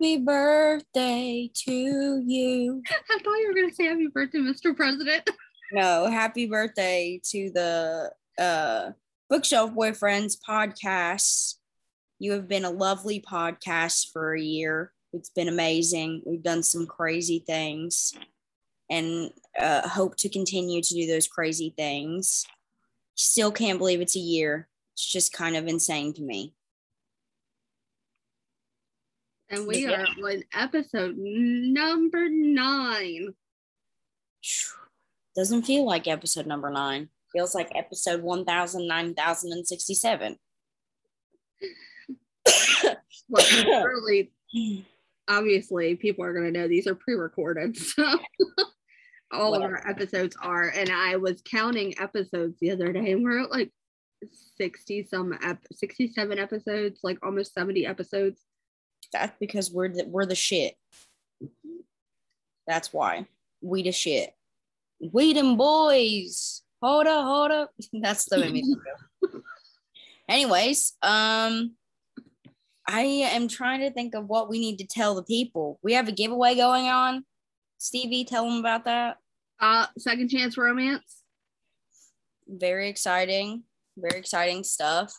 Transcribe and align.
Happy 0.00 0.16
birthday 0.16 1.50
to 1.54 2.22
you. 2.26 2.82
I 2.88 3.18
thought 3.18 3.36
you 3.36 3.48
were 3.48 3.54
going 3.54 3.68
to 3.68 3.74
say 3.74 3.84
happy 3.84 4.06
birthday, 4.06 4.38
Mr. 4.38 4.74
President. 4.74 5.28
No, 5.72 6.06
happy 6.10 6.46
birthday 6.46 7.20
to 7.26 7.50
the 7.50 8.10
uh, 8.38 8.92
Bookshelf 9.28 9.72
Boyfriends 9.72 10.38
podcast. 10.48 11.56
You 12.18 12.32
have 12.32 12.48
been 12.48 12.64
a 12.64 12.70
lovely 12.70 13.20
podcast 13.20 14.10
for 14.10 14.34
a 14.34 14.40
year. 14.40 14.90
It's 15.12 15.28
been 15.28 15.48
amazing. 15.48 16.22
We've 16.24 16.42
done 16.42 16.62
some 16.62 16.86
crazy 16.86 17.44
things 17.46 18.14
and 18.88 19.30
uh, 19.60 19.86
hope 19.86 20.16
to 20.16 20.30
continue 20.30 20.80
to 20.80 20.94
do 20.94 21.08
those 21.08 21.28
crazy 21.28 21.74
things. 21.76 22.46
Still 23.16 23.52
can't 23.52 23.78
believe 23.78 24.00
it's 24.00 24.16
a 24.16 24.20
year. 24.20 24.66
It's 24.94 25.06
just 25.06 25.34
kind 25.34 25.56
of 25.56 25.66
insane 25.66 26.14
to 26.14 26.22
me. 26.22 26.54
And 29.50 29.66
we 29.66 29.86
Yeah. 29.86 30.02
are 30.02 30.06
on 30.30 30.44
episode 30.54 31.16
number 31.18 32.28
nine. 32.28 33.34
Doesn't 35.36 35.62
feel 35.62 35.84
like 35.84 36.06
episode 36.06 36.46
number 36.46 36.70
nine. 36.70 37.08
Feels 37.32 37.54
like 37.54 37.70
episode 37.74 38.22
1009,067. 38.22 40.36
Well, 43.32 43.46
obviously, 45.28 45.94
people 45.94 46.24
are 46.24 46.32
going 46.32 46.52
to 46.52 46.58
know 46.58 46.66
these 46.66 46.88
are 46.88 46.96
pre 46.96 47.14
recorded. 47.14 47.76
So 47.76 48.04
all 49.32 49.54
of 49.54 49.62
our 49.62 49.88
episodes 49.88 50.36
are. 50.42 50.68
And 50.70 50.90
I 50.90 51.14
was 51.16 51.40
counting 51.48 51.94
episodes 52.00 52.56
the 52.60 52.72
other 52.72 52.92
day, 52.92 53.12
and 53.12 53.22
we're 53.22 53.44
at 53.44 53.52
like 53.52 53.70
60 54.56 55.06
some, 55.08 55.32
ep- 55.44 55.62
67 55.72 56.38
episodes, 56.40 56.98
like 57.04 57.18
almost 57.24 57.54
70 57.54 57.86
episodes. 57.86 58.40
That's 59.12 59.36
because 59.40 59.70
we're 59.70 59.88
the, 59.88 60.04
we're 60.06 60.26
the 60.26 60.34
shit. 60.34 60.74
That's 62.66 62.92
why 62.92 63.26
we 63.60 63.82
the 63.82 63.92
shit. 63.92 64.34
We 65.00 65.32
them 65.32 65.56
boys. 65.56 66.62
Hold 66.82 67.06
up, 67.06 67.24
hold 67.24 67.50
up. 67.50 67.70
That's 67.92 68.24
the. 68.26 68.76
Anyways, 70.28 70.92
um, 71.02 71.72
I 72.86 73.00
am 73.00 73.48
trying 73.48 73.80
to 73.80 73.90
think 73.90 74.14
of 74.14 74.28
what 74.28 74.48
we 74.48 74.58
need 74.58 74.78
to 74.78 74.86
tell 74.86 75.14
the 75.14 75.22
people. 75.22 75.78
We 75.82 75.94
have 75.94 76.08
a 76.08 76.12
giveaway 76.12 76.54
going 76.54 76.86
on. 76.86 77.24
Stevie, 77.78 78.24
tell 78.24 78.44
them 78.44 78.58
about 78.58 78.84
that. 78.84 79.16
Uh, 79.58 79.86
Second 79.98 80.28
Chance 80.28 80.56
Romance. 80.56 81.22
Very 82.48 82.88
exciting, 82.88 83.64
very 83.96 84.18
exciting 84.18 84.64
stuff. 84.64 85.12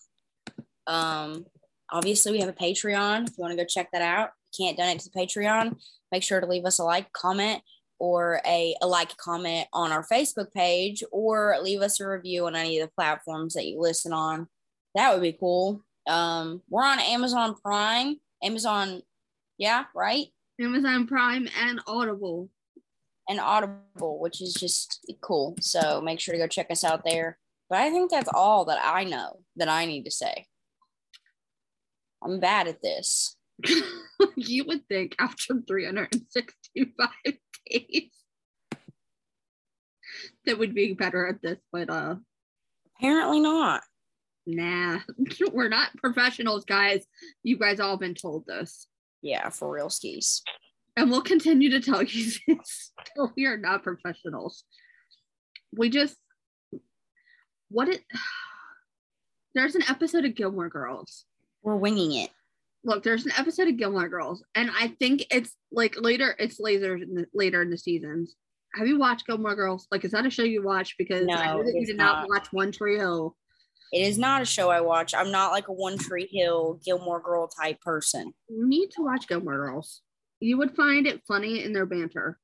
Um, 0.88 1.46
obviously, 1.92 2.32
we 2.32 2.40
have 2.40 2.50
a 2.50 2.54
Patreon. 2.54 3.28
If 3.28 3.38
you 3.38 3.42
want 3.42 3.52
to 3.52 3.58
go 3.58 3.66
check 3.66 3.90
that 3.92 4.02
out, 4.02 4.32
can't 4.58 4.78
donate 4.78 5.00
to 5.00 5.10
the 5.10 5.20
Patreon. 5.20 5.80
Make 6.12 6.24
sure 6.24 6.42
to 6.42 6.48
leave 6.48 6.66
us 6.66 6.80
a 6.80 6.84
like, 6.84 7.12
comment, 7.14 7.62
or 8.00 8.42
a, 8.46 8.76
a 8.82 8.88
like 8.88 9.16
comment 9.18 9.68
on 9.74 9.92
our 9.92 10.06
Facebook 10.12 10.52
page, 10.54 11.04
or 11.12 11.56
leave 11.62 11.82
us 11.82 12.00
a 12.00 12.08
review 12.08 12.48
on 12.48 12.56
any 12.56 12.80
of 12.80 12.88
the 12.88 12.94
platforms 12.96 13.54
that 13.54 13.66
you 13.66 13.80
listen 13.80 14.14
on. 14.14 14.48
That 14.96 15.14
would 15.14 15.22
be 15.22 15.34
cool. 15.34 15.84
Um, 16.08 16.62
we're 16.70 16.84
on 16.84 17.00
Amazon 17.00 17.56
Prime, 17.64 18.20
Amazon, 18.44 19.04
yeah, 19.58 19.86
right, 19.94 20.28
Amazon 20.60 21.08
Prime 21.08 21.48
and 21.60 21.80
Audible. 21.88 22.50
and 23.30 23.40
Audible, 23.40 24.20
which 24.20 24.42
is 24.42 24.54
just 24.54 25.06
cool. 25.22 25.56
So 25.62 26.02
make 26.02 26.20
sure 26.20 26.34
to 26.34 26.40
go 26.40 26.48
check 26.48 26.70
us 26.70 26.84
out 26.84 27.04
there. 27.06 27.38
But 27.70 27.80
I 27.80 27.90
think 27.90 28.12
that's 28.12 28.30
all 28.34 28.66
that 28.66 28.80
I 28.84 29.06
know 29.06 29.40
that 29.56 29.70
I 29.70 29.86
need 29.86 30.04
to 30.04 30.12
say. 30.12 30.48
I'm 32.24 32.40
bad 32.40 32.68
at 32.68 32.82
this. 32.82 33.36
you 34.36 34.66
would 34.66 34.88
think 34.88 35.16
after 35.20 35.62
365 35.68 37.10
days 37.70 38.12
that 40.46 40.58
would 40.58 40.74
be 40.74 40.94
better 40.94 41.28
at 41.28 41.42
this, 41.42 41.60
but 41.72 41.90
uh 41.90 42.16
Apparently 42.98 43.40
not. 43.40 43.82
nah. 44.46 45.00
We're 45.52 45.70
not 45.70 45.96
professionals, 45.98 46.66
guys. 46.66 47.06
You 47.44 47.58
guys 47.58 47.80
all 47.80 47.98
been 47.98 48.16
told 48.16 48.46
this. 48.46 48.88
Yeah, 49.22 49.50
for 49.50 49.72
real 49.72 49.90
skis. 49.90 50.44
And 50.98 51.10
we'll 51.10 51.22
continue 51.22 51.72
to 51.72 51.80
tell 51.80 52.04
you 52.04 52.32
this. 52.48 52.92
we 53.36 53.46
are 53.46 53.58
not 53.58 53.84
professionals. 53.84 54.64
We 55.76 55.90
just 55.90 56.18
what 57.70 57.88
it 57.88 58.04
there's 59.56 59.76
an 59.76 59.84
episode 59.90 60.26
of 60.26 60.36
Gilmore 60.36 60.70
Girls 60.70 61.26
We're 61.64 61.76
winging 61.76 62.14
it. 62.14 62.30
look 62.84 63.04
there's 63.04 63.26
an 63.26 63.32
episode 63.38 63.68
of 63.68 63.78
gilmore 63.78 64.10
girls 64.10 64.44
and 64.56 64.70
i 64.80 64.88
think 65.00 65.24
it's 65.32 65.56
like 65.72 65.96
later 66.00 66.36
it's 66.40 66.60
later 66.60 66.96
in 66.96 67.14
the, 67.16 67.26
later 67.34 67.62
in 67.62 67.70
the 67.70 67.78
seasons 67.78 68.36
have 68.76 68.88
you 68.88 68.98
watched 68.98 69.28
gilmore 69.28 69.56
girls 69.56 69.88
like 69.92 70.04
is 70.04 70.12
that 70.12 70.26
a 70.26 70.30
show 70.30 70.44
you 70.44 70.64
watch 70.64 70.96
because 70.98 71.28
i 71.32 71.46
know 71.48 71.64
that 71.64 71.74
you 71.76 71.86
did 71.86 71.98
not 71.98 72.22
not. 72.22 72.30
watch 72.30 72.48
one 72.52 72.72
tree 72.72 72.98
hill 72.98 73.36
It 73.94 74.02
is 74.08 74.18
not 74.18 74.42
a 74.42 74.46
show 74.46 74.70
I 74.70 74.80
watch. 74.82 75.14
I'm 75.14 75.32
not 75.32 75.52
like 75.52 75.68
a 75.68 75.74
One 75.74 75.98
Tree 75.98 76.30
Hill 76.32 76.80
Gilmore 76.86 77.20
Girl 77.20 77.50
type 77.50 77.80
person. 77.82 78.34
you 78.48 78.66
need 78.68 78.90
to 78.96 79.02
watch 79.04 79.28
gilmore 79.28 79.58
girls 79.58 80.02
you 80.40 80.58
would 80.58 80.76
find 80.76 81.06
it 81.06 81.22
funny 81.28 81.64
in 81.64 81.74
their 81.74 81.86
banter 81.86 82.40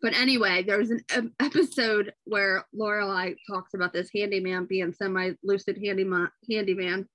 but 0.00 0.14
anyway 0.14 0.62
there's 0.62 0.90
an 0.90 1.34
episode 1.40 2.12
where 2.24 2.64
lorelai 2.74 3.34
talks 3.50 3.74
about 3.74 3.92
this 3.92 4.08
handyman 4.14 4.64
being 4.66 4.92
semi-lucid 4.94 5.76
handyman 5.84 6.30
handyman 6.50 7.06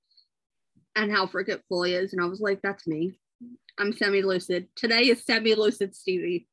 and 0.95 1.11
how 1.11 1.27
forgetful 1.27 1.83
he 1.83 1.93
is 1.93 2.13
and 2.13 2.21
i 2.21 2.25
was 2.25 2.39
like 2.39 2.59
that's 2.61 2.87
me 2.87 3.13
i'm 3.79 3.93
semi-lucid 3.93 4.67
today 4.75 5.01
is 5.01 5.25
semi-lucid 5.25 5.95
stevie 5.95 6.47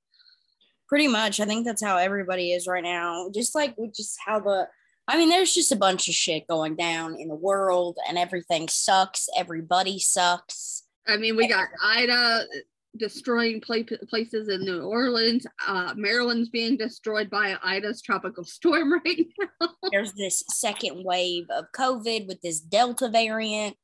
Pretty 0.90 1.06
much. 1.06 1.38
I 1.38 1.44
think 1.44 1.64
that's 1.64 1.84
how 1.84 1.98
everybody 1.98 2.50
is 2.52 2.66
right 2.66 2.82
now. 2.82 3.30
Just 3.32 3.54
like 3.54 3.78
with 3.78 3.94
just 3.94 4.18
how 4.26 4.40
the 4.40 4.66
I 5.06 5.16
mean, 5.16 5.28
there's 5.28 5.54
just 5.54 5.70
a 5.70 5.76
bunch 5.76 6.08
of 6.08 6.14
shit 6.14 6.48
going 6.48 6.74
down 6.74 7.16
in 7.16 7.28
the 7.28 7.34
world 7.36 7.96
and 8.08 8.18
everything 8.18 8.68
sucks. 8.68 9.28
Everybody 9.36 10.00
sucks. 10.00 10.82
I 11.06 11.16
mean, 11.16 11.36
we 11.36 11.46
got 11.46 11.68
Ida 11.82 12.44
destroying 12.96 13.60
pla- 13.60 13.82
places 14.08 14.48
in 14.48 14.64
New 14.64 14.82
Orleans. 14.82 15.46
Uh, 15.64 15.94
Maryland's 15.96 16.48
being 16.48 16.76
destroyed 16.76 17.30
by 17.30 17.56
Ida's 17.62 18.02
tropical 18.02 18.44
storm 18.44 18.92
right 19.04 19.26
now. 19.60 19.68
There's 19.92 20.12
this 20.12 20.42
second 20.48 21.04
wave 21.04 21.46
of 21.50 21.66
COVID 21.76 22.26
with 22.26 22.40
this 22.40 22.60
Delta 22.60 23.08
variant 23.08 23.76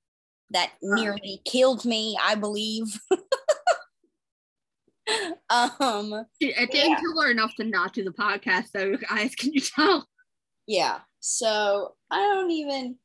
that 0.50 0.72
nearly 0.82 1.40
killed 1.44 1.84
me, 1.84 2.16
I 2.22 2.34
believe. 2.36 2.84
um, 5.50 6.26
It 6.40 6.70
didn't 6.70 6.90
Yeah. 6.90 7.00
kill 7.00 7.20
her 7.22 7.30
enough 7.30 7.54
to 7.56 7.64
not 7.64 7.92
do 7.92 8.04
the 8.04 8.10
podcast, 8.10 8.70
though, 8.72 8.96
guys. 9.08 9.34
Can 9.34 9.52
you 9.52 9.60
tell? 9.60 10.06
yeah. 10.66 11.00
So 11.20 11.94
I 12.10 12.18
don't 12.18 12.50
even 12.50 12.96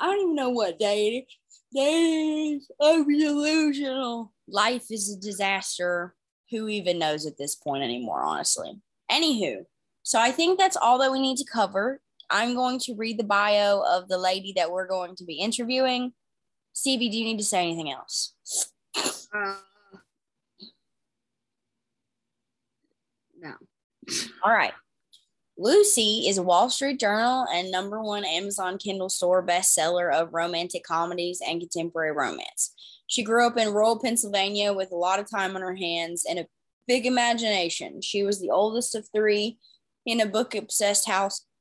I 0.00 0.06
don't 0.06 0.20
even 0.20 0.34
know 0.34 0.50
what 0.50 0.78
day 0.78 1.08
it 1.08 1.12
is. 1.22 1.36
Days 1.72 2.70
of 2.80 3.06
delusional. 3.06 4.32
Life 4.48 4.86
is 4.90 5.12
a 5.14 5.20
disaster. 5.20 6.14
Who 6.50 6.66
even 6.66 6.98
knows 6.98 7.26
at 7.26 7.38
this 7.38 7.54
point 7.54 7.84
anymore, 7.84 8.22
honestly? 8.24 8.72
Anywho, 9.08 9.64
so 10.02 10.18
I 10.18 10.32
think 10.32 10.58
that's 10.58 10.76
all 10.76 10.98
that 10.98 11.12
we 11.12 11.20
need 11.20 11.36
to 11.36 11.44
cover. 11.44 12.00
I'm 12.28 12.54
going 12.56 12.80
to 12.80 12.94
read 12.96 13.18
the 13.20 13.24
bio 13.24 13.82
of 13.88 14.08
the 14.08 14.18
lady 14.18 14.52
that 14.56 14.70
we're 14.72 14.88
going 14.88 15.14
to 15.16 15.24
be 15.24 15.34
interviewing. 15.34 16.12
Stevie, 16.72 17.08
do 17.08 17.18
you 17.18 17.24
need 17.24 17.38
to 17.38 17.44
say 17.44 17.62
anything 17.62 17.90
else? 17.90 18.34
Uh, 18.96 19.54
no. 23.38 23.54
All 24.44 24.52
right. 24.52 24.72
Lucy 25.58 26.24
is 26.26 26.38
a 26.38 26.42
Wall 26.42 26.70
Street 26.70 26.98
Journal 26.98 27.46
and 27.52 27.70
number 27.70 28.02
one 28.02 28.24
Amazon 28.24 28.78
Kindle 28.78 29.10
store 29.10 29.44
bestseller 29.44 30.10
of 30.12 30.32
romantic 30.32 30.84
comedies 30.84 31.42
and 31.46 31.60
contemporary 31.60 32.12
romance. 32.12 32.72
She 33.08 33.22
grew 33.22 33.46
up 33.46 33.58
in 33.58 33.74
rural 33.74 33.98
Pennsylvania 33.98 34.72
with 34.72 34.90
a 34.90 34.96
lot 34.96 35.20
of 35.20 35.30
time 35.30 35.56
on 35.56 35.62
her 35.62 35.74
hands 35.74 36.24
and 36.28 36.38
a 36.38 36.46
big 36.88 37.04
imagination. 37.04 38.00
She 38.00 38.22
was 38.22 38.40
the 38.40 38.50
oldest 38.50 38.94
of 38.94 39.06
three 39.14 39.58
in 40.06 40.20
a 40.20 40.26
book 40.26 40.54
obsessed 40.54 41.06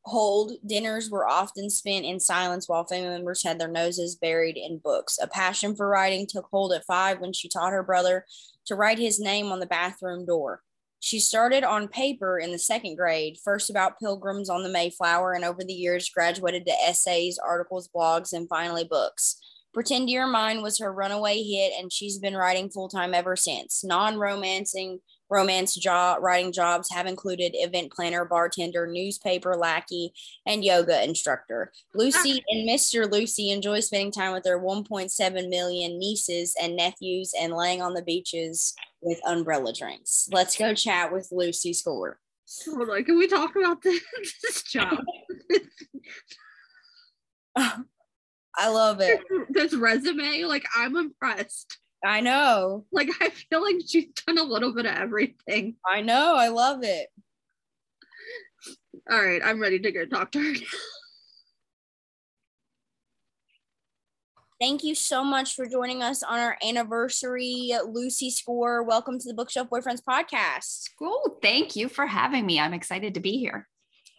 household. 0.10 0.54
Dinners 0.66 1.10
were 1.10 1.28
often 1.28 1.70
spent 1.70 2.06
in 2.06 2.20
silence 2.20 2.68
while 2.68 2.86
family 2.86 3.10
members 3.10 3.44
had 3.44 3.60
their 3.60 3.68
noses 3.68 4.16
buried 4.16 4.58
in 4.58 4.80
books. 4.80 5.20
A 5.22 5.28
passion 5.28 5.76
for 5.76 5.88
writing 5.88 6.26
took 6.28 6.48
hold 6.52 6.74
at 6.74 6.86
five 6.86 7.20
when 7.20 7.34
she 7.34 7.48
taught 7.48 7.72
her 7.72 7.84
brother 7.84 8.26
to 8.66 8.76
write 8.76 9.00
his 9.00 9.20
name 9.20 9.52
on 9.52 9.60
the 9.60 9.66
bathroom 9.66 10.26
door. 10.26 10.62
She 11.00 11.20
started 11.20 11.64
on 11.64 11.88
paper 11.88 12.40
in 12.40 12.52
the 12.52 12.60
second 12.60 12.96
grade, 12.96 13.38
first 13.44 13.70
about 13.70 14.00
pilgrims 14.00 14.50
on 14.50 14.64
the 14.64 14.70
Mayflower, 14.70 15.34
and 15.34 15.46
over 15.46 15.64
the 15.64 15.74
years 15.74 16.10
graduated 16.10 16.66
to 16.66 16.74
essays, 16.86 17.40
articles, 17.40 17.90
blogs, 17.96 18.34
and 18.34 18.50
finally 18.50 18.84
books. 18.84 19.40
Pretend 19.74 20.10
You're 20.10 20.28
Mine 20.28 20.62
was 20.62 20.80
her 20.80 20.92
runaway 20.92 21.42
hit, 21.42 21.72
and 21.80 21.94
she's 21.94 22.18
been 22.18 22.36
writing 22.36 22.70
full 22.70 22.90
time 22.90 23.14
ever 23.14 23.38
since. 23.38 23.84
Non 23.84 24.18
romancing 24.18 25.00
romance 25.30 25.76
job 25.76 26.22
writing 26.22 26.52
jobs 26.52 26.92
have 26.92 27.06
included 27.06 27.52
event 27.56 27.92
planner, 27.92 28.26
bartender, 28.26 28.88
newspaper 28.88 29.56
lackey, 29.56 30.14
and 30.46 30.64
yoga 30.64 31.04
instructor. 31.04 31.72
Lucy 31.94 32.44
and 32.50 32.68
Mr. 32.68 33.10
Lucy 33.10 33.52
enjoy 33.52 33.80
spending 33.80 34.12
time 34.12 34.34
with 34.34 34.44
their 34.44 34.60
1.7 34.60 35.50
million 35.50 36.00
nieces 36.00 36.56
and 36.62 36.76
nephews 36.76 37.34
and 37.40 37.54
laying 37.54 37.81
on 37.81 37.94
the 37.94 38.02
beaches 38.02 38.74
with 39.02 39.20
umbrella 39.28 39.74
drinks. 39.74 40.28
Let's 40.31 40.58
go 40.58 40.74
chat 40.74 41.12
with 41.14 41.30
Lucy 41.31 41.74
Score. 41.74 42.20
Hold 42.66 42.90
on, 42.90 43.04
can 43.04 43.18
we 43.18 43.28
talk 43.28 43.56
about 43.56 43.81
this, 43.81 44.02
this 44.44 44.64
job? 44.64 44.98
I 48.60 48.70
love 48.70 49.00
it. 49.02 49.22
this 49.50 49.74
resume, 49.74 50.44
like 50.44 50.66
I'm 50.76 50.96
impressed. 50.96 51.78
I 52.04 52.22
know. 52.22 52.86
Like 52.92 53.10
I 53.22 53.30
feel 53.30 53.62
like 53.62 53.78
she's 53.86 54.07
done 54.25 54.38
a 54.38 54.44
little 54.44 54.74
bit 54.74 54.86
of 54.86 54.96
everything. 54.96 55.75
I 55.86 56.01
know. 56.01 56.36
I 56.36 56.48
love 56.50 56.84
it. 56.84 57.07
All 59.10 59.22
right, 59.22 59.42
I'm 59.44 59.60
ready 59.60 59.80
to 59.80 59.92
go 59.92 60.06
talk 60.06 60.31
to 60.34 60.40
her. 60.40 60.54
Thank 64.60 64.84
you 64.84 64.94
so 64.94 65.24
much 65.24 65.56
for 65.56 65.66
joining 65.66 66.04
us 66.04 66.22
on 66.22 66.38
our 66.38 66.57
anniversary, 66.68 67.72
Lucy 67.88 68.30
Score. 68.30 68.84
Welcome 68.84 69.18
to 69.18 69.28
the 69.28 69.34
Bookshelf 69.34 69.69
Boyfriends 69.69 70.04
podcast. 70.04 70.90
Cool. 71.00 71.40
Thank 71.42 71.78
you 71.78 71.88
for 71.88 72.06
having 72.06 72.45
me. 72.45 72.60
I'm 72.60 72.74
excited 72.74 73.13
to 73.13 73.22
be 73.22 73.38
here. 73.38 73.69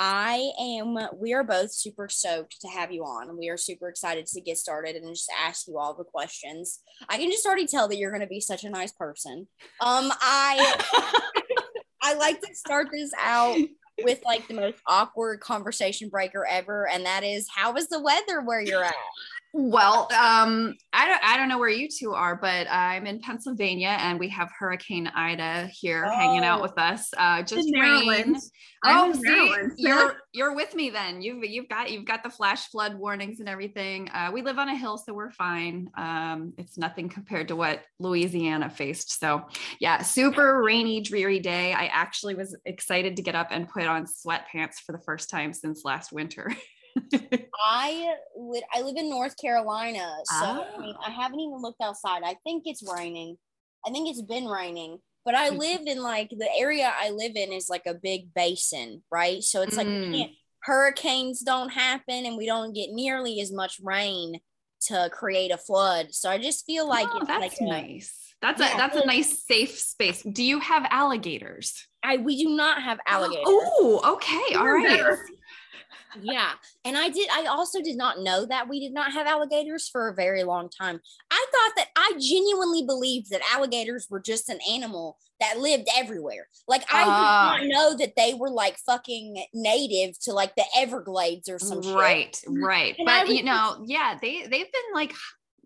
I 0.02 0.50
am, 0.58 0.96
we 1.14 1.34
are 1.34 1.44
both 1.44 1.74
super 1.74 2.08
stoked 2.08 2.58
to 2.62 2.68
have 2.68 2.90
you 2.90 3.02
on. 3.02 3.36
We 3.36 3.50
are 3.50 3.58
super 3.58 3.86
excited 3.86 4.24
to 4.28 4.40
get 4.40 4.56
started 4.56 4.96
and 4.96 5.14
just 5.14 5.30
ask 5.38 5.68
you 5.68 5.76
all 5.78 5.92
the 5.92 6.04
questions. 6.04 6.80
I 7.10 7.18
can 7.18 7.30
just 7.30 7.44
already 7.44 7.66
tell 7.66 7.86
that 7.86 7.98
you're 7.98 8.10
going 8.10 8.22
to 8.22 8.26
be 8.26 8.40
such 8.40 8.64
a 8.64 8.70
nice 8.70 8.92
person. 8.92 9.46
Um, 9.78 10.10
I, 10.22 10.74
I 12.02 12.14
like 12.14 12.40
to 12.40 12.54
start 12.54 12.88
this 12.90 13.12
out 13.20 13.58
with 14.02 14.20
like 14.24 14.48
the 14.48 14.54
most 14.54 14.78
awkward 14.86 15.40
conversation 15.40 16.08
breaker 16.08 16.46
ever. 16.48 16.88
And 16.88 17.04
that 17.04 17.22
is, 17.22 17.46
how 17.54 17.74
is 17.74 17.88
the 17.88 18.00
weather 18.00 18.40
where 18.40 18.62
you're 18.62 18.82
at? 18.82 18.94
Well, 19.52 20.08
um, 20.12 20.76
I 20.92 21.08
don't 21.08 21.24
I 21.24 21.36
don't 21.36 21.48
know 21.48 21.58
where 21.58 21.68
you 21.68 21.88
two 21.88 22.12
are, 22.12 22.36
but 22.36 22.68
I'm 22.70 23.04
in 23.06 23.18
Pennsylvania 23.18 23.96
and 23.98 24.20
we 24.20 24.28
have 24.28 24.48
Hurricane 24.56 25.08
Ida 25.08 25.66
here 25.72 26.06
oh, 26.06 26.14
hanging 26.14 26.44
out 26.44 26.60
oh. 26.60 26.62
with 26.62 26.78
us. 26.78 27.10
Uh, 27.16 27.42
just 27.42 27.68
rain. 27.76 28.36
Oh, 28.84 29.12
see, 29.12 29.52
you're 29.76 30.14
you're 30.32 30.54
with 30.54 30.74
me 30.76 30.90
then. 30.90 31.20
You've 31.20 31.44
you've 31.44 31.68
got 31.68 31.90
you've 31.90 32.04
got 32.04 32.22
the 32.22 32.30
flash 32.30 32.68
flood 32.68 32.94
warnings 32.94 33.40
and 33.40 33.48
everything. 33.48 34.08
Uh, 34.10 34.30
we 34.32 34.42
live 34.42 34.58
on 34.58 34.68
a 34.68 34.76
hill, 34.76 34.96
so 34.96 35.12
we're 35.12 35.32
fine. 35.32 35.90
Um, 35.96 36.52
it's 36.56 36.78
nothing 36.78 37.08
compared 37.08 37.48
to 37.48 37.56
what 37.56 37.82
Louisiana 37.98 38.70
faced. 38.70 39.18
So 39.18 39.48
yeah, 39.80 40.02
super 40.02 40.62
rainy, 40.62 41.00
dreary 41.00 41.40
day. 41.40 41.72
I 41.72 41.86
actually 41.86 42.36
was 42.36 42.56
excited 42.64 43.16
to 43.16 43.22
get 43.22 43.34
up 43.34 43.48
and 43.50 43.68
put 43.68 43.86
on 43.86 44.06
sweatpants 44.06 44.76
for 44.76 44.92
the 44.92 45.02
first 45.04 45.28
time 45.28 45.52
since 45.52 45.84
last 45.84 46.12
winter. 46.12 46.54
I 47.66 48.14
would 48.34 48.62
I 48.72 48.82
live 48.82 48.96
in 48.96 49.10
North 49.10 49.36
Carolina, 49.40 50.16
so 50.24 50.34
ah. 50.34 50.66
I 50.76 50.80
mean 50.80 50.94
I 51.04 51.10
haven't 51.10 51.40
even 51.40 51.60
looked 51.60 51.80
outside. 51.80 52.22
I 52.24 52.36
think 52.44 52.64
it's 52.66 52.82
raining. 52.82 53.36
I 53.86 53.90
think 53.90 54.08
it's 54.08 54.22
been 54.22 54.46
raining. 54.46 54.98
But 55.24 55.34
I 55.34 55.50
live 55.50 55.82
in 55.86 56.02
like 56.02 56.30
the 56.30 56.48
area 56.58 56.90
I 56.96 57.10
live 57.10 57.32
in 57.36 57.52
is 57.52 57.68
like 57.68 57.86
a 57.86 57.94
big 57.94 58.32
basin, 58.34 59.02
right? 59.12 59.42
So 59.42 59.60
it's 59.60 59.76
like 59.76 59.86
mm. 59.86 60.34
hurricanes 60.62 61.40
don't 61.40 61.68
happen 61.68 62.24
and 62.24 62.38
we 62.38 62.46
don't 62.46 62.74
get 62.74 62.90
nearly 62.90 63.40
as 63.40 63.52
much 63.52 63.78
rain 63.82 64.40
to 64.86 65.10
create 65.12 65.50
a 65.50 65.58
flood. 65.58 66.14
So 66.14 66.30
I 66.30 66.38
just 66.38 66.64
feel 66.64 66.88
like 66.88 67.06
oh, 67.12 67.18
it's 67.18 67.26
that's 67.26 67.60
like 67.60 67.68
nice. 67.68 68.34
A, 68.42 68.46
that's 68.46 68.60
yeah, 68.60 68.74
a 68.74 68.76
that's 68.78 68.96
a 68.96 69.04
nice 69.04 69.44
safe 69.46 69.78
space. 69.78 70.22
Do 70.22 70.42
you 70.42 70.58
have 70.60 70.86
alligators? 70.88 71.86
I 72.02 72.16
we 72.16 72.42
do 72.42 72.56
not 72.56 72.82
have 72.82 72.98
alligators. 73.06 73.44
Oh, 73.46 74.00
okay. 74.14 74.56
All 74.56 74.72
right 74.72 75.16
yeah. 76.20 76.52
And 76.84 76.96
I 76.96 77.08
did, 77.08 77.28
I 77.32 77.46
also 77.46 77.80
did 77.80 77.96
not 77.96 78.20
know 78.20 78.46
that 78.46 78.68
we 78.68 78.80
did 78.80 78.92
not 78.92 79.12
have 79.12 79.26
alligators 79.26 79.88
for 79.88 80.08
a 80.08 80.14
very 80.14 80.44
long 80.44 80.68
time. 80.68 81.00
I 81.30 81.46
thought 81.52 81.72
that 81.76 81.88
I 81.96 82.12
genuinely 82.18 82.84
believed 82.84 83.30
that 83.30 83.42
alligators 83.52 84.06
were 84.10 84.20
just 84.20 84.48
an 84.48 84.58
animal 84.70 85.16
that 85.40 85.58
lived 85.58 85.88
everywhere. 85.96 86.46
Like 86.68 86.84
I 86.92 87.02
uh, 87.02 87.04
did 87.04 87.10
not 87.10 87.60
ah. 87.60 87.64
know 87.64 87.96
that 87.96 88.12
they 88.16 88.34
were 88.34 88.50
like 88.50 88.76
fucking 88.78 89.44
native 89.54 90.18
to 90.22 90.32
like 90.32 90.54
the 90.54 90.64
Everglades 90.76 91.48
or 91.48 91.58
some 91.58 91.80
right, 91.94 92.36
shit. 92.36 92.44
Right, 92.48 92.94
right. 92.98 93.26
But 93.26 93.34
you 93.34 93.42
know, 93.42 93.82
yeah, 93.86 94.18
they 94.20 94.42
they've 94.42 94.50
been 94.50 94.94
like 94.94 95.14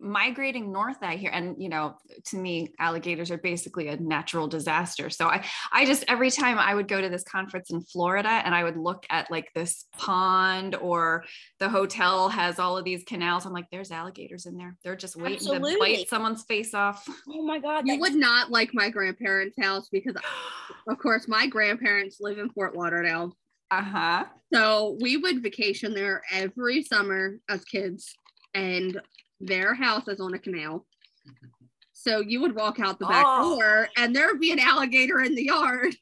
migrating 0.04 0.70
north 0.70 0.98
I 1.02 1.16
hear 1.16 1.30
and 1.32 1.60
you 1.60 1.68
know 1.68 1.96
to 2.26 2.36
me 2.36 2.74
alligators 2.78 3.30
are 3.30 3.38
basically 3.38 3.88
a 3.88 3.96
natural 3.96 4.46
disaster. 4.46 5.10
So 5.10 5.26
I 5.26 5.44
I 5.72 5.84
just 5.86 6.04
every 6.08 6.30
time 6.30 6.58
I 6.58 6.74
would 6.74 6.88
go 6.88 7.00
to 7.00 7.08
this 7.08 7.24
conference 7.24 7.70
in 7.70 7.80
Florida 7.82 8.28
and 8.28 8.54
I 8.54 8.64
would 8.64 8.76
look 8.76 9.06
at 9.10 9.30
like 9.30 9.50
this 9.54 9.86
pond 9.96 10.74
or 10.76 11.24
the 11.58 11.68
hotel 11.68 12.28
has 12.28 12.58
all 12.58 12.76
of 12.76 12.84
these 12.84 13.04
canals 13.04 13.46
I'm 13.46 13.52
like 13.52 13.70
there's 13.72 13.90
alligators 13.90 14.46
in 14.46 14.56
there. 14.56 14.76
They're 14.84 14.96
just 14.96 15.16
waiting 15.16 15.36
Absolutely. 15.36 15.72
to 15.72 15.78
bite 15.78 16.08
someone's 16.08 16.44
face 16.44 16.74
off. 16.74 17.08
Oh 17.28 17.44
my 17.44 17.58
god 17.58 17.86
you 17.86 17.98
would 17.98 18.14
not 18.14 18.50
like 18.50 18.70
my 18.74 18.90
grandparents 18.90 19.56
house 19.60 19.88
because 19.90 20.14
of 20.88 20.98
course 20.98 21.26
my 21.26 21.46
grandparents 21.46 22.18
live 22.20 22.38
in 22.38 22.50
Fort 22.50 22.76
Lauderdale. 22.76 23.36
Uh-huh. 23.70 24.24
So 24.52 24.96
we 25.00 25.16
would 25.16 25.42
vacation 25.42 25.94
there 25.94 26.22
every 26.30 26.82
summer 26.84 27.38
as 27.48 27.64
kids 27.64 28.14
and 28.54 29.00
their 29.46 29.74
house 29.74 30.08
is 30.08 30.20
on 30.20 30.34
a 30.34 30.38
canal. 30.38 30.86
So 31.92 32.20
you 32.20 32.40
would 32.40 32.54
walk 32.54 32.80
out 32.80 32.98
the 32.98 33.06
back 33.06 33.24
oh. 33.26 33.58
door 33.58 33.88
and 33.96 34.14
there'd 34.14 34.40
be 34.40 34.52
an 34.52 34.58
alligator 34.58 35.20
in 35.20 35.34
the 35.34 35.44
yard. 35.44 35.94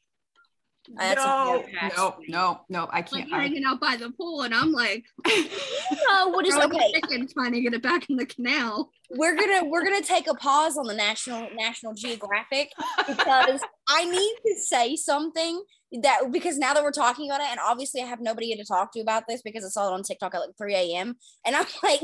That's 0.97 1.15
no, 1.15 1.63
no, 1.95 2.15
no, 2.27 2.61
no, 2.67 2.89
I 2.91 3.03
can't. 3.03 3.31
Like 3.31 3.41
hanging 3.41 3.63
out 3.63 3.79
by 3.79 3.95
the 3.95 4.09
pool, 4.11 4.41
and 4.41 4.53
I'm 4.53 4.73
like, 4.73 5.05
oh, 5.25 6.31
what 6.33 6.45
is 6.45 6.55
okay? 6.55 6.91
Trying 7.31 7.53
to 7.53 7.61
get 7.61 7.73
it 7.73 7.81
back 7.81 8.09
in 8.09 8.17
the 8.17 8.25
canal. 8.25 8.91
We're 9.09 9.35
gonna 9.35 9.63
we're 9.63 9.85
gonna 9.85 10.01
take 10.01 10.29
a 10.29 10.33
pause 10.33 10.77
on 10.77 10.85
the 10.85 10.93
national 10.93 11.47
National 11.55 11.93
Geographic 11.93 12.69
because 13.07 13.61
I 13.87 14.05
need 14.05 14.35
to 14.45 14.61
say 14.61 14.97
something 14.97 15.63
that 16.01 16.31
because 16.31 16.57
now 16.57 16.73
that 16.73 16.83
we're 16.83 16.91
talking 16.91 17.29
about 17.29 17.39
it, 17.39 17.47
and 17.49 17.61
obviously 17.65 18.01
I 18.01 18.05
have 18.05 18.19
nobody 18.19 18.53
to 18.53 18.65
talk 18.65 18.91
to 18.93 18.99
about 18.99 19.23
this 19.27 19.41
because 19.41 19.63
I 19.63 19.69
saw 19.69 19.89
it 19.89 19.93
on 19.93 20.03
TikTok 20.03 20.35
at 20.35 20.39
like 20.39 20.57
3 20.57 20.75
a.m. 20.75 21.15
and 21.45 21.55
I'm 21.55 21.65
like, 21.83 22.01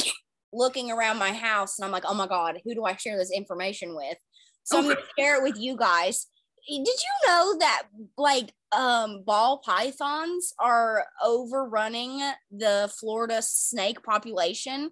looking 0.53 0.91
around 0.91 1.17
my 1.17 1.31
house 1.31 1.77
and 1.77 1.85
I'm 1.85 1.91
like, 1.91 2.05
oh 2.07 2.13
my 2.13 2.27
God, 2.27 2.59
who 2.63 2.73
do 2.73 2.83
I 2.85 2.95
share 2.95 3.17
this 3.17 3.31
information 3.31 3.95
with? 3.95 4.17
So 4.63 4.77
I'm 4.77 4.83
gonna 4.83 4.97
share 5.17 5.37
it 5.37 5.43
with 5.43 5.59
you 5.59 5.75
guys. 5.75 6.27
Did 6.67 6.85
you 6.85 7.27
know 7.27 7.57
that 7.59 7.83
like 8.17 8.53
um 8.71 9.23
ball 9.25 9.61
pythons 9.65 10.53
are 10.59 11.05
overrunning 11.25 12.21
the 12.51 12.91
Florida 12.99 13.41
snake 13.41 14.03
population? 14.03 14.91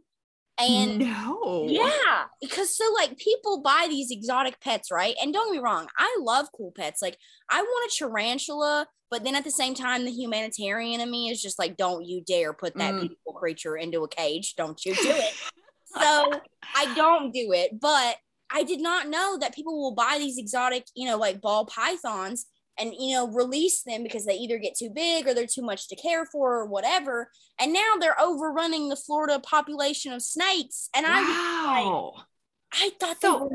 And 0.60 0.98
no, 0.98 1.68
yeah, 1.70 2.26
because 2.42 2.76
so 2.76 2.84
like 2.96 3.18
people 3.18 3.62
buy 3.62 3.86
these 3.88 4.10
exotic 4.10 4.60
pets, 4.60 4.90
right? 4.90 5.16
And 5.22 5.32
don't 5.32 5.54
get 5.54 5.60
me 5.60 5.64
wrong, 5.64 5.88
I 6.00 6.18
love 6.20 6.48
cool 6.56 6.74
pets. 6.76 7.02
Like 7.02 7.18
I 7.50 7.62
want 7.62 7.92
a 7.92 7.96
tarantula, 7.96 8.88
but 9.10 9.24
then 9.24 9.36
at 9.36 9.44
the 9.44 9.52
same 9.52 9.74
time, 9.74 10.06
the 10.06 10.12
humanitarian 10.12 11.02
in 11.02 11.10
me 11.10 11.30
is 11.30 11.42
just 11.42 11.60
like, 11.60 11.78
don't 11.78 12.06
you 12.06 12.24
dare 12.26 12.54
put 12.54 12.76
that 12.78 12.94
mm. 12.94 13.02
beautiful 13.02 13.34
creature 13.34 13.78
into 13.78 14.04
a 14.04 14.10
cage. 14.10 14.56
Don't 14.56 14.84
you 14.86 14.96
do 14.96 15.10
it. 15.10 15.34
so 15.86 16.32
I 16.76 16.94
don't 16.96 17.32
do 17.32 17.54
it. 17.54 17.80
But 17.80 18.18
I 18.52 18.64
did 18.64 18.82
not 18.82 19.10
know 19.10 19.38
that 19.40 19.56
people 19.56 19.80
will 19.82 19.94
buy 19.94 20.16
these 20.18 20.38
exotic, 20.38 20.86
you 20.96 21.08
know, 21.08 21.18
like 21.18 21.42
ball 21.42 21.66
pythons 21.66 22.48
and 22.80 22.94
you 22.98 23.16
know 23.16 23.28
release 23.28 23.82
them 23.84 24.04
because 24.04 24.26
they 24.26 24.36
either 24.36 24.58
get 24.58 24.78
too 24.78 24.90
big 24.90 25.28
or 25.28 25.34
they're 25.34 25.48
too 25.48 25.62
much 25.62 25.88
to 25.88 25.96
care 25.96 26.26
for 26.26 26.56
or 26.56 26.66
whatever 26.66 27.30
and 27.60 27.74
now 27.74 27.96
they're 28.00 28.20
overrunning 28.22 28.90
the 28.90 28.96
florida 28.96 29.40
population 29.40 30.14
of 30.14 30.22
snakes 30.22 30.90
and 30.96 31.06
i 31.06 31.22
wow. 31.22 32.14
like, 32.16 32.26
i 32.74 32.90
thought 33.00 33.20
so, 33.20 33.50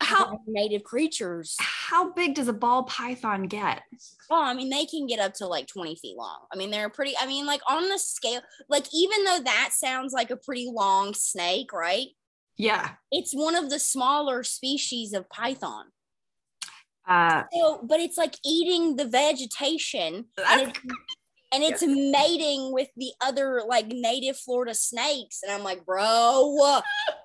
how 0.00 0.40
native 0.46 0.84
creatures. 0.84 1.56
How 1.58 2.12
big 2.12 2.34
does 2.34 2.48
a 2.48 2.52
ball 2.52 2.84
python 2.84 3.44
get? 3.44 3.82
Oh 4.30 4.42
i 4.42 4.54
mean 4.54 4.70
they 4.70 4.86
can 4.86 5.06
get 5.06 5.18
up 5.18 5.34
to 5.34 5.46
like 5.46 5.66
20 5.66 5.96
feet 5.96 6.16
long. 6.16 6.40
I 6.52 6.56
mean 6.56 6.70
they're 6.70 6.88
pretty 6.88 7.14
i 7.20 7.26
mean 7.26 7.46
like 7.46 7.60
on 7.68 7.88
the 7.88 7.98
scale 7.98 8.40
like 8.68 8.86
even 8.94 9.24
though 9.24 9.40
that 9.44 9.70
sounds 9.72 10.12
like 10.12 10.30
a 10.30 10.36
pretty 10.36 10.70
long 10.72 11.14
snake 11.14 11.72
right? 11.72 12.08
Yeah. 12.56 12.90
It's 13.12 13.32
one 13.32 13.54
of 13.54 13.70
the 13.70 13.78
smaller 13.78 14.42
species 14.42 15.12
of 15.12 15.28
python. 15.30 15.86
Uh, 17.06 17.44
so, 17.54 17.80
but 17.82 18.00
it's 18.00 18.18
like 18.18 18.34
eating 18.44 18.96
the 18.96 19.06
vegetation 19.06 20.26
and 20.46 20.68
it's, 20.68 20.80
and 21.52 21.64
it's 21.64 21.82
mating 21.86 22.72
with 22.72 22.88
the 22.96 23.12
other 23.22 23.62
like 23.66 23.86
native 23.88 24.36
Florida 24.36 24.74
snakes. 24.74 25.40
And 25.42 25.50
I'm 25.50 25.64
like, 25.64 25.86
bro, 25.86 26.80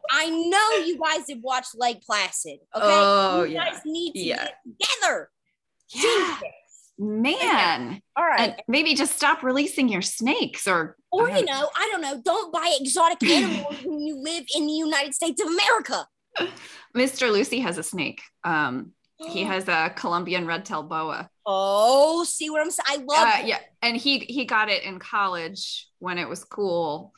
I 0.09 0.29
know 0.29 0.85
you 0.85 0.99
guys 0.99 1.25
have 1.29 1.41
watched 1.41 1.75
Lake 1.75 2.01
Placid. 2.05 2.59
Okay. 2.75 2.85
Oh, 2.85 3.43
you 3.43 3.55
guys 3.55 3.81
yeah. 3.85 3.91
need 3.91 4.13
to 4.13 4.19
yeah. 4.19 4.35
get 4.35 4.57
together. 5.01 5.29
Yeah. 5.93 6.39
Man. 6.99 8.01
All 8.15 8.25
right. 8.25 8.51
And 8.51 8.61
maybe 8.67 8.93
just 8.93 9.15
stop 9.15 9.43
releasing 9.43 9.89
your 9.89 10.01
snakes 10.01 10.67
or 10.67 10.95
or 11.11 11.29
you 11.29 11.45
know, 11.45 11.69
I 11.75 11.89
don't 11.91 12.01
know, 12.01 12.21
don't 12.23 12.53
buy 12.53 12.75
exotic 12.79 13.23
animals 13.29 13.75
when 13.83 13.99
you 13.99 14.21
live 14.21 14.45
in 14.55 14.67
the 14.67 14.73
United 14.73 15.13
States 15.13 15.41
of 15.41 15.47
America. 15.47 16.07
Mr. 16.95 17.31
Lucy 17.31 17.59
has 17.61 17.77
a 17.77 17.83
snake. 17.83 18.21
Um 18.43 18.91
he 19.25 19.43
has 19.43 19.67
a 19.67 19.91
Colombian 19.95 20.45
red-tailed 20.45 20.89
boa. 20.89 21.29
Oh, 21.45 22.23
see 22.23 22.49
what 22.49 22.61
I'm 22.61 22.71
saying? 22.71 22.85
I 22.87 22.95
love 22.97 23.27
uh, 23.27 23.45
yeah, 23.45 23.59
and 23.81 23.97
he 23.97 24.19
he 24.19 24.45
got 24.45 24.69
it 24.69 24.83
in 24.83 24.99
college 24.99 25.87
when 25.99 26.17
it 26.17 26.29
was 26.29 26.43
cool 26.43 27.13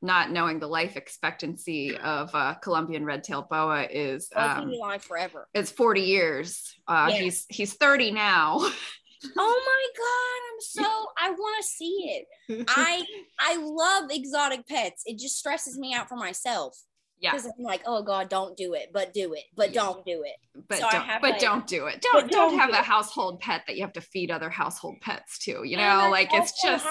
not 0.00 0.30
knowing 0.30 0.60
the 0.60 0.66
life 0.66 0.96
expectancy 0.96 1.96
of 1.96 2.34
a 2.34 2.58
Colombian 2.62 3.04
red-tailed 3.04 3.48
boa 3.48 3.82
is 3.82 4.28
um, 4.34 4.70
alive 4.70 5.02
forever. 5.02 5.48
It's 5.54 5.70
40 5.70 6.02
years. 6.02 6.74
Uh, 6.86 7.08
yeah. 7.10 7.16
He's 7.16 7.46
he's 7.48 7.74
30 7.74 8.12
now. 8.12 8.58
oh 9.36 9.62
my 9.66 9.88
god, 9.96 10.52
I'm 10.52 10.60
so 10.60 11.06
I 11.18 11.30
want 11.30 11.62
to 11.62 11.68
see 11.68 12.24
it. 12.48 12.64
I 12.68 13.04
I 13.40 13.56
love 13.56 14.10
exotic 14.10 14.66
pets. 14.66 15.02
It 15.06 15.18
just 15.18 15.36
stresses 15.36 15.78
me 15.78 15.94
out 15.94 16.08
for 16.08 16.16
myself. 16.16 16.78
Yeah. 17.20 17.32
Because 17.32 17.46
I'm 17.46 17.64
like, 17.64 17.82
oh 17.84 18.02
God, 18.02 18.28
don't 18.28 18.56
do 18.56 18.74
it, 18.74 18.90
but 18.92 19.12
do 19.12 19.34
it, 19.34 19.42
but 19.56 19.72
don't 19.72 20.06
do 20.06 20.24
it. 20.24 20.36
But 20.68 20.78
so 20.78 20.88
don't, 20.88 21.20
but 21.20 21.40
don't 21.40 21.66
do 21.66 21.86
it. 21.86 22.00
Don't 22.00 22.30
don't, 22.30 22.50
don't 22.50 22.58
have 22.60 22.70
do 22.70 22.76
a 22.76 22.82
household 22.82 23.40
pet 23.40 23.62
that 23.66 23.74
you 23.74 23.82
have 23.82 23.92
to 23.94 24.00
feed 24.00 24.30
other 24.30 24.48
household 24.50 24.98
pets 25.00 25.38
to. 25.40 25.64
You 25.64 25.78
know, 25.78 26.08
like 26.12 26.32
it's 26.32 26.62
just 26.62 26.86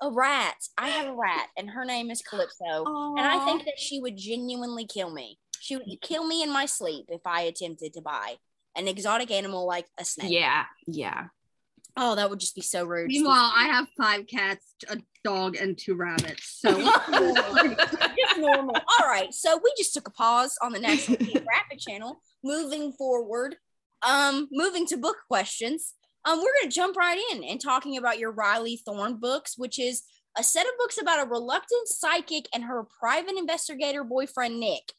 a 0.00 0.10
rat. 0.10 0.56
I 0.76 0.88
have 0.88 1.06
a 1.08 1.14
rat, 1.16 1.48
and 1.56 1.70
her 1.70 1.84
name 1.84 2.10
is 2.10 2.22
Calypso, 2.22 2.64
Aww. 2.64 3.18
and 3.18 3.26
I 3.26 3.44
think 3.44 3.64
that 3.64 3.78
she 3.78 4.00
would 4.00 4.16
genuinely 4.16 4.86
kill 4.86 5.10
me. 5.10 5.38
She 5.60 5.76
would 5.76 5.86
kill 6.00 6.26
me 6.26 6.42
in 6.42 6.52
my 6.52 6.66
sleep 6.66 7.06
if 7.08 7.22
I 7.26 7.42
attempted 7.42 7.94
to 7.94 8.00
buy 8.00 8.36
an 8.76 8.88
exotic 8.88 9.30
animal 9.30 9.66
like 9.66 9.86
a 9.98 10.04
snake. 10.04 10.30
Yeah, 10.30 10.64
yeah. 10.86 11.28
Oh, 11.96 12.14
that 12.14 12.28
would 12.28 12.40
just 12.40 12.54
be 12.54 12.60
so 12.60 12.84
rude. 12.84 13.08
Meanwhile, 13.08 13.50
I 13.54 13.68
have 13.68 13.86
five 13.96 14.26
cats, 14.26 14.74
a 14.90 14.98
dog, 15.24 15.56
and 15.56 15.78
two 15.78 15.94
rabbits. 15.94 16.58
So 16.60 16.70
just 16.82 18.38
normal. 18.38 18.74
All 18.74 19.08
right. 19.08 19.32
So 19.32 19.58
we 19.62 19.72
just 19.78 19.94
took 19.94 20.06
a 20.06 20.10
pause 20.10 20.58
on 20.60 20.72
the 20.72 20.78
National 20.78 21.16
Geographic 21.24 21.78
channel. 21.78 22.20
Moving 22.44 22.92
forward, 22.92 23.56
um, 24.06 24.46
moving 24.52 24.86
to 24.88 24.98
book 24.98 25.16
questions. 25.26 25.94
Um, 26.26 26.38
we're 26.40 26.52
gonna 26.60 26.72
jump 26.72 26.96
right 26.96 27.18
in 27.32 27.44
and 27.44 27.60
talking 27.60 27.96
about 27.96 28.18
your 28.18 28.32
Riley 28.32 28.82
Thorne 28.84 29.16
books, 29.16 29.56
which 29.56 29.78
is 29.78 30.02
a 30.36 30.42
set 30.42 30.66
of 30.66 30.72
books 30.78 30.98
about 31.00 31.24
a 31.24 31.30
reluctant 31.30 31.88
psychic 31.88 32.48
and 32.52 32.64
her 32.64 32.84
private 32.98 33.36
investigator 33.38 34.04
boyfriend 34.04 34.60
Nick. 34.60 34.92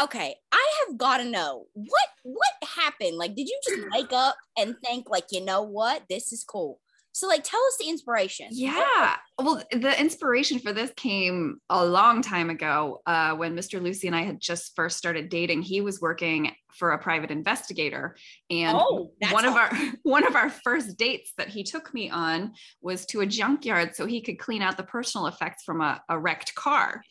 Okay 0.00 0.34
i 0.52 0.72
have 0.86 0.98
got 0.98 1.18
to 1.18 1.24
know 1.24 1.66
what 1.72 2.08
what 2.22 2.68
happened? 2.76 3.16
Like 3.16 3.34
did 3.34 3.48
you 3.48 3.60
just 3.66 3.86
wake 3.92 4.12
up 4.12 4.36
and 4.58 4.76
think 4.84 5.08
like 5.08 5.26
you 5.30 5.44
know 5.44 5.62
what? 5.62 6.02
This 6.08 6.32
is 6.32 6.44
cool 6.44 6.80
so 7.14 7.28
like 7.28 7.44
tell 7.44 7.64
us 7.68 7.76
the 7.78 7.88
inspiration. 7.88 8.48
Yeah. 8.50 9.16
Well 9.38 9.62
the 9.70 9.98
inspiration 10.00 10.58
for 10.58 10.72
this 10.72 10.90
came 10.96 11.58
a 11.70 11.86
long 11.86 12.22
time 12.22 12.50
ago 12.50 13.02
uh, 13.06 13.36
when 13.36 13.56
mr 13.56 13.80
lucy 13.80 14.08
and 14.08 14.16
i 14.16 14.22
had 14.22 14.40
just 14.40 14.74
first 14.74 14.98
started 14.98 15.28
dating. 15.28 15.62
He 15.62 15.80
was 15.80 16.00
working 16.00 16.50
for 16.72 16.90
a 16.90 16.98
private 16.98 17.30
investigator 17.30 18.16
and 18.50 18.76
oh, 18.80 19.12
one 19.30 19.44
of 19.44 19.54
our 19.54 19.70
one 20.02 20.26
of 20.26 20.34
our 20.34 20.50
first 20.50 20.98
dates 20.98 21.32
that 21.38 21.48
he 21.48 21.62
took 21.62 21.94
me 21.94 22.10
on 22.10 22.52
was 22.82 23.06
to 23.06 23.20
a 23.20 23.26
junkyard 23.26 23.94
so 23.94 24.06
he 24.06 24.20
could 24.20 24.40
clean 24.40 24.60
out 24.60 24.76
the 24.76 24.82
personal 24.82 25.28
effects 25.28 25.62
from 25.62 25.80
a, 25.80 26.02
a 26.08 26.18
wrecked 26.18 26.56
car. 26.56 27.02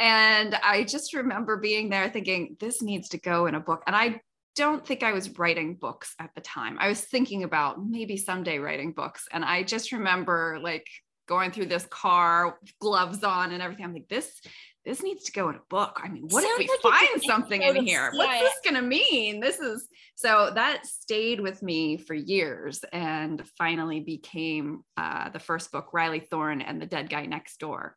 And 0.00 0.54
I 0.54 0.82
just 0.82 1.14
remember 1.14 1.58
being 1.58 1.90
there 1.90 2.08
thinking, 2.08 2.56
this 2.58 2.82
needs 2.82 3.10
to 3.10 3.18
go 3.18 3.46
in 3.46 3.54
a 3.54 3.60
book. 3.60 3.82
And 3.86 3.94
I 3.94 4.22
don't 4.56 4.86
think 4.86 5.02
I 5.02 5.12
was 5.12 5.38
writing 5.38 5.74
books 5.74 6.14
at 6.18 6.30
the 6.34 6.40
time. 6.40 6.76
I 6.80 6.88
was 6.88 7.00
thinking 7.00 7.44
about 7.44 7.84
maybe 7.84 8.16
someday 8.16 8.58
writing 8.58 8.92
books. 8.92 9.26
And 9.32 9.44
I 9.44 9.62
just 9.62 9.92
remember 9.92 10.58
like 10.62 10.86
going 11.28 11.50
through 11.52 11.66
this 11.66 11.86
car, 11.86 12.58
gloves 12.80 13.22
on 13.22 13.52
and 13.52 13.62
everything. 13.62 13.84
I'm 13.84 13.94
like, 13.94 14.08
this, 14.08 14.40
this 14.84 15.02
needs 15.02 15.24
to 15.24 15.32
go 15.32 15.48
in 15.50 15.56
a 15.56 15.60
book. 15.68 16.00
I 16.02 16.08
mean, 16.08 16.24
what 16.28 16.42
Sounds 16.42 16.54
if 16.58 16.80
we 16.82 16.90
like 16.90 16.98
find 16.98 17.22
something 17.22 17.62
in 17.62 17.84
here? 17.84 18.10
What's 18.14 18.40
this 18.40 18.54
going 18.64 18.82
to 18.82 18.86
mean? 18.86 19.40
This 19.40 19.60
is 19.60 19.86
so 20.14 20.50
that 20.54 20.86
stayed 20.86 21.40
with 21.40 21.62
me 21.62 21.96
for 21.96 22.14
years 22.14 22.82
and 22.92 23.42
finally 23.58 24.00
became 24.00 24.82
uh, 24.96 25.30
the 25.30 25.38
first 25.38 25.70
book, 25.70 25.92
Riley 25.92 26.20
Thorne 26.20 26.62
and 26.62 26.80
the 26.80 26.86
Dead 26.86 27.08
Guy 27.08 27.26
Next 27.26 27.58
Door. 27.60 27.96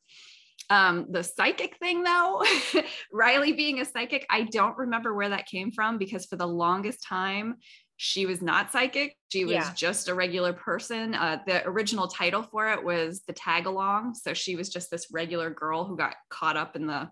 Um, 0.69 1.07
the 1.09 1.23
psychic 1.23 1.77
thing, 1.77 2.03
though, 2.03 2.43
Riley 3.13 3.53
being 3.53 3.79
a 3.79 3.85
psychic, 3.85 4.25
I 4.29 4.43
don't 4.43 4.77
remember 4.77 5.13
where 5.13 5.29
that 5.29 5.47
came 5.47 5.71
from 5.71 5.97
because 5.97 6.25
for 6.25 6.35
the 6.35 6.47
longest 6.47 7.03
time, 7.03 7.55
she 7.97 8.25
was 8.25 8.41
not 8.41 8.71
psychic. 8.71 9.15
She 9.31 9.45
was 9.45 9.53
yeah. 9.53 9.71
just 9.75 10.09
a 10.09 10.13
regular 10.13 10.53
person. 10.53 11.13
Uh, 11.13 11.39
the 11.45 11.65
original 11.67 12.07
title 12.07 12.43
for 12.43 12.69
it 12.69 12.83
was 12.83 13.21
the 13.27 13.33
tag 13.33 13.65
along. 13.65 14.15
So 14.15 14.33
she 14.33 14.55
was 14.55 14.69
just 14.69 14.89
this 14.89 15.07
regular 15.11 15.49
girl 15.49 15.85
who 15.85 15.95
got 15.95 16.15
caught 16.29 16.57
up 16.57 16.75
in 16.75 16.87
the 16.87 17.09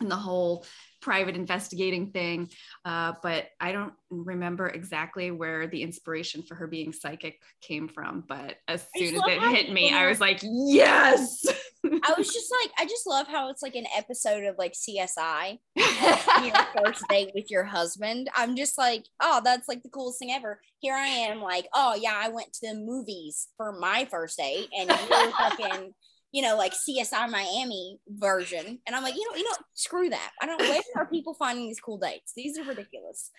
in 0.00 0.08
the 0.08 0.16
whole 0.16 0.64
private 1.00 1.36
investigating 1.36 2.10
thing. 2.10 2.50
Uh, 2.84 3.12
but 3.22 3.46
I 3.60 3.72
don't 3.72 3.92
remember 4.10 4.68
exactly 4.68 5.30
where 5.30 5.66
the 5.66 5.82
inspiration 5.82 6.42
for 6.42 6.54
her 6.56 6.66
being 6.66 6.92
psychic 6.92 7.40
came 7.60 7.88
from. 7.88 8.24
But 8.26 8.56
as 8.68 8.86
soon 8.96 9.16
as 9.16 9.22
it 9.26 9.42
hit 9.42 9.72
me, 9.72 9.92
I 9.92 10.08
was 10.08 10.20
like, 10.20 10.40
yes. 10.42 11.46
I 12.04 12.14
was 12.16 12.32
just 12.32 12.52
like, 12.62 12.72
I 12.78 12.84
just 12.84 13.06
love 13.06 13.28
how 13.28 13.50
it's 13.50 13.62
like 13.62 13.74
an 13.74 13.86
episode 13.96 14.44
of 14.44 14.56
like 14.58 14.72
CSI, 14.74 15.58
your 15.76 16.54
first 16.84 17.04
date 17.08 17.30
with 17.34 17.50
your 17.50 17.64
husband. 17.64 18.28
I'm 18.34 18.56
just 18.56 18.78
like, 18.78 19.04
oh, 19.20 19.40
that's 19.44 19.68
like 19.68 19.82
the 19.82 19.88
coolest 19.88 20.18
thing 20.18 20.32
ever. 20.32 20.60
Here 20.80 20.94
I 20.94 21.06
am, 21.06 21.40
like, 21.40 21.68
oh 21.74 21.94
yeah, 21.94 22.14
I 22.14 22.28
went 22.28 22.52
to 22.54 22.68
the 22.68 22.74
movies 22.74 23.48
for 23.56 23.72
my 23.72 24.06
first 24.10 24.36
date, 24.36 24.68
and 24.76 24.88
you're 24.88 25.30
fucking 25.30 25.94
you 26.32 26.40
know, 26.40 26.56
like 26.56 26.72
CSI 26.72 27.30
Miami 27.30 27.98
version. 28.08 28.78
And 28.86 28.96
I'm 28.96 29.02
like, 29.02 29.14
you 29.14 29.30
know, 29.30 29.36
you 29.36 29.44
know, 29.44 29.56
screw 29.74 30.08
that. 30.08 30.30
I 30.40 30.46
don't 30.46 30.60
where 30.60 30.80
are 30.96 31.06
people 31.06 31.34
finding 31.34 31.66
these 31.66 31.78
cool 31.78 31.98
dates? 31.98 32.32
These 32.34 32.58
are 32.58 32.64
ridiculous. 32.64 33.30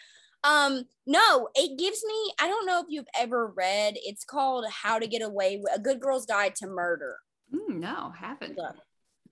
Um, 0.44 0.84
no, 1.08 1.50
it 1.56 1.80
gives 1.80 2.04
me, 2.06 2.34
I 2.40 2.48
don't 2.48 2.66
know 2.66 2.82
if 2.82 2.88
you've 2.90 3.08
ever 3.18 3.48
read, 3.48 3.96
it's 3.98 4.26
called 4.26 4.66
How 4.70 5.00
to 5.00 5.08
Get 5.08 5.22
Away 5.22 5.60
with 5.62 5.74
a 5.76 5.80
Good 5.80 6.02
Girl's 6.02 6.26
Guide 6.26 6.56
to 6.56 6.68
Murder. 6.68 7.18
Mm, 7.54 7.80
no, 7.80 8.12
haven't. 8.18 8.58
Look, 8.58 8.76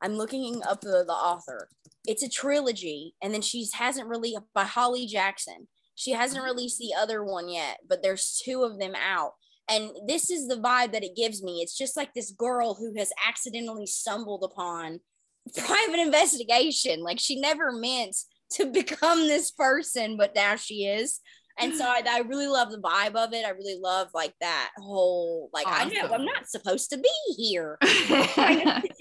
I'm 0.01 0.13
looking 0.13 0.61
up 0.67 0.81
the, 0.81 1.03
the 1.05 1.13
author. 1.13 1.69
It's 2.05 2.23
a 2.23 2.29
trilogy, 2.29 3.15
and 3.21 3.33
then 3.33 3.41
she 3.41 3.65
hasn't 3.73 4.07
really 4.07 4.35
by 4.53 4.63
Holly 4.63 5.05
Jackson. 5.05 5.67
She 5.95 6.11
hasn't 6.11 6.43
released 6.43 6.79
the 6.79 6.93
other 6.97 7.23
one 7.23 7.49
yet, 7.49 7.77
but 7.87 8.01
there's 8.01 8.41
two 8.43 8.63
of 8.63 8.79
them 8.79 8.93
out. 8.95 9.33
And 9.69 9.91
this 10.07 10.29
is 10.29 10.47
the 10.47 10.55
vibe 10.55 10.93
that 10.93 11.03
it 11.03 11.15
gives 11.15 11.43
me. 11.43 11.61
It's 11.61 11.77
just 11.77 11.95
like 11.95 12.13
this 12.13 12.31
girl 12.31 12.75
who 12.75 12.93
has 12.97 13.11
accidentally 13.27 13.85
stumbled 13.85 14.43
upon 14.43 14.99
private 15.57 15.99
investigation. 15.99 17.03
Like 17.03 17.19
she 17.19 17.39
never 17.39 17.71
meant 17.71 18.15
to 18.53 18.65
become 18.71 19.19
this 19.27 19.51
person, 19.51 20.17
but 20.17 20.33
now 20.35 20.55
she 20.55 20.85
is 20.85 21.19
and 21.59 21.73
so 21.75 21.85
I, 21.85 22.01
I, 22.07 22.19
really 22.19 22.47
love 22.47 22.71
the 22.71 22.77
vibe 22.77 23.15
of 23.15 23.33
it. 23.33 23.45
I 23.45 23.49
really 23.49 23.77
love 23.79 24.09
like 24.13 24.33
that 24.41 24.71
whole 24.77 25.49
like 25.53 25.67
awesome. 25.67 25.89
I 25.89 25.93
know 25.93 26.13
I'm 26.13 26.25
not 26.25 26.47
supposed 26.47 26.89
to 26.91 26.97
be 26.97 27.09
here. 27.37 27.77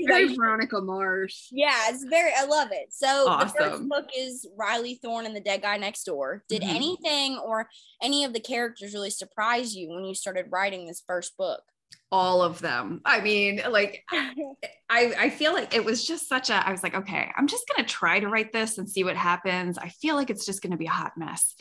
very 0.07 0.35
Veronica 0.35 0.81
Mars. 0.81 1.49
Yeah, 1.53 1.75
it's 1.89 2.05
very 2.05 2.33
I 2.37 2.45
love 2.45 2.69
it. 2.73 2.93
So 2.93 3.29
awesome. 3.29 3.49
the 3.49 3.55
first 3.55 3.89
book 3.89 4.07
is 4.17 4.47
Riley 4.57 4.99
Thorne 5.03 5.27
and 5.27 5.37
the 5.37 5.41
Dead 5.41 5.63
Guy 5.63 5.77
Next 5.77 6.05
Door. 6.05 6.45
Did 6.49 6.63
mm-hmm. 6.63 6.77
anything 6.77 7.39
or 7.39 7.69
any 8.03 8.25
of 8.25 8.33
the 8.33 8.41
characters 8.41 8.95
really 8.95 9.11
surprise 9.11 9.75
you 9.75 9.89
when 9.89 10.05
you 10.05 10.15
started 10.15 10.47
writing 10.51 10.87
this 10.87 11.03
first 11.07 11.37
book? 11.37 11.63
all 12.13 12.43
of 12.43 12.61
them. 12.61 13.01
I 13.05 13.21
mean, 13.21 13.63
like 13.71 14.05
I 14.11 14.55
I 14.91 15.31
feel 15.31 15.53
like 15.53 15.75
it 15.75 15.85
was 15.85 16.05
just 16.05 16.29
such 16.29 16.51
a 16.51 16.67
I 16.67 16.73
was 16.73 16.83
like, 16.83 16.95
okay, 16.95 17.31
I'm 17.37 17.47
just 17.47 17.65
going 17.69 17.85
to 17.85 17.91
try 17.91 18.21
to 18.21 18.29
write 18.29 18.53
this 18.53 18.79
and 18.79 18.89
see 18.89 19.05
what 19.05 19.17
happens. 19.17 19.79
I 19.79 19.89
feel 19.89 20.17
like 20.17 20.31
it's 20.31 20.47
just 20.47 20.63
going 20.63 20.73
to 20.73 20.77
be 20.77 20.87
a 20.87 20.91
hot 20.91 21.13
mess. 21.17 21.55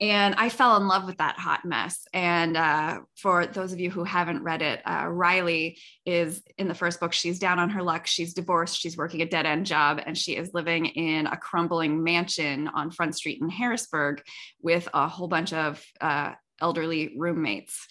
And 0.00 0.34
I 0.36 0.48
fell 0.48 0.76
in 0.76 0.88
love 0.88 1.06
with 1.06 1.18
that 1.18 1.38
hot 1.38 1.64
mess. 1.64 2.06
And 2.12 2.56
uh, 2.56 3.00
for 3.16 3.46
those 3.46 3.72
of 3.72 3.78
you 3.78 3.90
who 3.90 4.02
haven't 4.02 4.42
read 4.42 4.60
it, 4.60 4.80
uh, 4.84 5.06
Riley 5.06 5.78
is 6.04 6.42
in 6.58 6.66
the 6.66 6.74
first 6.74 6.98
book. 6.98 7.12
She's 7.12 7.38
down 7.38 7.58
on 7.58 7.70
her 7.70 7.82
luck. 7.82 8.06
She's 8.06 8.34
divorced. 8.34 8.78
She's 8.78 8.96
working 8.96 9.22
a 9.22 9.26
dead 9.26 9.46
end 9.46 9.66
job, 9.66 10.00
and 10.04 10.18
she 10.18 10.36
is 10.36 10.54
living 10.54 10.86
in 10.86 11.26
a 11.26 11.36
crumbling 11.36 12.02
mansion 12.02 12.68
on 12.68 12.90
Front 12.90 13.16
Street 13.16 13.40
in 13.40 13.48
Harrisburg 13.48 14.22
with 14.60 14.88
a 14.92 15.06
whole 15.06 15.28
bunch 15.28 15.52
of 15.52 15.84
uh, 16.00 16.32
elderly 16.60 17.14
roommates 17.16 17.86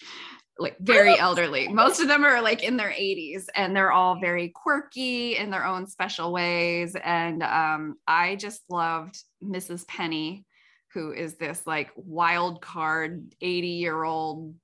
like 0.58 0.76
very 0.78 1.18
elderly. 1.18 1.68
Most 1.68 2.00
of 2.00 2.08
them 2.08 2.24
are 2.24 2.42
like 2.42 2.62
in 2.62 2.76
their 2.76 2.90
80s 2.90 3.46
and 3.54 3.74
they're 3.74 3.90
all 3.90 4.20
very 4.20 4.50
quirky 4.50 5.36
in 5.36 5.50
their 5.50 5.64
own 5.64 5.86
special 5.86 6.32
ways. 6.32 6.94
And 7.02 7.42
um, 7.42 7.96
I 8.06 8.36
just 8.36 8.62
loved 8.68 9.18
Mrs. 9.42 9.86
Penny 9.86 10.44
who 10.94 11.12
is 11.12 11.36
this 11.36 11.66
like 11.66 11.90
wild 11.96 12.60
card 12.60 13.34
80 13.40 13.68
year 13.68 14.02
old 14.02 14.54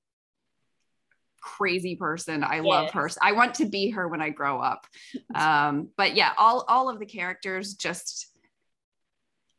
crazy 1.41 1.97
person. 1.97 2.45
I 2.45 2.61
love 2.61 2.91
her. 2.91 3.09
I 3.23 3.33
want 3.33 3.55
to 3.55 3.67
be 3.67 3.91
her 3.91 4.07
when 4.09 4.21
I 4.21 4.31
grow 4.31 4.61
up. 4.61 4.87
Um, 5.35 5.91
but 5.97 6.17
yeah, 6.17 6.33
all 6.37 6.65
all 6.67 6.89
of 6.89 6.99
the 6.99 7.07
characters 7.07 7.75
just 7.75 8.27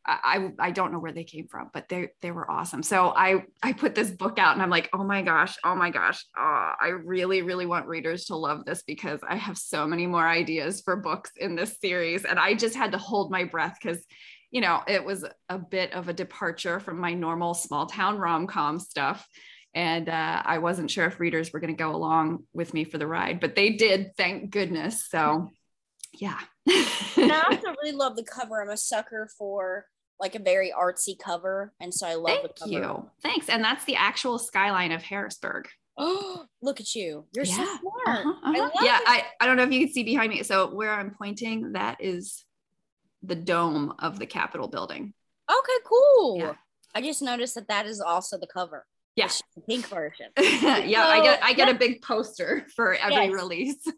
I 0.05 0.51
I 0.57 0.71
don't 0.71 0.91
know 0.91 0.99
where 0.99 1.11
they 1.11 1.23
came 1.23 1.47
from, 1.47 1.69
but 1.73 1.88
they 1.88 2.09
they 2.21 2.31
were 2.31 2.49
awesome. 2.49 2.83
So 2.83 3.13
I 3.15 3.43
I 3.61 3.73
put 3.73 3.95
this 3.95 4.09
book 4.09 4.39
out 4.39 4.53
and 4.53 4.61
I'm 4.61 4.69
like, 4.69 4.89
oh 4.93 5.03
my 5.03 5.21
gosh, 5.21 5.57
oh 5.63 5.75
my 5.75 5.91
gosh, 5.91 6.25
oh, 6.38 6.71
I 6.81 6.89
really 6.89 7.43
really 7.43 7.65
want 7.65 7.88
readers 7.88 8.25
to 8.25 8.35
love 8.35 8.65
this 8.65 8.81
because 8.81 9.19
I 9.27 9.35
have 9.35 9.57
so 9.57 9.85
many 9.85 10.07
more 10.07 10.27
ideas 10.27 10.81
for 10.81 10.95
books 10.95 11.31
in 11.38 11.55
this 11.55 11.77
series, 11.79 12.25
and 12.25 12.39
I 12.39 12.55
just 12.55 12.75
had 12.75 12.91
to 12.93 12.97
hold 12.97 13.31
my 13.31 13.43
breath 13.43 13.77
because 13.81 14.03
you 14.51 14.62
know 14.62 14.82
it 14.88 15.03
was 15.03 15.25
a 15.50 15.58
bit 15.58 15.94
of 15.94 16.10
a 16.10 16.13
departure 16.13 16.79
from 16.79 17.00
my 17.00 17.13
normal 17.13 17.53
small 17.53 17.86
town 17.86 18.18
rom 18.18 18.48
com 18.48 18.79
stuff. 18.79 19.27
And 19.75 20.10
uh, 20.10 20.41
I 20.44 20.58
wasn't 20.58 20.89
sure 20.89 21.06
if 21.06 21.20
readers 21.20 21.53
were 21.53 21.60
going 21.60 21.75
to 21.75 21.77
go 21.77 21.94
along 21.96 22.46
with 22.53 22.74
me 22.74 22.86
for 22.86 22.98
the 22.98 23.06
ride, 23.06 23.39
but 23.39 23.56
they 23.56 23.74
did, 23.74 24.15
thank 24.18 24.50
goodness. 24.50 25.08
So, 25.08 25.51
yeah. 26.12 26.39
I 26.68 27.44
also 27.51 27.75
really 27.84 27.96
love 27.96 28.15
the 28.15 28.24
cover. 28.24 28.62
I'm 28.62 28.70
a 28.70 28.77
sucker 28.77 29.29
for 29.38 29.86
like 30.20 30.36
a 30.36 30.39
very 30.39 30.72
artsy 30.72 31.18
cover, 31.18 31.74
and 31.79 31.94
so 31.94 32.08
I 32.08 32.15
love 32.15 32.39
Thank 32.41 32.56
the 32.56 32.60
cover. 32.60 32.72
you. 32.72 33.10
Thanks. 33.24 33.50
And 33.50 33.63
that's 33.63 33.86
the 33.86 33.96
actual 33.96 34.38
skyline 34.38 34.91
of 34.91 35.01
Harrisburg. 35.01 35.68
Oh, 35.98 36.46
look 36.62 36.79
at 36.79 36.94
you! 36.94 37.25
You're 37.34 37.46
yeah. 37.46 37.56
so 37.56 37.63
smart. 37.63 38.25
Uh-huh, 38.25 38.29
uh-huh. 38.29 38.70
I 38.75 38.86
yeah, 38.86 39.00
I, 39.06 39.24
I 39.39 39.46
don't 39.46 39.58
know 39.58 39.63
if 39.63 39.72
you 39.72 39.86
can 39.86 39.94
see 39.94 40.03
behind 40.03 40.32
me. 40.32 40.44
So 40.44 40.74
where 40.74 40.91
I'm 40.91 41.12
pointing, 41.12 41.74
that 41.74 41.98
is 42.00 42.44
the 43.23 43.35
dome 43.35 43.93
of 43.99 44.19
the 44.19 44.25
Capitol 44.25 44.67
building. 44.67 45.13
Okay, 45.49 45.83
cool. 45.85 46.38
Yeah. 46.39 46.53
I 46.95 47.01
just 47.01 47.21
noticed 47.21 47.55
that 47.55 47.67
that 47.67 47.85
is 47.85 47.99
also 48.01 48.38
the 48.38 48.47
cover. 48.47 48.85
Yeah, 49.15 49.29
the 49.55 49.61
pink 49.61 49.88
version. 49.88 50.27
yeah, 50.39 51.05
I 51.05 51.21
get 51.21 51.43
I 51.43 51.53
get 51.53 51.67
yeah. 51.67 51.75
a 51.75 51.77
big 51.77 52.01
poster 52.01 52.65
for 52.75 52.95
every 52.95 53.25
Yes. 53.25 53.33
release. 53.33 53.88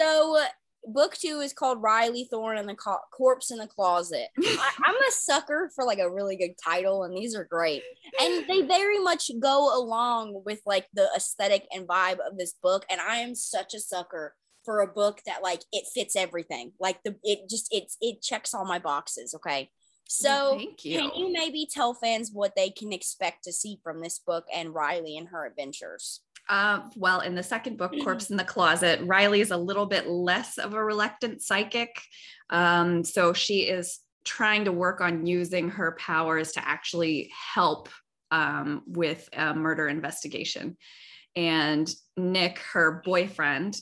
So 0.00 0.36
uh, 0.36 0.46
book 0.84 1.14
two 1.16 1.40
is 1.40 1.52
called 1.52 1.80
Riley 1.80 2.26
Thorne 2.28 2.58
and 2.58 2.68
the 2.68 2.74
Co- 2.74 2.98
Corpse 3.12 3.52
in 3.52 3.58
the 3.58 3.68
Closet. 3.68 4.26
I, 4.36 4.70
I'm 4.84 4.94
a 4.96 5.10
sucker 5.12 5.70
for 5.76 5.84
like 5.84 6.00
a 6.00 6.10
really 6.10 6.36
good 6.36 6.54
title, 6.62 7.04
and 7.04 7.16
these 7.16 7.36
are 7.36 7.44
great. 7.44 7.82
And 8.20 8.44
they 8.48 8.62
very 8.62 8.98
much 8.98 9.30
go 9.40 9.78
along 9.78 10.42
with 10.44 10.60
like 10.66 10.86
the 10.92 11.08
aesthetic 11.16 11.66
and 11.72 11.86
vibe 11.86 12.18
of 12.18 12.36
this 12.36 12.54
book. 12.62 12.84
And 12.90 13.00
I 13.00 13.18
am 13.18 13.34
such 13.36 13.74
a 13.74 13.80
sucker 13.80 14.34
for 14.64 14.80
a 14.80 14.86
book 14.86 15.20
that 15.26 15.42
like 15.42 15.62
it 15.72 15.84
fits 15.94 16.16
everything. 16.16 16.72
Like 16.80 17.02
the 17.04 17.16
it 17.22 17.48
just 17.48 17.68
it's 17.70 17.96
it 18.00 18.22
checks 18.22 18.54
all 18.54 18.64
my 18.64 18.78
boxes. 18.78 19.34
Okay. 19.34 19.70
So 20.08 20.56
Thank 20.58 20.84
you. 20.84 20.98
can 20.98 21.10
you 21.16 21.32
maybe 21.32 21.66
tell 21.70 21.94
fans 21.94 22.30
what 22.32 22.54
they 22.54 22.70
can 22.70 22.92
expect 22.92 23.44
to 23.44 23.52
see 23.52 23.78
from 23.82 24.00
this 24.00 24.18
book 24.18 24.44
and 24.52 24.74
Riley 24.74 25.16
and 25.16 25.28
her 25.28 25.46
adventures? 25.46 26.20
Uh, 26.48 26.80
well, 26.96 27.20
in 27.20 27.34
the 27.34 27.42
second 27.42 27.78
book, 27.78 27.94
Corpse 28.02 28.30
in 28.30 28.36
the 28.36 28.44
Closet, 28.44 29.00
Riley 29.04 29.40
is 29.40 29.52
a 29.52 29.56
little 29.56 29.86
bit 29.86 30.08
less 30.08 30.58
of 30.58 30.74
a 30.74 30.84
reluctant 30.84 31.40
psychic. 31.40 32.02
Um, 32.50 33.04
so 33.04 33.32
she 33.32 33.60
is 33.60 34.00
trying 34.24 34.64
to 34.64 34.72
work 34.72 35.00
on 35.00 35.24
using 35.24 35.70
her 35.70 35.96
powers 35.98 36.52
to 36.52 36.68
actually 36.68 37.30
help 37.54 37.88
um, 38.30 38.82
with 38.86 39.28
a 39.32 39.54
murder 39.54 39.88
investigation. 39.88 40.76
And 41.34 41.88
Nick, 42.16 42.58
her 42.72 43.02
boyfriend, 43.04 43.80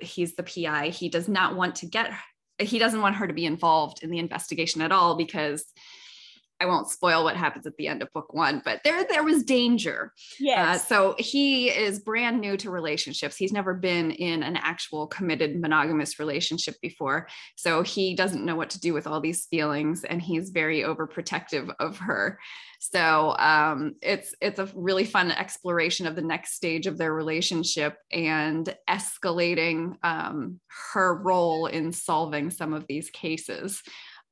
he's 0.00 0.36
the 0.36 0.42
PI. 0.42 0.88
He 0.88 1.08
does 1.08 1.28
not 1.28 1.56
want 1.56 1.76
to 1.76 1.86
get, 1.86 2.12
he 2.58 2.78
doesn't 2.78 3.00
want 3.00 3.16
her 3.16 3.26
to 3.26 3.34
be 3.34 3.46
involved 3.46 4.02
in 4.02 4.10
the 4.10 4.18
investigation 4.18 4.80
at 4.80 4.92
all 4.92 5.16
because 5.16 5.64
I 6.64 6.66
won't 6.66 6.88
spoil 6.88 7.24
what 7.24 7.36
happens 7.36 7.66
at 7.66 7.76
the 7.76 7.88
end 7.88 8.00
of 8.00 8.10
book 8.14 8.32
one, 8.32 8.62
but 8.64 8.80
there 8.84 9.04
there 9.04 9.22
was 9.22 9.42
danger. 9.42 10.14
Uh, 10.72 10.78
so 10.78 11.14
he 11.18 11.68
is 11.68 11.98
brand 11.98 12.40
new 12.40 12.56
to 12.56 12.70
relationships. 12.70 13.36
He's 13.36 13.52
never 13.52 13.74
been 13.74 14.12
in 14.12 14.42
an 14.42 14.56
actual 14.56 15.06
committed 15.06 15.60
monogamous 15.60 16.18
relationship 16.18 16.76
before. 16.80 17.28
So 17.56 17.82
he 17.82 18.14
doesn't 18.14 18.46
know 18.46 18.56
what 18.56 18.70
to 18.70 18.80
do 18.80 18.94
with 18.94 19.06
all 19.06 19.20
these 19.20 19.44
feelings 19.44 20.04
and 20.04 20.22
he's 20.22 20.48
very 20.48 20.80
overprotective 20.80 21.70
of 21.78 21.98
her. 21.98 22.38
So 22.78 23.36
um, 23.38 23.96
it's 24.00 24.34
it's 24.40 24.58
a 24.58 24.70
really 24.74 25.04
fun 25.04 25.32
exploration 25.32 26.06
of 26.06 26.16
the 26.16 26.22
next 26.22 26.54
stage 26.54 26.86
of 26.86 26.96
their 26.96 27.12
relationship 27.12 27.98
and 28.10 28.74
escalating 28.88 29.96
um, 30.02 30.60
her 30.92 31.14
role 31.14 31.66
in 31.66 31.92
solving 31.92 32.48
some 32.48 32.72
of 32.72 32.86
these 32.86 33.10
cases. 33.10 33.82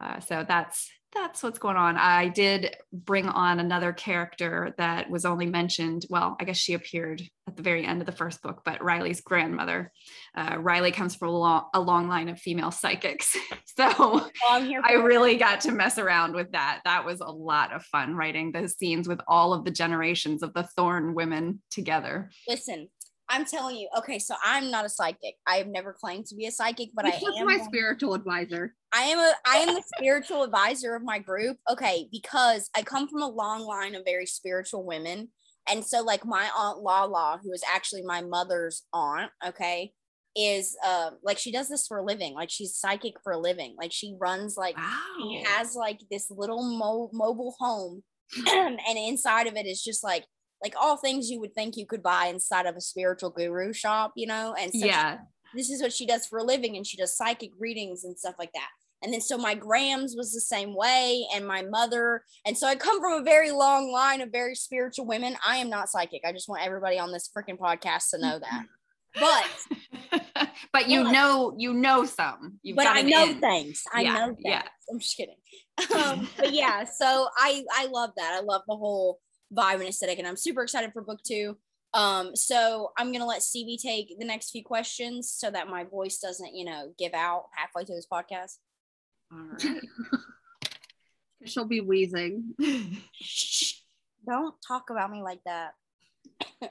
Uh, 0.01 0.18
so 0.21 0.45
that's 0.49 0.90
that's 1.14 1.42
what's 1.42 1.59
going 1.59 1.77
on. 1.77 1.96
I 1.96 2.29
did 2.29 2.77
bring 2.92 3.29
on 3.29 3.61
another 3.61 3.92
character 3.92 4.75
that 4.79 5.11
was 5.11 5.25
only 5.25 5.46
mentioned. 5.46 6.07
Well, 6.09 6.37
I 6.40 6.44
guess 6.44 6.57
she 6.57 6.75
appeared 6.75 7.22
at 7.46 7.57
the 7.57 7.62
very 7.62 7.85
end 7.85 8.01
of 8.01 8.07
the 8.07 8.12
first 8.12 8.42
book, 8.42 8.62
but 8.64 8.83
Riley's 8.83 9.20
grandmother. 9.20 9.92
Uh, 10.37 10.57
Riley 10.59 10.90
comes 10.92 11.14
from 11.14 11.29
a 11.29 11.33
long, 11.33 11.64
a 11.75 11.81
long 11.81 12.09
line 12.09 12.29
of 12.29 12.38
female 12.38 12.70
psychics. 12.70 13.37
so 13.77 13.88
Well, 13.98 14.31
I'm 14.48 14.64
here 14.66 14.81
I 14.85 14.94
really 14.94 15.37
got 15.37 15.61
to 15.62 15.72
mess 15.72 15.98
around 15.98 16.35
with 16.35 16.53
that. 16.53 16.81
That 16.85 17.05
was 17.05 17.20
a 17.20 17.27
lot 17.31 17.72
of 17.72 17.85
fun 17.85 18.14
writing 18.14 18.53
those 18.53 18.77
scenes 18.79 19.07
with 19.09 19.20
all 19.29 19.53
of 19.53 19.64
the 19.64 19.70
generations 19.70 20.42
of 20.42 20.55
the 20.55 20.64
Thorne 20.77 21.14
women 21.14 21.61
together. 21.70 22.31
Listen, 22.48 22.88
I'm 23.29 23.44
telling 23.44 23.77
you. 23.77 23.88
Okay, 23.98 24.18
so 24.18 24.35
I'm 24.44 24.70
not 24.70 24.85
a 24.85 24.88
psychic. 24.88 25.35
I 25.46 25.57
have 25.57 25.66
never 25.68 25.92
claimed 25.92 26.27
to 26.27 26.35
be 26.37 26.46
a 26.46 26.51
psychic, 26.51 26.90
but 26.94 27.05
I 27.07 27.11
This 27.12 27.22
was 27.22 27.35
am. 27.38 27.46
my 27.46 27.57
one- 27.57 27.64
spiritual 27.66 28.14
advisor. 28.14 28.75
I 28.95 29.03
am 29.05 29.19
a 29.19 29.33
I 29.47 29.57
am 29.59 29.75
the 29.75 29.83
spiritual 29.97 30.43
advisor 30.43 30.95
of 30.95 31.03
my 31.03 31.19
group. 31.19 31.57
Okay, 31.71 32.09
because 32.13 32.69
I 32.77 32.83
come 32.83 33.09
from 33.09 33.23
a 33.23 33.29
long 33.29 33.63
line 33.63 33.95
of 33.95 34.03
very 34.05 34.27
spiritual 34.27 34.85
women. 34.85 35.29
And 35.69 35.85
so 35.85 36.03
like 36.03 36.27
my 36.27 36.49
aunt 36.57 36.81
Lala, 36.81 37.41
who 37.43 37.53
is 37.53 37.63
actually 37.73 38.03
my 38.03 38.21
mother's 38.21 38.83
aunt, 38.93 39.31
okay, 39.47 39.93
is 40.37 40.77
uh 40.85 41.11
like 41.23 41.39
she 41.39 41.53
does 41.53 41.69
this 41.69 41.87
for 41.87 41.99
a 41.99 42.05
living. 42.05 42.35
Like 42.35 42.51
she's 42.51 42.77
psychic 42.77 43.15
for 43.23 43.33
a 43.33 43.39
living. 43.39 43.75
Like 43.79 43.93
she 43.93 44.15
runs 44.21 44.57
like 44.57 44.77
she 45.19 45.43
has 45.47 45.75
like 45.75 46.01
this 46.11 46.31
little 46.31 46.63
mo- 46.63 47.11
mobile 47.13 47.55
home 47.59 48.03
and 48.49 48.79
inside 48.97 49.47
of 49.47 49.57
it 49.57 49.67
is 49.67 49.83
just 49.83 50.05
like 50.05 50.27
like 50.63 50.75
all 50.81 50.97
things 50.97 51.29
you 51.29 51.41
would 51.41 51.55
think 51.55 51.77
you 51.77 51.87
could 51.87 52.03
buy 52.03 52.27
inside 52.27 52.67
of 52.67 52.77
a 52.77 52.81
spiritual 52.81 53.31
guru 53.31 53.73
shop, 53.73 54.13
you 54.17 54.29
know? 54.29 54.55
And 54.57 54.71
so 54.73 54.81
she 54.81 54.87
yeah. 54.87 55.19
this 55.55 55.71
is 55.71 55.83
what 55.83 55.93
she 55.93 56.07
does 56.07 56.27
for 56.27 56.39
a 56.39 56.45
living 56.45 56.77
and 56.77 56.87
she 56.87 56.97
does 56.97 57.17
psychic 57.17 57.51
readings 57.59 58.05
and 58.05 58.19
stuff 58.19 58.35
like 58.39 58.53
that 58.53 58.69
and 59.03 59.12
then 59.12 59.21
so 59.21 59.37
my 59.37 59.55
grams 59.55 60.15
was 60.17 60.33
the 60.33 60.41
same 60.41 60.75
way 60.75 61.27
and 61.35 61.47
my 61.47 61.62
mother 61.62 62.23
and 62.47 62.57
so 62.57 62.67
i 62.67 62.75
come 62.77 63.01
from 63.01 63.21
a 63.21 63.25
very 63.25 63.51
long 63.51 63.91
line 63.91 64.21
of 64.21 64.31
very 64.31 64.55
spiritual 64.55 65.07
women. 65.07 65.37
I 65.47 65.57
am 65.59 65.69
not 65.71 65.88
psychic. 65.88 66.23
I 66.25 66.33
just 66.33 66.49
want 66.49 66.65
everybody 66.65 66.99
on 66.99 67.12
this 67.12 67.29
freaking 67.37 67.59
podcast 67.59 68.11
to 68.11 68.19
know 68.19 68.38
that. 68.38 68.65
But 69.21 70.49
but 70.73 70.88
you 70.88 71.05
But- 71.05 71.12
know, 71.12 71.55
you 71.59 71.75
know 71.75 72.05
some. 72.07 72.59
You've 72.62 72.77
but 72.77 72.87
i 72.87 73.03
know 73.03 73.25
in. 73.25 73.41
things. 73.41 73.83
I 73.93 74.03
Yeah, 74.03 74.15
know 74.15 74.27
things. 74.29 74.38
Yeah. 74.45 74.62
i'm 74.91 74.99
just 74.99 75.17
kidding. 75.17 75.37
Um, 75.95 76.29
but 76.37 76.53
yeah 76.53 76.85
so 76.99 77.29
i 77.37 77.62
i 77.75 77.87
love 77.87 78.11
that. 78.17 78.38
I 78.38 78.41
love 78.43 78.62
the 78.69 78.77
whole 78.77 79.21
vibe 79.55 79.75
and 79.81 79.88
aesthetic 79.88 80.19
and 80.19 80.27
i'm 80.27 80.37
super 80.37 80.62
excited 80.62 80.93
for 80.93 81.03
book 81.03 81.21
two. 81.27 81.57
Um 81.95 82.35
so 82.35 82.91
i'm 82.99 83.12
gonna 83.12 83.27
let 83.27 83.43
stevie 83.43 83.77
take 83.77 84.19
the 84.19 84.25
next 84.25 84.51
few 84.51 84.65
questions 84.65 85.31
so 85.31 85.51
that 85.51 85.69
my 85.69 85.85
voice 85.85 86.19
doesn't 86.19 86.55
you 86.57 86.65
know 86.65 86.95
give 86.99 87.12
out 87.12 87.45
halfway 87.55 87.85
through 87.85 87.97
this 87.97 88.07
podcast 88.11 88.57
All 89.33 89.38
right. 89.53 89.81
She'll 91.45 91.64
be 91.64 91.81
wheezing. 91.81 92.55
Shh, 93.12 93.75
don't 94.27 94.55
talk 94.66 94.90
about 94.90 95.11
me 95.11 95.23
like 95.23 95.40
that. 95.45 95.73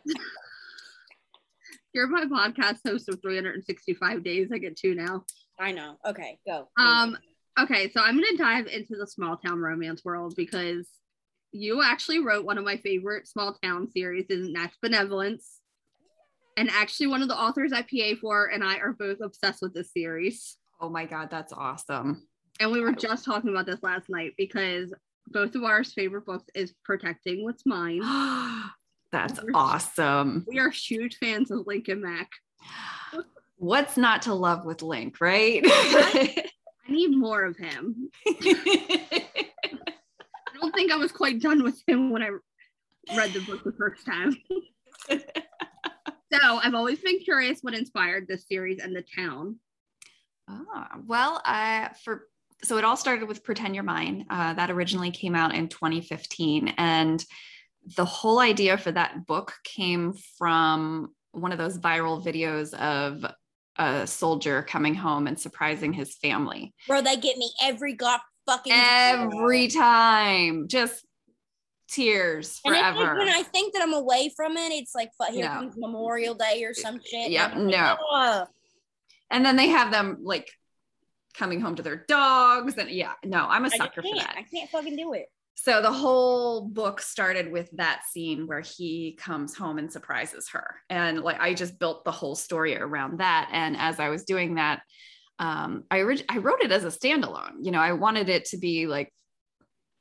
You're 1.93 2.07
my 2.07 2.23
podcast 2.25 2.79
host 2.85 3.09
of 3.09 3.21
365 3.21 4.23
days. 4.23 4.49
I 4.53 4.59
get 4.59 4.77
two 4.77 4.95
now. 4.95 5.25
I 5.59 5.73
know. 5.73 5.97
Okay, 6.07 6.39
go. 6.47 6.69
Um, 6.77 7.17
okay, 7.59 7.91
so 7.91 8.01
I'm 8.01 8.15
gonna 8.15 8.37
dive 8.37 8.67
into 8.67 8.95
the 8.95 9.05
small 9.05 9.35
town 9.35 9.59
romance 9.59 10.05
world 10.05 10.33
because 10.37 10.87
you 11.51 11.83
actually 11.83 12.19
wrote 12.19 12.45
one 12.45 12.57
of 12.57 12.63
my 12.63 12.77
favorite 12.77 13.27
small 13.27 13.57
town 13.61 13.89
series 13.91 14.27
in 14.29 14.53
Natch 14.53 14.73
Benevolence. 14.81 15.59
And 16.55 16.69
actually 16.69 17.07
one 17.07 17.21
of 17.21 17.27
the 17.27 17.37
authors 17.37 17.73
I 17.73 17.81
PA 17.81 18.15
for 18.21 18.45
and 18.47 18.63
I 18.63 18.77
are 18.77 18.93
both 18.93 19.17
obsessed 19.21 19.61
with 19.61 19.73
this 19.73 19.91
series. 19.91 20.57
Oh 20.79 20.89
my 20.89 21.05
God, 21.05 21.29
that's 21.29 21.53
awesome. 21.53 22.27
And 22.61 22.71
we 22.71 22.79
were 22.79 22.91
just 22.91 23.25
talking 23.25 23.49
about 23.49 23.65
this 23.65 23.81
last 23.81 24.07
night 24.07 24.35
because 24.37 24.93
both 25.29 25.55
of 25.55 25.63
our 25.63 25.83
favorite 25.83 26.27
books 26.27 26.45
is 26.53 26.75
Protecting 26.85 27.43
What's 27.43 27.65
Mine. 27.65 28.01
that's 29.11 29.39
awesome. 29.55 30.45
We 30.47 30.59
are 30.59 30.69
huge 30.69 31.17
fans 31.17 31.49
of 31.49 31.65
Lincoln 31.65 32.03
Mac. 32.03 32.29
What's 33.57 33.97
not 33.97 34.21
to 34.23 34.35
love 34.35 34.63
with 34.63 34.83
Link, 34.83 35.19
right? 35.19 35.63
I 35.65 36.45
need 36.87 37.17
more 37.17 37.43
of 37.43 37.57
him. 37.57 38.11
I 38.27 39.23
don't 40.53 40.75
think 40.75 40.91
I 40.91 40.97
was 40.97 41.11
quite 41.11 41.41
done 41.41 41.63
with 41.63 41.81
him 41.87 42.11
when 42.11 42.21
I 42.21 42.29
read 43.17 43.33
the 43.33 43.39
book 43.39 43.63
the 43.63 43.71
first 43.71 44.05
time. 44.05 44.37
so 45.09 46.59
I've 46.61 46.75
always 46.75 46.99
been 46.99 47.21
curious 47.21 47.61
what 47.61 47.73
inspired 47.73 48.27
this 48.27 48.47
series 48.47 48.77
and 48.77 48.95
the 48.95 49.03
town. 49.15 49.57
Ah, 50.47 50.97
well, 51.07 51.41
uh, 51.43 51.89
for 52.03 52.27
so 52.63 52.77
it 52.77 52.83
all 52.83 52.97
started 52.97 53.27
with 53.27 53.43
Pretend 53.43 53.75
You're 53.75 53.83
Mine. 53.83 54.25
Uh, 54.29 54.53
that 54.53 54.69
originally 54.69 55.11
came 55.11 55.35
out 55.35 55.53
in 55.53 55.67
2015, 55.67 56.73
and 56.77 57.23
the 57.95 58.05
whole 58.05 58.39
idea 58.39 58.77
for 58.77 58.91
that 58.91 59.25
book 59.25 59.53
came 59.63 60.13
from 60.37 61.13
one 61.31 61.51
of 61.51 61.57
those 61.57 61.77
viral 61.77 62.23
videos 62.23 62.73
of 62.73 63.25
a 63.77 64.05
soldier 64.05 64.61
coming 64.63 64.93
home 64.93 65.27
and 65.27 65.39
surprising 65.39 65.93
his 65.93 66.15
family. 66.15 66.73
Bro, 66.87 67.01
they 67.01 67.15
get 67.15 67.37
me 67.37 67.51
every 67.61 67.93
god 67.93 68.19
fucking 68.45 68.73
every 68.73 69.67
time. 69.67 70.67
Just 70.67 71.05
tears 71.89 72.59
and 72.63 72.75
forever. 72.75 72.97
think 72.97 73.17
when 73.17 73.29
I 73.29 73.43
think 73.43 73.73
that 73.73 73.81
I'm 73.81 73.93
away 73.93 74.31
from 74.35 74.57
it, 74.57 74.71
it's 74.71 74.95
like 74.95 75.09
here 75.31 75.47
comes 75.47 75.75
Memorial 75.77 76.35
Day 76.35 76.63
or 76.63 76.73
some 76.73 76.99
shit. 77.03 77.25
and 77.25 77.33
Yeah, 77.33 77.53
no. 77.55 78.45
And 79.29 79.45
then 79.45 79.55
they 79.55 79.67
have 79.69 79.91
them 79.91 80.17
like 80.21 80.49
coming 81.31 81.61
home 81.61 81.75
to 81.75 81.83
their 81.83 82.05
dogs 82.07 82.77
and 82.77 82.89
yeah 82.89 83.13
no 83.23 83.45
i'm 83.49 83.65
a 83.65 83.69
sucker 83.69 84.01
for 84.01 84.15
that. 84.15 84.35
I 84.37 84.43
can't 84.43 84.69
fucking 84.69 84.95
do 84.95 85.13
it. 85.13 85.27
so 85.55 85.81
the 85.81 85.91
whole 85.91 86.67
book 86.67 87.01
started 87.01 87.51
with 87.51 87.69
that 87.73 88.03
scene 88.09 88.47
where 88.47 88.61
he 88.61 89.17
comes 89.19 89.55
home 89.55 89.77
and 89.77 89.91
surprises 89.91 90.49
her. 90.49 90.75
And 90.89 91.21
like 91.21 91.39
i 91.39 91.53
just 91.53 91.79
built 91.79 92.03
the 92.03 92.11
whole 92.11 92.35
story 92.35 92.75
around 92.77 93.19
that. 93.19 93.49
And 93.51 93.75
as 93.77 93.99
i 93.99 94.09
was 94.09 94.23
doing 94.25 94.55
that 94.55 94.81
um 95.39 95.83
i 95.91 95.99
orig- 95.99 96.25
i 96.29 96.37
wrote 96.37 96.61
it 96.61 96.71
as 96.71 96.83
a 96.83 96.87
standalone. 96.87 97.55
You 97.61 97.71
know 97.71 97.79
i 97.79 97.93
wanted 97.93 98.29
it 98.29 98.45
to 98.45 98.57
be 98.57 98.87
like 98.87 99.13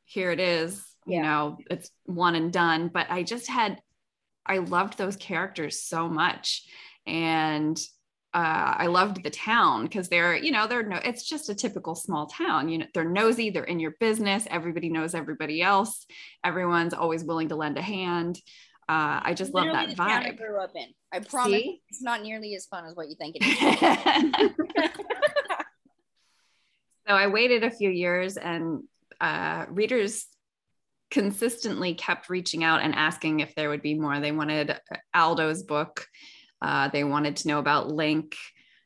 here 0.05 0.31
it 0.33 0.41
is 0.41 0.85
you 1.07 1.23
know 1.23 1.59
it's 1.71 1.91
one 2.05 2.35
and 2.35 2.53
done. 2.53 2.89
But 2.93 3.07
i 3.11 3.23
just 3.23 3.49
had 3.49 3.79
i 4.47 4.59
loved 4.59 4.99
those 4.99 5.17
characters 5.17 5.83
so 5.83 6.09
much. 6.09 6.65
And 7.07 7.79
uh, 8.33 8.75
I 8.79 8.87
loved 8.87 9.25
the 9.25 9.31
town 9.31 9.85
because 9.85 10.09
they're, 10.09 10.37
you 10.37 10.53
know, 10.53 10.69
they're 10.69 10.85
no, 10.85 11.01
it's 11.05 11.25
just 11.25 11.49
a 11.49 11.55
typical 11.55 11.97
small 11.97 12.27
town. 12.27 12.69
You 12.69 12.79
know, 12.79 12.87
they're 12.95 13.05
nosy, 13.05 13.51
they're 13.51 13.65
in 13.65 13.81
your 13.81 13.95
business. 13.99 14.47
Everybody 14.49 14.89
knows 14.89 15.15
everybody 15.15 15.61
else. 15.63 16.07
Everyone's 16.45 16.95
always 16.95 17.25
willing 17.25 17.49
to 17.49 17.57
lend 17.57 17.77
a 17.77 17.83
hand. 17.83 18.39
Uh, 18.89 19.21
I 19.23 19.35
just 19.35 19.53
love 19.53 19.67
that 19.67 19.97
town 19.97 20.09
I 20.09 20.31
grew 20.31 20.61
up 20.61 20.73
in. 20.75 20.87
I 21.13 21.21
promise 21.21 21.61
See? 21.61 21.81
it's 21.89 22.03
not 22.03 22.23
nearly 22.23 22.55
as 22.55 22.67
fun 22.67 22.85
as 22.87 22.95
what 22.95 23.09
you 23.09 23.17
think 23.17 23.37
it 23.41 23.45
is. 23.45 24.89
so 27.09 27.15
I 27.15 27.27
waited 27.27 27.65
a 27.65 27.71
few 27.71 27.91
years 27.91 28.37
and 28.37 28.85
uh, 29.21 29.67
readers 29.69 30.27
consistently 31.11 31.95
kept 31.95 32.29
reaching 32.29 32.63
out 32.63 32.81
and 32.81 32.95
asking 32.95 33.41
if 33.41 33.55
there 33.55 33.71
would 33.71 33.83
be 33.83 33.95
more. 33.95 34.21
They 34.21 34.33
wanted 34.33 34.79
Aldo's 35.15 35.63
book. 35.65 36.07
Uh, 36.63 36.89
they 36.89 37.05
wanted 37.05 37.37
to 37.37 37.49
know 37.49 37.59
about 37.59 37.91
Link. 37.91 38.37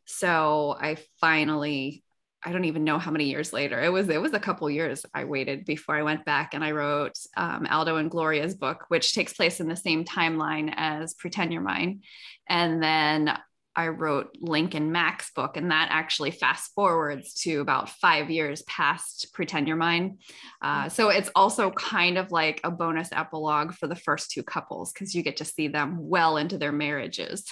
So 0.04 0.76
I 0.78 0.96
finally, 1.20 2.04
I 2.42 2.52
don't 2.52 2.66
even 2.66 2.84
know 2.84 2.98
how 2.98 3.10
many 3.10 3.24
years 3.24 3.52
later. 3.52 3.82
It 3.82 3.88
was 3.88 4.08
it 4.08 4.20
was 4.20 4.34
a 4.34 4.40
couple 4.40 4.68
years 4.70 5.06
I 5.14 5.24
waited 5.24 5.64
before 5.64 5.96
I 5.96 6.02
went 6.02 6.24
back 6.24 6.54
and 6.54 6.62
I 6.62 6.72
wrote 6.72 7.18
um, 7.36 7.66
Aldo 7.70 7.96
and 7.96 8.10
Gloria's 8.10 8.54
book, 8.54 8.84
which 8.88 9.14
takes 9.14 9.32
place 9.32 9.60
in 9.60 9.68
the 9.68 9.76
same 9.76 10.04
timeline 10.04 10.72
as 10.76 11.14
Pretend 11.14 11.52
You're 11.52 11.62
Mine. 11.62 12.02
And 12.46 12.82
then 12.82 13.36
I 13.76 13.88
wrote 13.88 14.36
Link 14.40 14.74
and 14.74 14.92
Mac's 14.92 15.32
book, 15.32 15.56
and 15.56 15.70
that 15.70 15.88
actually 15.90 16.30
fast 16.30 16.72
forwards 16.74 17.34
to 17.42 17.60
about 17.60 17.88
five 17.88 18.30
years 18.30 18.62
past 18.62 19.32
Pretend 19.32 19.66
You're 19.66 19.76
Mine. 19.76 20.18
Uh, 20.62 20.88
so 20.88 21.08
it's 21.08 21.30
also 21.34 21.70
kind 21.70 22.16
of 22.16 22.30
like 22.30 22.60
a 22.62 22.70
bonus 22.70 23.08
epilogue 23.10 23.74
for 23.74 23.88
the 23.88 23.96
first 23.96 24.30
two 24.30 24.42
couples 24.42 24.92
because 24.92 25.14
you 25.14 25.22
get 25.22 25.38
to 25.38 25.44
see 25.44 25.68
them 25.68 25.96
well 25.98 26.36
into 26.36 26.56
their 26.56 26.72
marriages. 26.72 27.44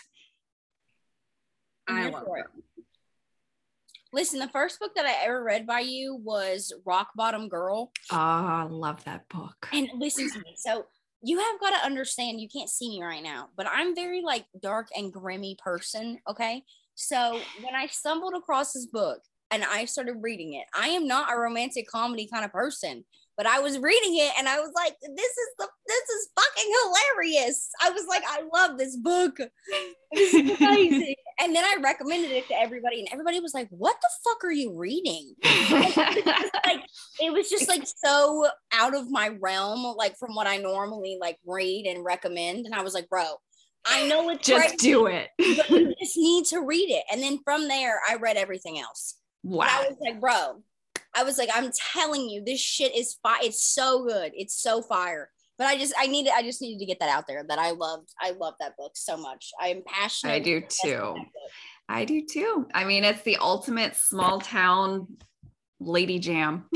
I 1.89 2.09
love 2.09 2.27
it. 2.37 2.47
Listen, 4.15 4.41
the 4.41 4.49
first 4.49 4.79
book 4.79 4.95
that 4.95 5.07
I 5.07 5.25
ever 5.25 5.43
read 5.43 5.67
by 5.67 5.81
you 5.81 6.17
was 6.23 6.73
Rock 6.85 7.09
Bottom 7.17 7.49
Girl. 7.49 7.91
Oh, 8.11 8.17
I 8.17 8.67
love 8.69 9.03
that 9.05 9.27
book. 9.31 9.69
And 9.73 9.89
listen 9.97 10.31
to 10.31 10.39
me. 10.41 10.55
So 10.57 10.85
you 11.23 11.39
have 11.39 11.61
got 11.61 11.71
to 11.71 11.87
understand, 11.87 12.41
you 12.41 12.49
can't 12.49 12.69
see 12.69 12.91
me 12.91 13.03
right 13.03 13.23
now, 13.23 13.49
but 13.57 13.67
I'm 13.67 13.95
very 13.95 14.21
like 14.21 14.45
dark 14.61 14.89
and 14.95 15.13
grimy 15.13 15.57
person. 15.65 16.19
Okay. 16.29 16.63
So 16.95 17.41
when 17.63 17.75
I 17.75 17.87
stumbled 17.87 18.35
across 18.37 18.75
this 18.75 18.87
book 18.87 19.21
and 19.51 19.65
I 19.65 19.87
started 19.87 20.17
reading 20.21 20.55
it, 20.55 20.67
I 20.75 20.89
am 20.89 21.07
not 21.07 21.33
a 21.33 21.39
romantic 21.39 21.89
comedy 21.89 22.29
kind 22.31 22.45
of 22.45 22.53
person. 22.53 23.05
But 23.37 23.47
I 23.47 23.61
was 23.61 23.79
reading 23.79 24.17
it 24.19 24.33
and 24.39 24.47
I 24.49 24.61
was 24.61 24.73
like, 24.75 24.95
this 25.01 25.31
is 25.31 25.49
the 25.59 25.67
this 25.87 26.09
is 26.11 26.29
fucking 26.37 26.73
hilarious. 26.85 27.71
I 27.83 27.91
was 27.91 28.05
like, 28.09 28.23
I 28.27 28.43
love 28.53 28.79
this 28.79 28.97
book. 28.97 29.39
This 30.13 30.35
is 30.35 30.61
amazing. 30.61 31.15
and 31.41 31.57
then 31.57 31.65
I 31.65 31.77
recommended 31.83 32.31
it 32.31 32.47
to 32.49 32.55
everybody, 32.61 33.01
and 33.01 33.09
everybody 33.11 33.41
was 33.41 33.55
like, 33.55 33.69
What 33.71 33.97
the 34.03 34.09
fuck 34.23 34.45
are 34.45 34.53
you 34.53 34.77
reading? 34.77 35.35
like 35.45 36.85
it 37.21 37.33
was 37.33 37.49
just 37.49 37.69
like 37.69 37.85
so 38.05 38.47
out 38.73 38.95
of 38.95 39.11
my 39.11 39.29
realm, 39.41 39.95
like 39.97 40.17
from 40.19 40.35
what 40.35 40.47
I 40.47 40.59
normally 40.59 41.17
like 41.21 41.39
read 41.47 41.87
and 41.87 42.05
recommend. 42.05 42.67
And 42.67 42.75
I 42.75 42.83
was 42.83 42.95
like, 42.95 43.09
bro, 43.09 43.25
I 43.85 44.07
know 44.07 44.29
it's 44.31 44.47
Just 44.47 44.69
right, 44.71 44.79
do 44.79 45.07
it. 45.07 45.31
but 45.39 45.71
you 45.71 45.95
just 46.01 46.17
need 46.17 46.45
to 46.47 46.61
read 46.61 46.91
it. 46.91 47.05
And 47.11 47.23
then 47.23 47.39
from 47.45 47.69
there, 47.69 48.01
I 48.09 48.17
read 48.17 48.37
everything 48.37 48.79
else. 48.79 49.17
But 49.45 49.53
Wow. 49.53 49.67
I 49.71 49.89
was 49.89 49.97
like, 50.01 50.21
bro, 50.21 50.63
I 51.15 51.25
was 51.25 51.39
like, 51.39 51.51
I'm 51.55 51.71
telling 51.93 52.29
you, 52.29 52.43
this 52.45 52.61
shit 52.61 52.95
is 52.97 53.19
fire. 53.23 53.41
It's 53.43 53.63
so 53.63 54.05
good. 54.07 54.33
It's 54.35 54.61
so 54.61 54.83
fire. 54.83 55.31
But 55.59 55.67
I 55.67 55.77
just, 55.79 55.93
I 55.99 56.07
needed, 56.07 56.33
I 56.35 56.43
just 56.43 56.61
needed 56.63 56.81
to 56.81 56.87
get 56.87 56.99
that 57.01 57.11
out 57.11 57.27
there 57.27 57.45
that 57.49 57.59
I 57.59 57.73
loved, 57.73 58.09
I 58.21 58.31
love 58.31 58.55
that 58.61 58.77
book 58.77 58.93
so 58.95 59.17
much. 59.17 59.51
I 59.61 59.69
am 59.69 59.83
passionate. 59.87 60.33
I 60.33 60.39
do 60.39 60.63
too. 60.63 61.15
I 61.89 62.05
do 62.05 62.25
too. 62.27 62.67
I 62.75 62.85
mean, 62.85 63.05
it's 63.05 63.23
the 63.23 63.37
ultimate 63.37 63.95
small 63.97 64.41
town 64.41 65.07
lady 65.81 66.19
jam. 66.19 66.65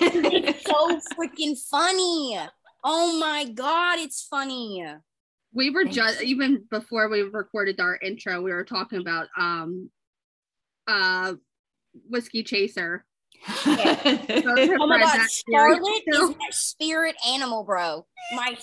It's 0.00 0.64
so 0.64 1.00
freaking 1.18 1.56
funny. 1.70 2.38
Oh 2.84 3.18
my 3.18 3.46
god, 3.46 3.98
it's 3.98 4.22
funny. 4.22 4.84
we 5.52 5.70
were 5.70 5.84
just 5.84 6.22
even 6.22 6.64
before 6.70 7.08
we 7.08 7.22
recorded 7.22 7.80
our 7.80 7.96
intro 8.02 8.42
we 8.42 8.52
were 8.52 8.64
talking 8.64 9.00
about 9.00 9.28
um 9.36 9.90
uh 10.86 11.32
whiskey 12.08 12.42
chaser 12.42 13.04
Oh 14.80 14.86
my 14.86 14.98
god, 15.00 15.18
That 15.18 15.28
Scarlett 15.30 16.02
is 16.06 16.36
my 16.36 16.48
spirit 16.50 17.16
animal, 17.28 17.64
bro. 17.64 18.06
My 18.34 18.56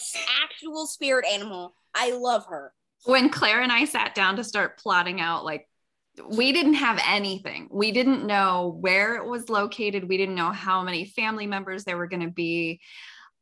actual 0.44 0.86
spirit 0.88 1.26
animal. 1.32 1.76
I 1.94 2.12
love 2.12 2.46
her. 2.48 2.74
when 3.06 3.30
Claire 3.30 3.62
and 3.62 3.72
I 3.72 3.86
sat 3.86 4.16
down 4.16 4.36
to 4.38 4.44
start 4.44 4.78
plotting 4.80 5.22
out, 5.22 5.46
like, 5.46 5.68
we 6.30 6.52
didn't 6.54 6.76
have 6.76 7.02
anything. 7.08 7.68
We 7.72 7.92
didn't 7.92 8.26
know 8.26 8.78
where 8.80 9.16
it 9.18 9.26
was 9.26 9.50
located. 9.50 10.08
We 10.08 10.18
didn't 10.18 10.36
know 10.36 10.52
how 10.52 10.82
many 10.84 11.06
family 11.06 11.46
members 11.46 11.84
there 11.84 11.98
were 11.98 12.08
going 12.08 12.22
to 12.26 12.32
be. 12.32 12.80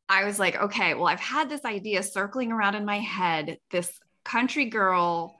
I 0.10 0.26
was 0.26 0.40
like, 0.40 0.56
okay, 0.60 0.94
well, 0.96 1.08
I've 1.08 1.20
had 1.20 1.50
this 1.50 1.66
idea 1.66 2.02
circling 2.04 2.52
around 2.52 2.76
in 2.76 2.84
my 2.86 3.00
head 3.00 3.58
this 3.72 3.92
country 4.26 4.66
girl 4.66 5.38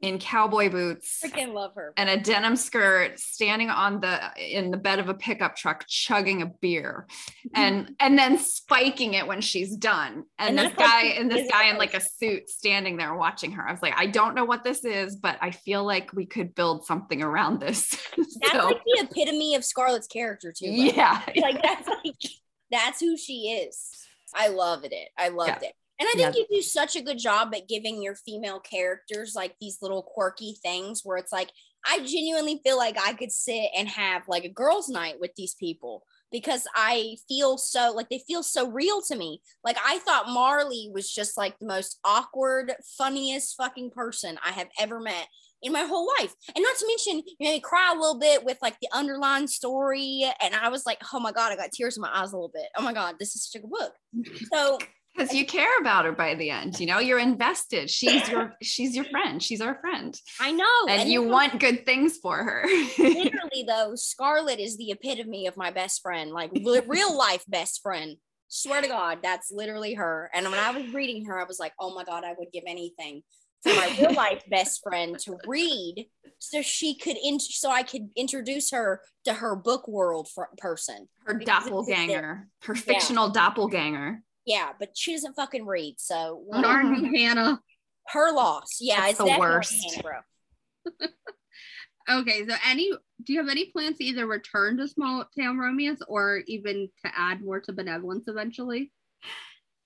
in 0.00 0.18
cowboy 0.18 0.70
boots 0.70 1.20
Freaking 1.24 1.52
love 1.52 1.74
her. 1.74 1.92
and 1.96 2.08
a 2.08 2.16
denim 2.18 2.56
skirt 2.56 3.18
standing 3.18 3.68
on 3.68 4.00
the 4.00 4.18
in 4.38 4.70
the 4.70 4.76
bed 4.76 4.98
of 4.98 5.08
a 5.08 5.14
pickup 5.14 5.56
truck 5.56 5.84
chugging 5.86 6.42
a 6.42 6.46
beer 6.46 7.06
mm-hmm. 7.46 7.60
and 7.60 7.94
and 8.00 8.18
then 8.18 8.38
spiking 8.38 9.14
it 9.14 9.26
when 9.26 9.40
she's 9.40 9.76
done 9.76 10.24
and, 10.38 10.50
And 10.50 10.58
this 10.58 10.66
like 10.66 10.78
guy 10.78 11.02
and 11.18 11.30
this 11.30 11.50
guy 11.50 11.70
in 11.70 11.76
like 11.76 11.94
a 11.94 12.00
suit 12.00 12.48
standing 12.48 12.96
there 12.96 13.14
watching 13.14 13.52
her 13.52 13.68
i 13.68 13.72
was 13.72 13.82
like 13.82 13.94
i 13.96 14.06
don't 14.06 14.34
know 14.34 14.44
what 14.44 14.64
this 14.64 14.84
is 14.84 15.16
but 15.16 15.36
i 15.40 15.50
feel 15.50 15.84
like 15.84 16.12
we 16.12 16.26
could 16.26 16.54
build 16.54 16.86
something 16.86 17.22
around 17.22 17.60
this 17.60 17.90
That's 18.16 18.52
so 18.52 18.66
like 18.66 18.80
the 18.84 19.06
epitome 19.06 19.54
of 19.54 19.64
Scarlett's 19.64 20.06
character 20.06 20.52
too. 20.56 20.66
bro. 20.66 20.74
yeah 20.76 21.22
Like 21.36 21.62
that's 21.62 21.88
like 21.88 22.14
that's 22.70 23.00
who 23.00 23.16
she 23.16 23.50
is. 23.50 23.90
I 24.34 24.48
loved 24.48 24.86
it. 24.86 25.08
I 25.18 25.28
loved 25.28 25.62
it. 25.62 25.72
And 26.00 26.08
I 26.08 26.12
think 26.12 26.34
Yeah. 26.34 26.40
you 26.50 26.56
do 26.56 26.62
such 26.62 26.96
a 26.96 27.02
good 27.02 27.18
job 27.18 27.54
at 27.54 27.68
giving 27.68 28.02
your 28.02 28.14
female 28.14 28.58
characters 28.58 29.34
like 29.36 29.54
these 29.60 29.78
little 29.82 30.02
quirky 30.02 30.58
things 30.62 31.02
where 31.04 31.18
it's 31.18 31.32
like, 31.32 31.50
I 31.84 31.98
genuinely 31.98 32.60
feel 32.64 32.78
like 32.78 32.96
I 32.98 33.12
could 33.12 33.30
sit 33.30 33.70
and 33.76 33.88
have 33.88 34.22
like 34.26 34.44
a 34.44 34.48
girls' 34.48 34.88
night 34.88 35.20
with 35.20 35.34
these 35.36 35.54
people 35.54 36.04
because 36.32 36.66
I 36.74 37.16
feel 37.28 37.58
so 37.58 37.92
like 37.94 38.08
they 38.08 38.22
feel 38.26 38.42
so 38.42 38.70
real 38.70 39.02
to 39.02 39.16
me. 39.16 39.42
Like 39.62 39.76
I 39.84 39.98
thought 39.98 40.28
Marley 40.28 40.90
was 40.92 41.10
just 41.10 41.36
like 41.36 41.58
the 41.58 41.66
most 41.66 41.98
awkward, 42.04 42.72
funniest 42.98 43.56
fucking 43.56 43.90
person 43.90 44.38
I 44.44 44.52
have 44.52 44.68
ever 44.78 45.00
met 45.00 45.26
in 45.62 45.72
my 45.72 45.82
whole 45.82 46.08
life. 46.18 46.34
And 46.54 46.62
not 46.62 46.76
to 46.76 46.86
mention, 46.86 47.18
you 47.26 47.36
made 47.40 47.52
me 47.52 47.60
cry 47.60 47.92
a 47.94 47.98
little 47.98 48.18
bit 48.18 48.44
with 48.44 48.58
like 48.62 48.78
the 48.80 48.88
underlying 48.92 49.46
story. 49.46 50.24
And 50.40 50.54
I 50.54 50.68
was 50.70 50.86
like, 50.86 51.02
oh 51.12 51.20
my 51.20 51.32
God, 51.32 51.52
I 51.52 51.56
got 51.56 51.72
tears 51.72 51.96
in 51.96 52.02
my 52.02 52.10
eyes 52.12 52.32
a 52.32 52.36
little 52.36 52.52
bit. 52.52 52.66
Oh 52.76 52.82
my 52.82 52.94
God, 52.94 53.16
this 53.18 53.36
is 53.36 53.44
such 53.44 53.58
a 53.58 53.62
good 53.66 53.70
book. 53.70 53.94
So 54.52 54.78
because 55.14 55.34
you 55.34 55.44
care 55.44 55.78
about 55.80 56.04
her 56.04 56.12
by 56.12 56.34
the 56.34 56.50
end 56.50 56.78
you 56.80 56.86
know 56.86 56.98
you're 56.98 57.18
invested 57.18 57.90
she's 57.90 58.28
your 58.28 58.54
she's 58.62 58.94
your 58.94 59.04
friend 59.06 59.42
she's 59.42 59.60
our 59.60 59.78
friend 59.80 60.18
I 60.40 60.52
know. 60.52 60.64
and 60.88 61.10
you 61.10 61.22
then 61.22 61.30
want 61.30 61.60
good 61.60 61.84
things 61.84 62.16
for 62.18 62.36
her 62.36 62.64
literally 62.98 63.64
though, 63.66 63.92
Scarlett 63.94 64.60
is 64.60 64.76
the 64.76 64.90
epitome 64.90 65.46
of 65.46 65.56
my 65.56 65.70
best 65.70 66.02
friend, 66.02 66.30
like 66.30 66.50
real 66.86 67.16
life 67.16 67.44
best 67.48 67.82
friend. 67.82 68.16
Swear 68.48 68.82
to 68.82 68.88
God, 68.88 69.18
that's 69.22 69.50
literally 69.52 69.94
her. 69.94 70.30
And 70.34 70.46
when 70.46 70.58
I 70.58 70.70
was 70.70 70.92
reading 70.92 71.26
her, 71.26 71.40
I 71.40 71.44
was 71.44 71.58
like, 71.60 71.72
oh 71.78 71.94
my 71.94 72.04
God, 72.04 72.24
I 72.24 72.34
would 72.38 72.48
give 72.52 72.64
anything 72.66 73.22
for 73.62 73.72
my 73.74 73.94
real 74.00 74.14
life 74.14 74.42
best 74.50 74.80
friend 74.82 75.18
to 75.20 75.36
read 75.46 76.06
so 76.38 76.62
she 76.62 76.96
could 76.96 77.16
in 77.22 77.38
so 77.38 77.70
I 77.70 77.82
could 77.82 78.08
introduce 78.16 78.70
her 78.72 79.02
to 79.24 79.34
her 79.34 79.54
book 79.54 79.86
world 79.86 80.28
fr- 80.34 80.44
person. 80.58 81.08
her 81.26 81.34
Because 81.34 81.64
this 81.64 81.72
is 81.72 81.88
it. 81.88 81.92
doppelganger 81.92 82.48
her 82.62 82.74
fictional 82.74 83.28
doppelganger 83.28 84.22
Yeah, 84.46 84.70
but 84.78 84.90
she 84.94 85.12
doesn't 85.12 85.34
fucking 85.34 85.66
read. 85.66 85.96
So 85.98 86.44
Darn 86.60 86.94
you, 86.94 87.12
Hannah. 87.16 87.60
her 88.08 88.32
loss. 88.32 88.78
Yeah, 88.80 89.00
That's 89.00 89.10
it's 89.12 89.18
the 89.18 89.38
worst. 89.38 89.74
Hannah. 89.94 91.08
Okay, 92.10 92.44
so 92.44 92.54
any 92.66 92.90
do 93.22 93.32
you 93.32 93.38
have 93.38 93.48
any 93.48 93.66
plans 93.66 93.98
to 93.98 94.04
either 94.04 94.26
return 94.26 94.78
to 94.78 94.88
small 94.88 95.24
town 95.38 95.58
romance 95.58 96.00
or 96.08 96.42
even 96.48 96.88
to 97.04 97.12
add 97.16 97.40
more 97.40 97.60
to 97.60 97.72
benevolence 97.72 98.26
eventually? 98.26 98.90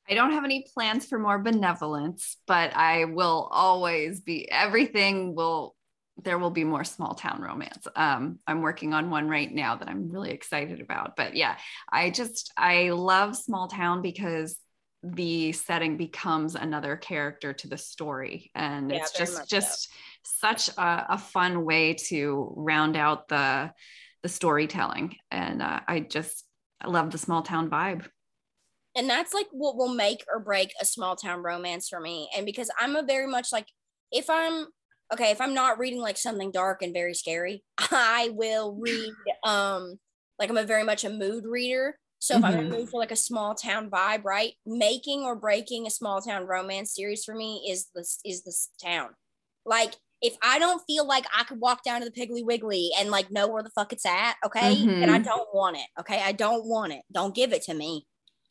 I 0.08 0.14
don't 0.14 0.32
have 0.32 0.44
any 0.44 0.66
plans 0.72 1.04
for 1.04 1.18
more 1.18 1.38
benevolence, 1.38 2.38
but 2.46 2.74
I 2.74 3.04
will 3.06 3.48
always 3.50 4.20
be 4.20 4.50
everything 4.50 5.34
will 5.34 5.74
there 6.22 6.38
will 6.38 6.50
be 6.50 6.64
more 6.64 6.84
small 6.84 7.14
town 7.14 7.40
romance. 7.42 7.86
Um, 7.96 8.38
I'm 8.46 8.62
working 8.62 8.94
on 8.94 9.10
one 9.10 9.28
right 9.28 9.52
now 9.52 9.76
that 9.76 9.88
I'm 9.88 10.10
really 10.10 10.30
excited 10.30 10.80
about. 10.80 11.16
But 11.16 11.34
yeah, 11.34 11.56
I 11.90 12.10
just 12.10 12.52
I 12.56 12.90
love 12.90 13.36
small 13.36 13.68
town 13.68 14.00
because 14.00 14.56
the 15.04 15.52
setting 15.52 15.96
becomes 15.96 16.54
another 16.54 16.96
character 16.96 17.52
to 17.52 17.68
the 17.68 17.76
story 17.76 18.50
and 18.54 18.90
yeah, 18.90 18.96
it's 18.96 19.12
just 19.12 19.48
just 19.50 19.92
so. 20.22 20.48
such 20.48 20.68
a, 20.78 21.06
a, 21.10 21.18
fun 21.18 21.66
way 21.66 21.92
to 21.92 22.50
round 22.56 22.96
out 22.96 23.28
the 23.28 23.70
the 24.22 24.30
storytelling 24.30 25.14
and 25.30 25.60
uh, 25.60 25.80
i 25.86 26.00
just 26.00 26.46
i 26.80 26.88
love 26.88 27.10
the 27.10 27.18
small 27.18 27.42
town 27.42 27.68
vibe 27.68 28.06
and 28.96 29.10
that's 29.10 29.34
like 29.34 29.46
what 29.52 29.76
will 29.76 29.92
make 29.92 30.24
or 30.32 30.40
break 30.40 30.72
a 30.80 30.86
small 30.86 31.16
town 31.16 31.42
romance 31.42 31.86
for 31.86 32.00
me 32.00 32.30
and 32.34 32.46
because 32.46 32.70
i'm 32.80 32.96
a 32.96 33.02
very 33.02 33.26
much 33.26 33.52
like 33.52 33.66
if 34.10 34.30
i'm 34.30 34.66
okay 35.12 35.30
if 35.30 35.40
i'm 35.40 35.54
not 35.54 35.78
reading 35.78 36.00
like 36.00 36.16
something 36.16 36.50
dark 36.50 36.82
and 36.82 36.94
very 36.94 37.14
scary 37.14 37.62
i 37.78 38.30
will 38.34 38.76
read 38.80 39.12
um 39.44 39.98
like 40.38 40.50
i'm 40.50 40.56
a 40.56 40.64
very 40.64 40.84
much 40.84 41.04
a 41.04 41.10
mood 41.10 41.44
reader 41.44 41.96
so 42.24 42.36
if 42.36 42.42
mm-hmm. 42.42 42.46
I'm 42.46 42.54
gonna 42.54 42.78
move 42.78 42.88
for 42.88 42.98
like 42.98 43.10
a 43.10 43.16
small 43.16 43.54
town 43.54 43.90
vibe, 43.90 44.24
right? 44.24 44.54
Making 44.64 45.24
or 45.24 45.36
breaking 45.36 45.86
a 45.86 45.90
small 45.90 46.22
town 46.22 46.46
romance 46.46 46.94
series 46.94 47.22
for 47.22 47.34
me 47.34 47.66
is 47.68 47.88
this 47.94 48.18
is 48.24 48.44
this 48.44 48.70
town. 48.82 49.10
Like 49.66 49.96
if 50.22 50.34
I 50.42 50.58
don't 50.58 50.80
feel 50.86 51.06
like 51.06 51.26
I 51.38 51.44
could 51.44 51.60
walk 51.60 51.84
down 51.84 52.00
to 52.00 52.08
the 52.08 52.18
Piggly 52.18 52.42
Wiggly 52.42 52.88
and 52.98 53.10
like 53.10 53.30
know 53.30 53.46
where 53.46 53.62
the 53.62 53.68
fuck 53.68 53.92
it's 53.92 54.06
at, 54.06 54.36
okay, 54.42 54.74
mm-hmm. 54.74 55.00
then 55.00 55.10
I 55.10 55.18
don't 55.18 55.48
want 55.52 55.76
it. 55.76 55.84
Okay, 56.00 56.22
I 56.24 56.32
don't 56.32 56.66
want 56.66 56.94
it. 56.94 57.02
Don't 57.12 57.34
give 57.34 57.52
it 57.52 57.60
to 57.64 57.74
me. 57.74 58.06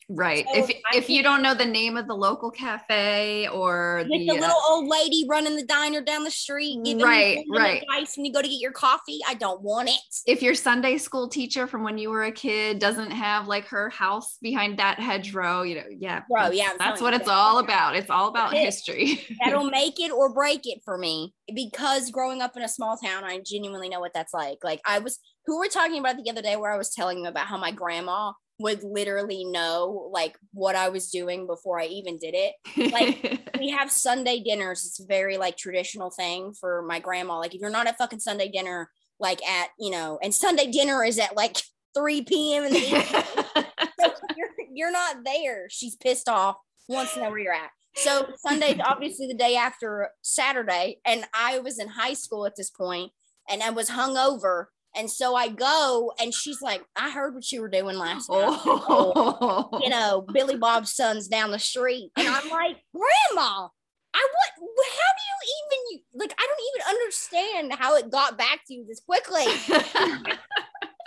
Right. 0.08 0.44
So 0.52 0.58
if 0.58 0.70
if 0.94 1.10
you 1.10 1.22
don't 1.22 1.42
know 1.42 1.54
the 1.54 1.64
name 1.64 1.96
of 1.96 2.06
the 2.06 2.14
local 2.14 2.50
cafe 2.50 3.48
or 3.48 4.04
the, 4.04 4.18
the, 4.18 4.32
little 4.34 4.50
uh, 4.50 4.68
old 4.68 4.86
lady 4.86 5.24
running 5.28 5.56
the 5.56 5.64
diner 5.64 6.02
down 6.02 6.24
the 6.24 6.30
street, 6.30 6.78
right, 7.02 7.42
right. 7.50 7.82
advice 7.82 8.16
when 8.16 8.26
you 8.26 8.32
go 8.32 8.42
to 8.42 8.48
get 8.48 8.60
your 8.60 8.72
coffee, 8.72 9.20
I 9.26 9.34
don't 9.34 9.62
want 9.62 9.88
it. 9.88 10.00
If 10.26 10.42
your 10.42 10.54
Sunday 10.54 10.98
school 10.98 11.28
teacher 11.28 11.66
from 11.66 11.84
when 11.84 11.96
you 11.96 12.10
were 12.10 12.24
a 12.24 12.32
kid 12.32 12.78
doesn't 12.78 13.12
have 13.12 13.48
like 13.48 13.66
her 13.68 13.88
house 13.90 14.36
behind 14.42 14.78
that 14.78 14.98
hedgerow, 14.98 15.62
you 15.62 15.76
know, 15.76 15.84
yeah, 15.98 16.22
bro, 16.30 16.50
yeah, 16.50 16.72
that's 16.78 17.00
what 17.00 17.14
it's 17.14 17.28
all 17.28 17.58
about. 17.58 17.96
It's 17.96 18.10
all 18.10 18.28
about 18.28 18.52
history. 18.52 19.24
That'll 19.44 19.70
make 19.70 20.00
it 20.00 20.12
or 20.12 20.32
break 20.32 20.62
it 20.64 20.80
for 20.84 20.98
me 20.98 21.32
because 21.54 22.10
growing 22.10 22.42
up 22.42 22.56
in 22.56 22.62
a 22.62 22.68
small 22.68 22.98
town, 22.98 23.24
I 23.24 23.40
genuinely 23.44 23.88
know 23.88 24.00
what 24.00 24.12
that's 24.12 24.34
like. 24.34 24.58
Like 24.62 24.80
I 24.86 24.98
was, 24.98 25.18
who 25.46 25.58
were 25.58 25.68
talking 25.68 25.98
about 25.98 26.16
the 26.22 26.30
other 26.30 26.42
day, 26.42 26.56
where 26.56 26.72
I 26.72 26.76
was 26.76 26.90
telling 26.90 27.22
them 27.22 27.30
about 27.30 27.46
how 27.46 27.56
my 27.56 27.70
grandma 27.70 28.32
would 28.58 28.82
literally 28.84 29.44
know 29.44 30.10
like 30.12 30.36
what 30.52 30.76
I 30.76 30.88
was 30.88 31.10
doing 31.10 31.46
before 31.46 31.80
I 31.80 31.86
even 31.86 32.18
did 32.18 32.34
it. 32.34 32.92
Like 32.92 33.40
we 33.58 33.70
have 33.70 33.90
Sunday 33.90 34.40
dinners. 34.40 34.84
It's 34.86 35.00
a 35.00 35.06
very 35.06 35.36
like 35.36 35.56
traditional 35.56 36.10
thing 36.10 36.54
for 36.58 36.82
my 36.82 37.00
grandma. 37.00 37.38
Like 37.38 37.54
if 37.54 37.60
you're 37.60 37.70
not 37.70 37.86
at 37.86 37.98
fucking 37.98 38.20
Sunday 38.20 38.48
dinner, 38.48 38.90
like 39.18 39.42
at, 39.44 39.70
you 39.78 39.90
know, 39.90 40.18
and 40.22 40.34
Sunday 40.34 40.70
dinner 40.70 41.04
is 41.04 41.18
at 41.18 41.36
like 41.36 41.56
3 41.96 42.22
p.m. 42.22 42.64
in 42.64 42.72
the 42.72 42.78
evening. 42.78 43.04
so 44.00 44.12
you're, 44.36 44.48
you're 44.72 44.92
not 44.92 45.24
there. 45.24 45.66
She's 45.68 45.96
pissed 45.96 46.28
off, 46.28 46.56
wants 46.88 47.14
to 47.14 47.22
know 47.22 47.30
where 47.30 47.38
you're 47.38 47.52
at. 47.52 47.70
So 47.96 48.26
Sunday's 48.36 48.80
obviously 48.84 49.28
the 49.28 49.34
day 49.34 49.56
after 49.56 50.10
Saturday. 50.22 50.98
And 51.04 51.24
I 51.32 51.60
was 51.60 51.78
in 51.78 51.88
high 51.88 52.14
school 52.14 52.46
at 52.46 52.56
this 52.56 52.70
point 52.70 53.12
and 53.48 53.62
I 53.62 53.70
was 53.70 53.90
hungover 53.90 54.66
and 54.96 55.10
so 55.10 55.34
I 55.34 55.48
go, 55.48 56.12
and 56.20 56.32
she's 56.32 56.62
like, 56.62 56.84
"I 56.96 57.10
heard 57.10 57.34
what 57.34 57.50
you 57.50 57.60
were 57.60 57.68
doing 57.68 57.98
last 57.98 58.30
night. 58.30 58.60
Oh. 58.66 59.80
you 59.82 59.88
know, 59.88 60.24
Billy 60.32 60.56
Bob's 60.56 60.94
son's 60.94 61.28
down 61.28 61.50
the 61.50 61.58
street." 61.58 62.10
And 62.16 62.28
I'm 62.28 62.48
like, 62.48 62.76
"Grandma, 62.92 63.68
I 64.14 64.28
what? 64.32 64.86
How 64.86 65.12
do 65.16 65.22
you 65.28 65.98
even 65.98 66.02
like? 66.14 66.34
I 66.38 66.46
don't 66.46 66.60
even 66.74 66.96
understand 66.96 67.72
how 67.74 67.96
it 67.96 68.10
got 68.10 68.38
back 68.38 68.60
to 68.66 68.74
you 68.74 68.86
this 68.86 69.00
quickly." 69.00 69.46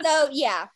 so 0.03 0.29
yeah, 0.31 0.67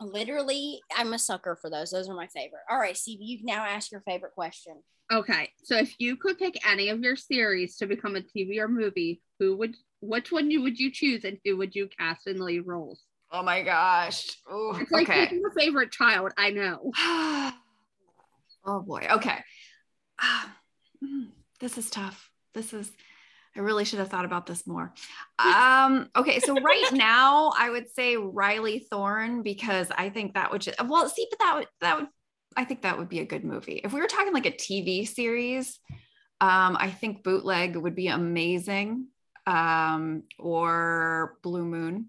literally, 0.00 0.80
I'm 0.94 1.12
a 1.12 1.18
sucker 1.18 1.56
for 1.60 1.70
those. 1.70 1.90
Those 1.90 2.08
are 2.08 2.16
my 2.16 2.28
favorite. 2.28 2.62
All 2.70 2.78
right, 2.78 2.96
Steve, 2.96 3.18
you 3.20 3.38
can 3.38 3.46
now 3.46 3.64
ask 3.64 3.90
your 3.90 4.02
favorite 4.02 4.34
question. 4.34 4.82
Okay, 5.12 5.50
so 5.62 5.76
if 5.76 5.94
you 5.98 6.16
could 6.16 6.38
pick 6.38 6.58
any 6.66 6.88
of 6.88 7.00
your 7.00 7.16
series 7.16 7.76
to 7.76 7.86
become 7.86 8.16
a 8.16 8.20
TV 8.20 8.58
or 8.58 8.68
movie, 8.68 9.20
who 9.38 9.56
would 9.58 9.76
which 10.00 10.30
one 10.32 10.50
you 10.50 10.62
would 10.62 10.78
you 10.78 10.90
choose 10.92 11.24
and 11.24 11.38
who 11.44 11.56
would 11.56 11.74
you 11.74 11.88
cast 11.88 12.26
in 12.26 12.40
lead 12.40 12.66
roles? 12.66 13.02
Oh 13.32 13.42
my 13.42 13.62
gosh. 13.62 14.28
Ooh, 14.52 14.76
it's 14.78 14.90
like 14.90 15.08
okay. 15.08 15.34
your 15.34 15.50
favorite 15.52 15.90
child. 15.90 16.32
I 16.36 16.50
know. 16.50 16.92
oh 18.64 18.80
boy. 18.86 19.06
Okay. 19.10 19.38
this 21.60 21.78
is 21.78 21.90
tough. 21.90 22.30
This 22.54 22.72
is 22.72 22.92
I 23.56 23.60
really 23.60 23.84
should 23.84 24.00
have 24.00 24.08
thought 24.08 24.24
about 24.24 24.46
this 24.46 24.66
more. 24.66 24.92
Um, 25.38 26.08
okay, 26.16 26.40
so 26.40 26.54
right 26.54 26.88
now 26.92 27.52
I 27.56 27.70
would 27.70 27.88
say 27.88 28.16
Riley 28.16 28.86
Thorne 28.90 29.42
because 29.42 29.88
I 29.96 30.10
think 30.10 30.34
that 30.34 30.50
would 30.50 30.62
just 30.62 30.82
well 30.84 31.08
see, 31.08 31.26
but 31.30 31.38
that 31.38 31.54
would 31.56 31.68
that 31.80 31.96
would 31.98 32.08
I 32.56 32.64
think 32.64 32.82
that 32.82 32.98
would 32.98 33.08
be 33.08 33.20
a 33.20 33.24
good 33.24 33.44
movie. 33.44 33.80
If 33.82 33.92
we 33.92 34.00
were 34.00 34.06
talking 34.06 34.32
like 34.32 34.46
a 34.46 34.52
TV 34.52 35.06
series, 35.08 35.78
um, 36.40 36.76
I 36.78 36.90
think 36.90 37.24
bootleg 37.24 37.76
would 37.76 37.94
be 37.94 38.08
amazing 38.08 39.08
um, 39.46 40.22
or 40.38 41.38
Blue 41.42 41.64
Moon. 41.64 42.06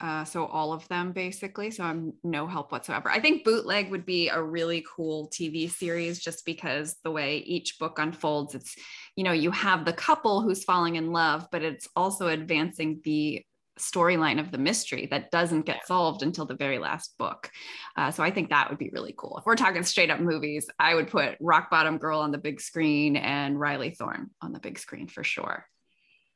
Uh, 0.00 0.24
so 0.24 0.46
all 0.46 0.72
of 0.72 0.88
them 0.88 1.12
basically. 1.12 1.70
So 1.70 1.84
I'm 1.84 2.14
no 2.24 2.46
help 2.46 2.72
whatsoever. 2.72 3.10
I 3.10 3.20
think 3.20 3.44
Bootleg 3.44 3.90
would 3.90 4.06
be 4.06 4.28
a 4.28 4.42
really 4.42 4.84
cool 4.96 5.28
TV 5.28 5.70
series 5.70 6.18
just 6.20 6.46
because 6.46 6.96
the 7.04 7.10
way 7.10 7.38
each 7.38 7.78
book 7.78 7.98
unfolds, 7.98 8.54
it's, 8.54 8.74
you 9.14 9.24
know, 9.24 9.32
you 9.32 9.50
have 9.50 9.84
the 9.84 9.92
couple 9.92 10.40
who's 10.40 10.64
falling 10.64 10.96
in 10.96 11.12
love, 11.12 11.46
but 11.52 11.62
it's 11.62 11.86
also 11.94 12.28
advancing 12.28 13.00
the 13.04 13.44
storyline 13.78 14.38
of 14.38 14.50
the 14.50 14.58
mystery 14.58 15.06
that 15.10 15.30
doesn't 15.30 15.66
get 15.66 15.86
solved 15.86 16.22
until 16.22 16.46
the 16.46 16.54
very 16.54 16.78
last 16.78 17.16
book. 17.18 17.50
Uh, 17.96 18.10
so 18.10 18.22
I 18.22 18.30
think 18.30 18.50
that 18.50 18.68
would 18.70 18.78
be 18.78 18.90
really 18.90 19.14
cool. 19.16 19.36
If 19.38 19.46
we're 19.46 19.56
talking 19.56 19.82
straight 19.82 20.10
up 20.10 20.20
movies, 20.20 20.66
I 20.78 20.94
would 20.94 21.08
put 21.08 21.36
Rock 21.40 21.70
Bottom 21.70 21.98
Girl 21.98 22.20
on 22.20 22.30
the 22.30 22.38
big 22.38 22.60
screen 22.60 23.16
and 23.16 23.58
Riley 23.58 23.90
Thorne 23.90 24.30
on 24.40 24.52
the 24.52 24.60
big 24.60 24.78
screen 24.78 25.08
for 25.08 25.24
sure. 25.24 25.66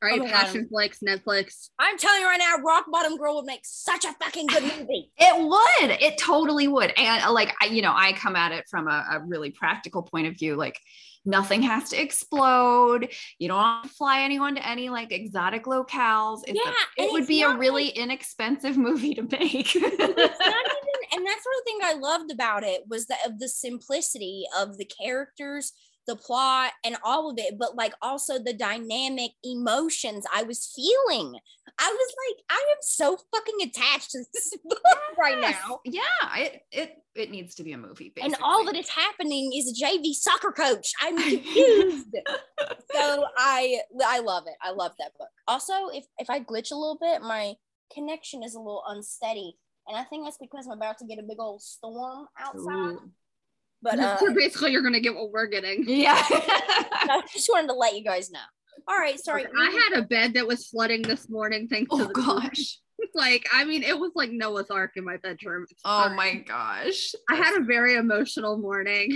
All 0.05 0.11
right, 0.11 0.21
oh 0.21 0.27
Passionflix, 0.27 1.03
Netflix. 1.03 1.71
I'm 1.79 1.97
telling 1.97 2.21
you 2.21 2.27
right 2.27 2.38
now, 2.38 2.62
Rock 2.62 2.87
Bottom 2.90 3.17
Girl 3.17 3.37
would 3.37 3.47
make 3.47 3.62
such 3.64 4.05
a 4.05 4.12
fucking 4.23 4.49
good 4.49 4.62
movie. 4.62 5.11
it 5.17 5.43
would. 5.43 5.90
It 6.03 6.19
totally 6.19 6.69
would. 6.69 6.93
And 6.97 7.25
uh, 7.25 7.33
like, 7.33 7.55
I, 7.62 7.67
you 7.67 7.81
know, 7.81 7.93
I 7.95 8.12
come 8.12 8.37
at 8.37 8.53
it 8.53 8.67
from 8.71 8.87
a, 8.87 9.07
a 9.12 9.21
really 9.21 9.51
practical 9.51 10.03
point 10.03 10.27
of 10.27 10.35
view. 10.38 10.57
Like, 10.57 10.79
nothing 11.25 11.62
has 11.62 11.90
to 11.90 12.01
explode. 12.01 13.12
You 13.38 13.49
don't 13.49 13.62
have 13.62 13.85
to 13.85 13.88
fly 13.88 14.21
anyone 14.23 14.57
to 14.57 14.69
any 14.69 14.90
like 14.90 15.11
exotic 15.11 15.64
locales. 15.64 16.40
It's 16.47 16.61
yeah, 16.62 16.73
a, 16.99 17.07
it 17.07 17.12
would 17.12 17.27
be 17.27 17.43
a 17.43 17.57
really 17.57 17.87
like, 17.87 17.97
inexpensive 17.97 18.77
movie 18.77 19.14
to 19.14 19.23
make. 19.23 19.75
even, 19.75 19.90
and 19.90 21.27
that's 21.27 21.45
the 21.45 21.62
thing 21.64 21.79
I 21.83 21.95
loved 21.99 22.31
about 22.31 22.62
it 22.62 22.83
was 22.88 23.07
that 23.07 23.27
of 23.27 23.38
the 23.38 23.49
simplicity 23.49 24.45
of 24.59 24.77
the 24.77 24.85
characters 24.85 25.73
the 26.07 26.17
plot 26.17 26.73
and 26.85 26.97
all 27.05 27.31
of 27.31 27.38
it, 27.38 27.59
but 27.59 27.77
like 27.77 27.95
also 28.03 28.38
the 28.38 28.53
dynamic 28.53 29.33
emotions 29.43 30.25
I 30.33 30.43
was 30.43 30.73
feeling. 30.75 31.35
I 31.79 31.90
was 31.90 32.14
like, 32.29 32.45
I 32.51 32.64
am 32.71 32.79
so 32.83 33.19
fucking 33.35 33.55
attached 33.62 34.11
to 34.12 34.25
this 34.33 34.55
book 34.64 34.81
yes. 34.85 35.17
right 35.19 35.40
now. 35.40 35.81
Yeah, 35.85 36.03
it 36.37 36.62
it 36.71 36.97
it 37.14 37.31
needs 37.31 37.55
to 37.57 37.62
be 37.62 37.73
a 37.73 37.79
movie. 37.79 38.12
Basically. 38.14 38.35
And 38.35 38.37
all 38.43 38.64
that 38.67 38.77
is 38.77 38.88
happening 38.88 39.53
is 39.55 39.71
a 39.71 39.85
JV 39.85 40.12
soccer 40.12 40.53
coach. 40.53 40.93
I'm 41.01 41.17
confused. 41.31 42.14
so 42.93 43.25
I 43.37 43.81
I 44.05 44.21
love 44.21 44.45
it. 44.47 44.55
I 44.62 44.71
love 44.71 44.93
that 44.99 45.12
book. 45.19 45.29
Also, 45.49 45.88
if 45.93 46.05
if 46.19 46.31
I 46.31 46.40
glitch 46.40 46.71
a 46.71 46.77
little 46.77 46.99
bit, 47.01 47.23
my 47.23 47.55
connection 47.93 48.43
is 48.43 48.55
a 48.55 48.59
little 48.59 48.83
unsteady. 48.87 49.57
And 49.87 49.99
I 49.99 50.05
think 50.05 50.25
that's 50.25 50.38
because 50.38 50.67
I'm 50.67 50.79
about 50.79 50.99
to 50.99 51.07
get 51.07 51.19
a 51.19 51.23
big 51.23 51.38
old 51.38 51.61
storm 51.61 52.27
outside. 52.38 52.95
Ooh. 52.95 53.11
But 53.85 54.01
uh, 54.01 54.16
so 54.16 54.33
basically, 54.35 54.73
you're 54.73 54.83
gonna 54.83 54.99
get 54.99 55.14
what 55.14 55.31
we're 55.31 55.47
getting. 55.47 55.85
Yeah. 55.94 56.16
I 56.31 57.23
just 57.31 57.49
wanted 57.53 57.68
to 57.68 57.75
let 57.75 57.94
you 57.94 58.03
guys 58.03 58.31
know. 58.31 58.40
All 58.88 58.99
right, 58.99 59.20
sorry. 59.20 59.44
I 59.47 59.70
had 59.70 59.99
a 59.99 60.03
bed 60.03 60.35
that 60.35 60.47
was 60.47 60.66
flooding 60.66 61.03
this 61.03 61.29
morning. 61.29 61.68
Thanks 61.68 61.88
oh, 61.92 61.99
to 61.99 62.07
the 62.07 62.12
gosh. 62.12 62.79
like, 63.14 63.47
I 63.53 63.64
mean, 63.64 63.83
it 63.83 63.99
was 63.99 64.12
like 64.14 64.31
Noah's 64.31 64.70
Ark 64.70 64.92
in 64.97 65.05
my 65.05 65.18
bedroom. 65.18 65.66
It's 65.70 65.83
oh 65.85 66.09
fine. 66.09 66.16
my 66.16 66.35
gosh. 66.35 67.14
I 67.31 67.37
had 67.37 67.61
a 67.61 67.64
very 67.64 67.94
emotional 67.97 68.57
morning. 68.57 69.14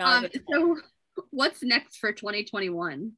um, 0.00 0.26
so, 0.50 0.78
what's 1.30 1.62
next 1.62 1.98
for 1.98 2.12
2021? 2.12 3.12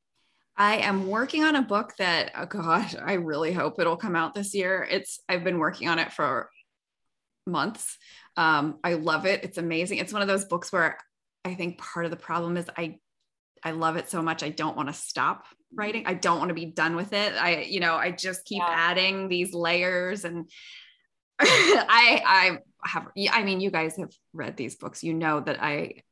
I 0.56 0.76
am 0.78 1.08
working 1.08 1.44
on 1.44 1.56
a 1.56 1.62
book 1.62 1.92
that, 1.98 2.32
oh 2.36 2.46
gosh, 2.46 2.94
I 2.96 3.14
really 3.14 3.52
hope 3.52 3.78
it'll 3.78 3.96
come 3.96 4.16
out 4.16 4.34
this 4.34 4.54
year. 4.54 4.86
It's 4.90 5.20
I've 5.28 5.44
been 5.44 5.58
working 5.58 5.88
on 5.88 5.98
it 5.98 6.12
for 6.12 6.48
months. 7.46 7.98
Um, 8.36 8.78
I 8.82 8.94
love 8.94 9.26
it. 9.26 9.44
It's 9.44 9.58
amazing. 9.58 9.98
It's 9.98 10.12
one 10.12 10.22
of 10.22 10.28
those 10.28 10.44
books 10.44 10.72
where 10.72 10.98
I 11.44 11.54
think 11.54 11.78
part 11.78 12.04
of 12.04 12.10
the 12.10 12.16
problem 12.16 12.56
is 12.56 12.66
I 12.76 12.98
I 13.62 13.70
love 13.70 13.96
it 13.96 14.10
so 14.10 14.22
much 14.22 14.42
I 14.42 14.50
don't 14.50 14.76
want 14.76 14.88
to 14.90 14.92
stop 14.92 15.46
writing. 15.74 16.06
I 16.06 16.14
don't 16.14 16.38
want 16.38 16.50
to 16.50 16.54
be 16.54 16.66
done 16.66 16.96
with 16.96 17.14
it. 17.14 17.32
I, 17.32 17.62
you 17.62 17.80
know, 17.80 17.94
I 17.94 18.10
just 18.10 18.44
keep 18.44 18.58
yeah. 18.58 18.68
adding 18.68 19.28
these 19.28 19.54
layers 19.54 20.24
and 20.24 20.50
I 21.40 22.22
I 22.26 22.58
have 22.86 23.08
I 23.32 23.42
mean 23.42 23.60
you 23.60 23.70
guys 23.70 23.96
have 23.96 24.12
read 24.32 24.56
these 24.56 24.76
books. 24.76 25.02
You 25.02 25.14
know 25.14 25.40
that 25.40 25.62
I 25.62 26.02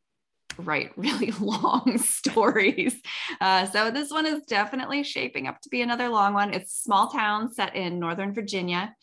write 0.58 0.92
really 0.96 1.30
long 1.32 1.98
stories. 2.02 3.00
Uh, 3.40 3.66
so 3.66 3.90
this 3.90 4.10
one 4.10 4.26
is 4.26 4.42
definitely 4.42 5.02
shaping 5.02 5.46
up 5.46 5.60
to 5.62 5.68
be 5.68 5.82
another 5.82 6.08
long 6.08 6.34
one. 6.34 6.52
It's 6.54 6.74
small 6.74 7.08
town 7.08 7.52
set 7.52 7.76
in 7.76 7.98
Northern 7.98 8.34
Virginia. 8.34 8.94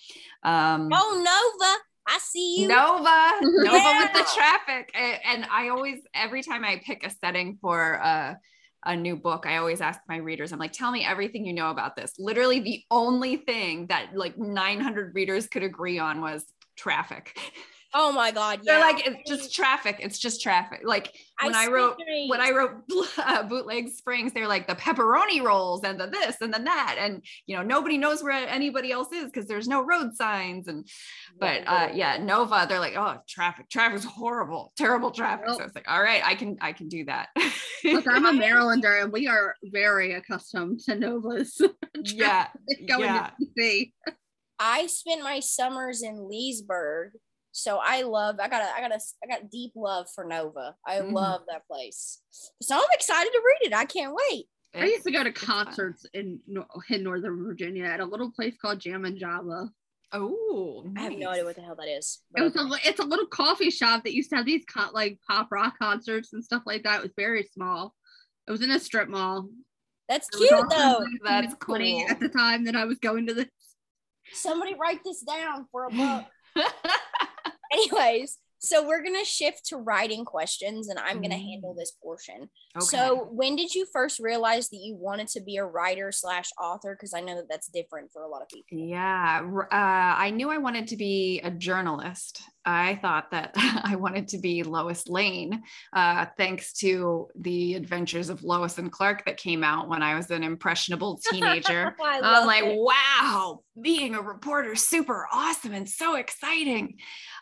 Um, 0.43 0.89
oh, 0.91 1.57
Nova. 1.59 1.77
I 2.09 2.17
see 2.17 2.61
you. 2.61 2.67
Nova, 2.67 3.31
Nova 3.41 3.77
yeah. 3.77 3.99
with 4.03 4.13
the 4.13 4.27
traffic. 4.35 4.91
And 4.95 5.45
I 5.51 5.69
always, 5.69 5.99
every 6.15 6.41
time 6.41 6.63
I 6.63 6.81
pick 6.83 7.05
a 7.05 7.09
setting 7.09 7.59
for 7.61 7.93
a, 7.93 8.39
a 8.85 8.95
new 8.95 9.15
book, 9.15 9.45
I 9.45 9.57
always 9.57 9.79
ask 9.79 9.99
my 10.09 10.17
readers, 10.17 10.51
I'm 10.51 10.59
like, 10.59 10.73
tell 10.73 10.91
me 10.91 11.05
everything 11.05 11.45
you 11.45 11.53
know 11.53 11.69
about 11.69 11.95
this. 11.95 12.13
Literally, 12.17 12.61
the 12.61 12.83
only 12.89 13.37
thing 13.37 13.87
that 13.87 14.15
like 14.15 14.37
900 14.37 15.13
readers 15.13 15.47
could 15.47 15.63
agree 15.63 15.99
on 15.99 16.19
was 16.21 16.43
traffic. 16.75 17.37
Oh 17.93 18.11
my 18.11 18.29
god! 18.29 18.59
Yeah. 18.61 18.73
They're 18.73 18.81
like 18.81 19.07
it's 19.07 19.29
just 19.29 19.53
traffic. 19.53 19.97
It's 19.99 20.19
just 20.19 20.41
traffic. 20.41 20.81
Like 20.83 21.11
when 21.41 21.55
I, 21.55 21.65
I 21.65 21.67
wrote 21.67 21.97
when 22.27 22.39
I 22.39 22.51
wrote 22.51 22.83
uh, 23.17 23.43
bootleg 23.43 23.89
Springs, 23.89 24.31
they're 24.31 24.47
like 24.47 24.67
the 24.67 24.75
pepperoni 24.75 25.41
rolls 25.41 25.83
and 25.83 25.99
the 25.99 26.05
this 26.07 26.37
and 26.41 26.53
the 26.53 26.59
that, 26.59 26.97
and 26.99 27.23
you 27.47 27.55
know 27.55 27.63
nobody 27.63 27.97
knows 27.97 28.21
where 28.21 28.31
anybody 28.31 28.91
else 28.91 29.11
is 29.11 29.25
because 29.25 29.47
there's 29.47 29.67
no 29.67 29.81
road 29.81 30.15
signs. 30.15 30.67
And 30.67 30.87
but 31.39 31.63
uh, 31.65 31.89
yeah, 31.93 32.17
Nova, 32.17 32.67
they're 32.69 32.79
like 32.79 32.95
oh 32.95 33.17
traffic, 33.27 33.69
traffic's 33.69 34.05
horrible, 34.05 34.71
terrible 34.77 35.09
traffic. 35.09 35.47
Nope. 35.47 35.57
So 35.57 35.63
it's 35.63 35.75
like 35.75 35.89
all 35.89 36.01
right, 36.01 36.21
I 36.23 36.35
can 36.35 36.57
I 36.61 36.73
can 36.73 36.89
do 36.89 37.05
that. 37.05 37.29
Look, 37.83 38.05
I'm 38.07 38.25
a 38.25 38.31
Marylander, 38.43 39.01
and 39.01 39.11
we 39.11 39.27
are 39.27 39.55
very 39.63 40.13
accustomed 40.13 40.81
to 40.81 40.95
Novas. 40.95 41.59
yeah, 42.03 42.47
going 42.87 43.01
yeah. 43.01 43.31
to. 43.57 43.85
I 44.59 44.87
spent 44.87 45.23
my 45.23 45.39
summers 45.39 46.03
in 46.03 46.29
Leesburg 46.29 47.13
so 47.51 47.79
I 47.83 48.03
love, 48.03 48.37
I 48.39 48.47
got 48.47 48.61
a, 48.61 48.69
I 48.75 48.81
got 48.81 48.91
a, 48.91 48.99
I 49.23 49.27
got 49.27 49.49
deep 49.49 49.71
love 49.75 50.07
for 50.13 50.23
Nova. 50.23 50.75
I 50.85 50.97
mm. 50.97 51.11
love 51.11 51.41
that 51.49 51.67
place. 51.67 52.21
So 52.61 52.75
I'm 52.75 52.83
excited 52.93 53.29
to 53.31 53.41
read 53.45 53.71
it. 53.71 53.75
I 53.75 53.85
can't 53.85 54.15
wait. 54.29 54.45
I 54.75 54.85
used 54.85 55.03
to 55.05 55.11
go 55.11 55.23
to 55.23 55.31
concerts 55.31 56.05
in 56.13 56.39
in 56.89 57.03
Northern 57.03 57.43
Virginia 57.43 57.85
at 57.85 58.01
a 58.01 58.05
little 58.05 58.31
place 58.31 58.55
called 58.61 58.79
Jammin' 58.79 59.17
Java. 59.17 59.69
Oh, 60.11 60.83
nice. 60.85 61.01
I 61.01 61.09
have 61.09 61.19
no 61.19 61.29
idea 61.29 61.45
what 61.45 61.55
the 61.55 61.61
hell 61.61 61.75
that 61.75 61.87
is. 61.87 62.19
It 62.35 62.41
was 62.41 62.55
a, 62.55 62.87
it's 62.87 62.99
a 62.99 63.05
little 63.05 63.27
coffee 63.27 63.69
shop 63.69 64.03
that 64.03 64.13
used 64.13 64.29
to 64.31 64.37
have 64.37 64.45
these 64.45 64.63
con- 64.71 64.93
like 64.93 65.19
pop 65.27 65.49
rock 65.51 65.77
concerts 65.79 66.33
and 66.33 66.43
stuff 66.43 66.63
like 66.65 66.83
that. 66.83 66.99
It 66.99 67.03
was 67.03 67.11
very 67.15 67.47
small. 67.53 67.95
It 68.47 68.51
was 68.51 68.61
in 68.61 68.71
a 68.71 68.79
strip 68.79 69.09
mall. 69.09 69.49
That's 70.07 70.27
cute 70.29 70.49
though. 70.49 71.05
That's 71.23 71.53
cool. 71.55 72.05
At 72.09 72.19
the 72.19 72.29
time 72.29 72.65
that 72.65 72.75
I 72.75 72.85
was 72.85 72.97
going 72.97 73.27
to 73.27 73.35
this. 73.35 73.45
Somebody 74.33 74.75
write 74.79 75.03
this 75.03 75.21
down 75.21 75.67
for 75.71 75.85
a 75.85 75.89
book. 75.89 76.25
Anyways, 77.71 78.37
so 78.59 78.85
we're 78.85 79.01
gonna 79.01 79.23
shift 79.23 79.65
to 79.67 79.77
writing 79.77 80.25
questions, 80.25 80.89
and 80.89 80.99
I'm 80.99 81.21
gonna 81.21 81.37
handle 81.37 81.73
mm. 81.73 81.77
this 81.77 81.91
portion. 82.03 82.49
Okay. 82.75 82.85
So, 82.85 83.29
when 83.31 83.55
did 83.55 83.73
you 83.73 83.85
first 83.91 84.19
realize 84.19 84.69
that 84.69 84.79
you 84.81 84.95
wanted 84.95 85.29
to 85.29 85.41
be 85.41 85.57
a 85.57 85.65
writer 85.65 86.11
slash 86.11 86.49
author? 86.61 86.93
Because 86.93 87.13
I 87.13 87.21
know 87.21 87.35
that 87.35 87.47
that's 87.49 87.67
different 87.69 88.11
for 88.11 88.23
a 88.23 88.27
lot 88.27 88.41
of 88.41 88.49
people. 88.49 88.77
Yeah, 88.77 89.41
uh, 89.61 89.65
I 89.71 90.31
knew 90.31 90.49
I 90.49 90.57
wanted 90.57 90.87
to 90.87 90.97
be 90.97 91.39
a 91.41 91.51
journalist. 91.51 92.41
I 92.69 92.95
thought 92.95 93.31
that 93.31 93.51
I 93.83 93.95
wanted 93.95 94.29
to 94.29 94.37
be 94.37 94.63
Lois 94.63 95.07
Lane, 95.07 95.63
uh, 95.91 96.27
thanks 96.37 96.73
to 96.73 97.27
the 97.35 97.73
Adventures 97.73 98.29
of 98.29 98.43
Lois 98.43 98.77
and 98.77 98.91
Clark 98.91 99.25
that 99.25 99.37
came 99.37 99.63
out 99.63 99.89
when 99.89 100.03
I 100.03 100.15
was 100.15 100.29
an 100.29 100.43
impressionable 100.43 101.19
teenager. 101.31 101.95
I, 102.03 102.19
was 102.21 102.45
like, 102.45 102.65
it. 102.65 102.77
wow, 102.77 103.61
being 103.81 104.13
a 104.13 104.21
reporter, 104.21 104.75
super 104.75 105.27
awesome 105.31 105.73
and 105.73 105.89
so 105.89 106.15
exciting. 106.15 106.97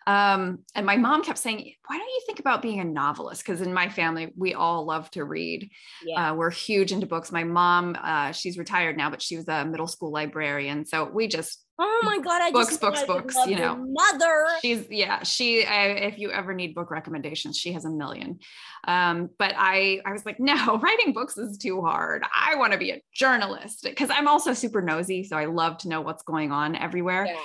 Um, 0.06 0.60
and 0.74 0.86
my 0.86 0.96
mom 0.96 1.24
kept 1.24 1.40
saying, 1.40 1.74
why 1.88 1.98
don't 1.98 2.08
you 2.08 2.22
think 2.26 2.40
about 2.40 2.62
being 2.62 2.80
a 2.80 2.86
novelist? 2.86 3.46
Because 3.46 3.60
in 3.60 3.74
my 3.74 3.90
family, 3.90 4.32
we 4.38 4.54
all 4.54 4.86
love 4.86 5.12
to 5.12 5.26
read. 5.26 5.70
Yeah. 6.06 6.32
Uh, 6.32 6.36
we're 6.36 6.52
huge 6.52 6.94
into 6.94 7.06
books. 7.06 7.34
My 7.34 7.44
mom, 7.44 7.98
uh, 8.02 8.32
she's 8.32 8.58
retired 8.58 8.96
now, 8.96 9.10
but 9.10 9.22
she 9.22 9.36
was 9.36 9.48
a 9.50 9.66
middle 9.66 9.88
school 9.88 10.12
librarian. 10.12 10.86
So 10.86 11.04
we 11.04 11.28
just 11.28 11.66
Oh 11.80 12.02
my 12.04 12.18
god! 12.18 12.42
I 12.42 12.52
books, 12.52 12.78
books, 12.78 13.04
books. 13.04 13.36
You 13.46 13.56
know, 13.56 13.76
mother. 13.76 14.46
She's 14.62 14.90
yeah. 14.90 15.22
She. 15.22 15.63
I, 15.63 15.86
if 15.90 16.18
you 16.18 16.32
ever 16.32 16.54
need 16.54 16.74
book 16.74 16.90
recommendations, 16.90 17.56
she 17.56 17.72
has 17.74 17.86
a 17.86 17.90
million. 17.90 18.40
Um, 18.88 19.30
but 19.38 19.54
I, 19.56 20.02
I 20.04 20.12
was 20.12 20.26
like, 20.26 20.40
no, 20.40 20.80
writing 20.80 21.13
books 21.13 21.38
is 21.38 21.58
too 21.58 21.82
hard. 21.82 22.24
I 22.34 22.56
want 22.56 22.74
to 22.74 22.80
be 22.80 22.92
a 22.92 23.02
journalist 23.13 23.84
because 23.84 24.10
I'm 24.10 24.28
also 24.28 24.54
super 24.54 24.82
nosy, 24.82 25.24
so 25.24 25.38
I 25.38 25.46
love 25.46 25.78
to 25.80 25.90
know 25.90 26.02
what's 26.02 26.24
going 26.24 26.52
on 26.52 26.76
everywhere. 26.76 27.28
Yeah. 27.28 27.38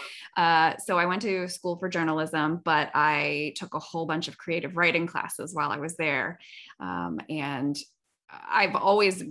Uh, 0.43 0.79
so 0.79 0.97
I 0.97 1.05
went 1.05 1.21
to 1.23 1.47
school 1.49 1.77
for 1.77 1.91
journalism, 1.91 2.63
but 2.65 2.91
I 2.95 3.53
took 3.57 3.75
a 3.75 3.79
whole 3.79 4.07
bunch 4.07 4.29
of 4.29 4.39
creative 4.39 4.79
writing 4.79 5.07
classes 5.07 5.55
while 5.55 5.71
I 5.71 5.77
was 5.77 5.97
there, 5.97 6.39
um, 6.81 7.21
and 7.29 7.77
I've 8.31 8.77
always 8.77 9.23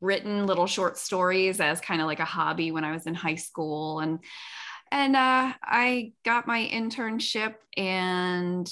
written 0.00 0.46
little 0.46 0.66
short 0.66 0.98
stories 0.98 1.60
as 1.60 1.80
kind 1.80 2.00
of 2.00 2.06
like 2.06 2.20
a 2.20 2.24
hobby 2.24 2.72
when 2.72 2.84
I 2.84 2.92
was 2.92 3.06
in 3.06 3.14
high 3.14 3.34
school 3.36 4.00
and 4.00 4.20
and 4.92 5.14
uh, 5.14 5.52
I 5.62 6.12
got 6.24 6.48
my 6.48 6.68
internship 6.72 7.54
and 7.76 8.68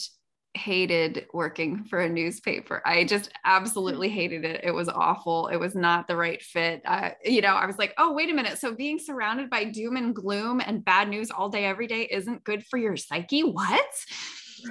hated 0.54 1.26
working 1.32 1.84
for 1.84 2.00
a 2.00 2.08
newspaper. 2.08 2.82
I 2.84 3.04
just 3.04 3.30
absolutely 3.44 4.08
hated 4.08 4.44
it. 4.44 4.62
It 4.64 4.72
was 4.72 4.88
awful. 4.88 5.48
It 5.48 5.56
was 5.56 5.74
not 5.74 6.08
the 6.08 6.16
right 6.16 6.42
fit. 6.42 6.82
Uh, 6.84 7.10
you 7.24 7.40
know, 7.40 7.54
I 7.54 7.66
was 7.66 7.78
like, 7.78 7.94
oh, 7.98 8.12
wait 8.12 8.30
a 8.30 8.34
minute. 8.34 8.58
So 8.58 8.74
being 8.74 8.98
surrounded 8.98 9.48
by 9.48 9.64
doom 9.64 9.96
and 9.96 10.14
gloom 10.14 10.60
and 10.60 10.84
bad 10.84 11.08
news 11.08 11.30
all 11.30 11.48
day, 11.48 11.64
every 11.64 11.86
day 11.86 12.08
isn't 12.10 12.44
good 12.44 12.66
for 12.66 12.76
your 12.76 12.96
psyche. 12.96 13.42
What? 13.42 13.86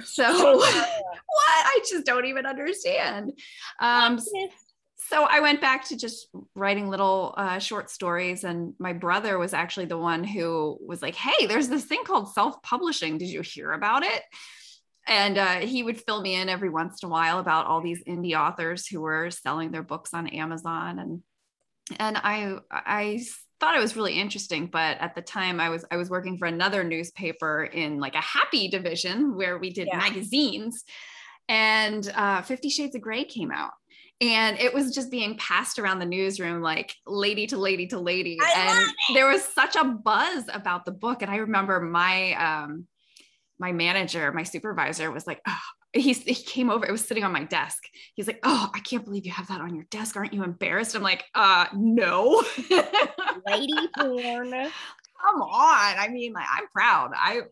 So 0.04 0.24
what? 0.56 0.76
I 1.38 1.80
just 1.88 2.04
don't 2.04 2.26
even 2.26 2.44
understand. 2.44 3.32
Um, 3.80 4.18
so 4.98 5.24
I 5.24 5.40
went 5.40 5.60
back 5.60 5.86
to 5.88 5.96
just 5.96 6.26
writing 6.54 6.90
little 6.90 7.32
uh, 7.36 7.58
short 7.60 7.88
stories. 7.88 8.42
And 8.42 8.74
my 8.78 8.92
brother 8.92 9.38
was 9.38 9.54
actually 9.54 9.86
the 9.86 9.96
one 9.96 10.24
who 10.24 10.76
was 10.84 11.02
like, 11.02 11.14
Hey, 11.14 11.46
there's 11.46 11.68
this 11.68 11.84
thing 11.84 12.02
called 12.04 12.32
self 12.32 12.60
publishing. 12.62 13.16
Did 13.16 13.28
you 13.28 13.42
hear 13.42 13.72
about 13.72 14.02
it? 14.02 14.22
And 15.06 15.38
uh, 15.38 15.54
he 15.60 15.82
would 15.82 16.00
fill 16.00 16.20
me 16.20 16.34
in 16.34 16.48
every 16.48 16.68
once 16.68 17.02
in 17.02 17.08
a 17.08 17.10
while 17.10 17.38
about 17.38 17.66
all 17.66 17.80
these 17.80 18.02
indie 18.04 18.38
authors 18.38 18.86
who 18.86 19.00
were 19.00 19.30
selling 19.30 19.70
their 19.70 19.82
books 19.82 20.12
on 20.12 20.26
Amazon. 20.26 20.98
And 20.98 21.22
and 21.98 22.18
I 22.18 22.56
I 22.70 23.20
thought 23.60 23.76
it 23.76 23.80
was 23.80 23.96
really 23.96 24.12
interesting 24.12 24.66
but 24.66 24.96
at 25.00 25.16
the 25.16 25.20
time 25.20 25.58
i 25.58 25.68
was 25.68 25.84
i 25.90 25.96
was 25.96 26.08
working 26.08 26.38
for 26.38 26.46
another 26.46 26.84
newspaper 26.84 27.64
in 27.64 27.98
like 27.98 28.14
a 28.14 28.20
happy 28.20 28.68
division 28.68 29.34
where 29.36 29.58
we 29.58 29.70
did 29.70 29.88
yeah. 29.88 29.98
magazines 29.98 30.84
and 31.48 32.12
uh, 32.14 32.42
50 32.42 32.68
shades 32.68 32.94
of 32.94 33.00
gray 33.00 33.24
came 33.24 33.50
out 33.50 33.72
and 34.20 34.58
it 34.58 34.74
was 34.74 34.94
just 34.94 35.10
being 35.10 35.36
passed 35.36 35.78
around 35.78 36.00
the 36.00 36.06
newsroom 36.06 36.60
like 36.60 36.94
lady 37.06 37.46
to 37.46 37.56
lady 37.56 37.86
to 37.88 37.98
lady. 37.98 38.38
I 38.40 38.92
and 39.08 39.16
there 39.16 39.28
was 39.28 39.42
such 39.42 39.76
a 39.76 39.84
buzz 39.84 40.44
about 40.52 40.84
the 40.84 40.92
book. 40.92 41.22
And 41.22 41.30
i 41.30 41.36
remember 41.36 41.80
my 41.80 42.32
um 42.32 42.86
my 43.58 43.72
manager 43.72 44.32
my 44.32 44.42
supervisor 44.42 45.10
was 45.10 45.26
like 45.26 45.40
oh, 45.46 45.58
he, 45.92 46.12
he 46.12 46.34
came 46.34 46.68
over 46.70 46.86
it 46.86 46.92
was 46.92 47.04
sitting 47.04 47.24
on 47.24 47.32
my 47.32 47.44
desk. 47.44 47.82
He's 48.14 48.26
like 48.26 48.40
oh 48.42 48.70
i 48.74 48.80
can't 48.80 49.04
believe 49.04 49.24
you 49.24 49.32
have 49.32 49.48
that 49.48 49.60
on 49.60 49.74
your 49.74 49.84
desk. 49.90 50.16
Aren't 50.16 50.34
you 50.34 50.42
embarrassed? 50.42 50.96
I'm 50.96 51.02
like 51.02 51.24
uh 51.34 51.66
no. 51.74 52.42
Lady 53.46 53.72
porn. 53.96 54.50
Come 55.20 55.42
on. 55.42 55.98
I 55.98 56.08
mean 56.10 56.32
like 56.32 56.46
i'm 56.50 56.66
proud. 56.68 57.12
I 57.14 57.42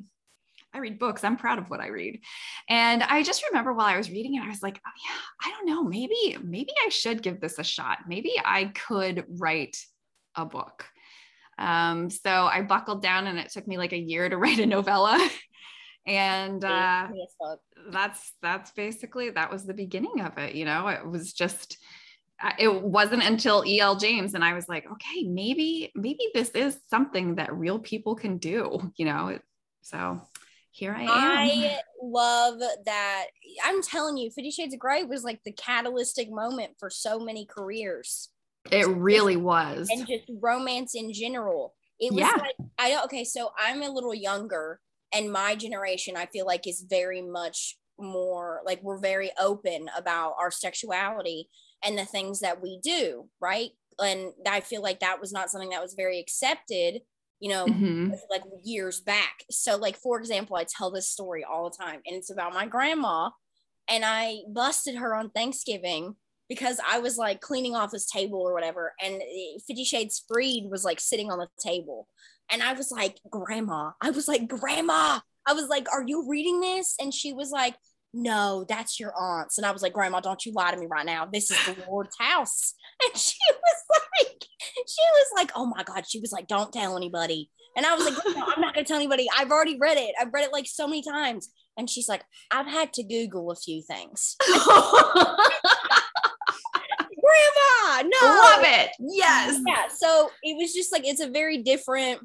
I 0.76 0.80
read 0.80 0.98
books. 0.98 1.24
I'm 1.24 1.36
proud 1.36 1.58
of 1.58 1.70
what 1.70 1.80
I 1.80 1.88
read. 1.88 2.20
And 2.68 3.02
I 3.02 3.22
just 3.22 3.44
remember 3.50 3.72
while 3.72 3.86
I 3.86 3.96
was 3.96 4.10
reading 4.10 4.34
it, 4.34 4.42
I 4.42 4.48
was 4.48 4.62
like, 4.62 4.78
oh, 4.86 4.90
yeah, 5.08 5.16
I 5.42 5.50
don't 5.50 5.66
know, 5.66 5.82
maybe, 5.82 6.36
maybe 6.44 6.72
I 6.84 6.90
should 6.90 7.22
give 7.22 7.40
this 7.40 7.58
a 7.58 7.64
shot. 7.64 8.00
Maybe 8.06 8.34
I 8.44 8.66
could 8.66 9.24
write 9.28 9.78
a 10.34 10.44
book. 10.44 10.84
Um, 11.58 12.10
so 12.10 12.30
I 12.30 12.60
buckled 12.60 13.00
down 13.02 13.26
and 13.26 13.38
it 13.38 13.50
took 13.50 13.66
me 13.66 13.78
like 13.78 13.92
a 13.92 13.98
year 13.98 14.28
to 14.28 14.36
write 14.38 14.58
a 14.58 14.66
novella. 14.66 15.30
and 16.06 16.62
uh, 16.62 17.08
that's 17.90 18.32
that's 18.42 18.70
basically 18.72 19.30
that 19.30 19.50
was 19.50 19.64
the 19.64 19.74
beginning 19.74 20.20
of 20.20 20.36
it. 20.36 20.54
You 20.54 20.66
know, 20.66 20.88
it 20.88 21.06
was 21.06 21.32
just 21.32 21.78
uh, 22.42 22.52
it 22.58 22.82
wasn't 22.82 23.24
until 23.24 23.64
E.L. 23.66 23.96
James 23.96 24.34
and 24.34 24.44
I 24.44 24.52
was 24.52 24.68
like, 24.68 24.84
okay, 24.84 25.24
maybe 25.24 25.90
maybe 25.94 26.28
this 26.34 26.50
is 26.50 26.78
something 26.90 27.36
that 27.36 27.56
real 27.56 27.78
people 27.78 28.14
can 28.14 28.36
do. 28.36 28.92
You 28.96 29.06
know, 29.06 29.38
so 29.80 30.20
here 30.76 30.94
I 30.94 31.02
am. 31.02 31.08
I 31.10 31.78
love 32.02 32.60
that. 32.84 33.26
I'm 33.64 33.82
telling 33.82 34.18
you, 34.18 34.30
Fifty 34.30 34.50
Shades 34.50 34.74
of 34.74 34.80
Grey 34.80 35.04
was 35.04 35.24
like 35.24 35.40
the 35.44 35.52
catalytic 35.52 36.30
moment 36.30 36.72
for 36.78 36.90
so 36.90 37.18
many 37.18 37.46
careers. 37.46 38.28
It 38.70 38.86
really 38.88 39.36
was. 39.36 39.88
And 39.90 40.06
just 40.06 40.24
romance 40.40 40.94
in 40.94 41.12
general. 41.12 41.74
It 41.98 42.12
was 42.12 42.20
yeah. 42.20 42.32
like, 42.36 42.56
I 42.78 42.90
don't, 42.90 43.04
okay, 43.04 43.24
so 43.24 43.52
I'm 43.58 43.82
a 43.82 43.88
little 43.88 44.14
younger, 44.14 44.80
and 45.14 45.32
my 45.32 45.54
generation, 45.54 46.14
I 46.16 46.26
feel 46.26 46.44
like, 46.44 46.66
is 46.66 46.84
very 46.88 47.22
much 47.22 47.78
more 47.98 48.60
like 48.66 48.82
we're 48.82 48.98
very 48.98 49.30
open 49.40 49.88
about 49.96 50.34
our 50.38 50.50
sexuality 50.50 51.48
and 51.82 51.96
the 51.96 52.04
things 52.04 52.40
that 52.40 52.60
we 52.60 52.78
do, 52.82 53.30
right? 53.40 53.70
and 53.98 54.32
I 54.46 54.60
feel 54.60 54.82
like 54.82 55.00
that 55.00 55.20
was 55.20 55.32
not 55.32 55.50
something 55.50 55.70
that 55.70 55.82
was 55.82 55.94
very 55.94 56.18
accepted 56.18 57.00
you 57.40 57.50
know, 57.50 57.66
mm-hmm. 57.66 58.12
like 58.30 58.42
years 58.64 59.00
back. 59.00 59.44
So, 59.50 59.76
like, 59.76 59.96
for 59.96 60.18
example, 60.18 60.56
I 60.56 60.64
tell 60.64 60.90
this 60.90 61.08
story 61.10 61.44
all 61.44 61.70
the 61.70 61.76
time, 61.76 62.00
and 62.06 62.16
it's 62.16 62.30
about 62.30 62.54
my 62.54 62.66
grandma. 62.66 63.30
And 63.88 64.04
I 64.04 64.38
busted 64.48 64.96
her 64.96 65.14
on 65.14 65.30
Thanksgiving 65.30 66.16
because 66.48 66.80
I 66.88 66.98
was 66.98 67.16
like 67.16 67.40
cleaning 67.40 67.76
off 67.76 67.92
this 67.92 68.10
table 68.10 68.40
or 68.40 68.52
whatever. 68.52 68.94
And 69.02 69.22
Fifty 69.66 69.84
Shades 69.84 70.24
Freed 70.28 70.68
was 70.70 70.84
like 70.84 70.98
sitting 70.98 71.30
on 71.30 71.38
the 71.38 71.48
table. 71.62 72.08
And 72.50 72.62
I 72.62 72.72
was 72.72 72.90
like, 72.90 73.18
Grandma, 73.30 73.92
I 74.00 74.10
was 74.10 74.28
like, 74.28 74.48
Grandma, 74.48 75.20
I 75.46 75.52
was 75.52 75.68
like, 75.68 75.86
Are 75.92 76.04
you 76.06 76.28
reading 76.28 76.60
this? 76.60 76.94
And 77.00 77.14
she 77.14 77.32
was 77.32 77.50
like, 77.50 77.76
no, 78.16 78.64
that's 78.68 78.98
your 78.98 79.12
aunt's. 79.16 79.58
And 79.58 79.66
I 79.66 79.72
was 79.72 79.82
like, 79.82 79.92
Grandma, 79.92 80.20
don't 80.20 80.44
you 80.44 80.52
lie 80.52 80.70
to 80.70 80.76
me 80.76 80.86
right 80.86 81.04
now. 81.04 81.26
This 81.30 81.50
is 81.50 81.58
the 81.66 81.76
Lord's 81.88 82.16
house. 82.18 82.74
And 83.04 83.14
she 83.14 83.36
was 83.50 84.00
like, 84.18 84.35
was 84.76 85.26
like, 85.34 85.50
oh 85.54 85.66
my 85.66 85.82
God. 85.82 86.06
She 86.06 86.20
was 86.20 86.32
like, 86.32 86.46
don't 86.46 86.72
tell 86.72 86.96
anybody. 86.96 87.50
And 87.76 87.84
I 87.84 87.94
was 87.94 88.04
like, 88.04 88.14
no, 88.34 88.44
I'm 88.46 88.60
not 88.60 88.74
going 88.74 88.84
to 88.84 88.88
tell 88.88 88.96
anybody. 88.96 89.26
I've 89.36 89.50
already 89.50 89.76
read 89.78 89.98
it. 89.98 90.14
I've 90.20 90.32
read 90.32 90.44
it 90.44 90.52
like 90.52 90.66
so 90.66 90.86
many 90.86 91.02
times. 91.02 91.50
And 91.76 91.90
she's 91.90 92.08
like, 92.08 92.22
I've 92.50 92.66
had 92.66 92.92
to 92.94 93.02
Google 93.02 93.50
a 93.50 93.56
few 93.56 93.82
things. 93.82 94.36
Grandma, 94.46 94.64
no. 98.02 98.18
Love 98.22 98.62
it. 98.62 98.90
Yes. 98.98 99.60
Yeah. 99.66 99.88
So 99.94 100.30
it 100.42 100.56
was 100.56 100.72
just 100.72 100.90
like, 100.90 101.06
it's 101.06 101.20
a 101.20 101.28
very 101.28 101.62
different, 101.62 102.20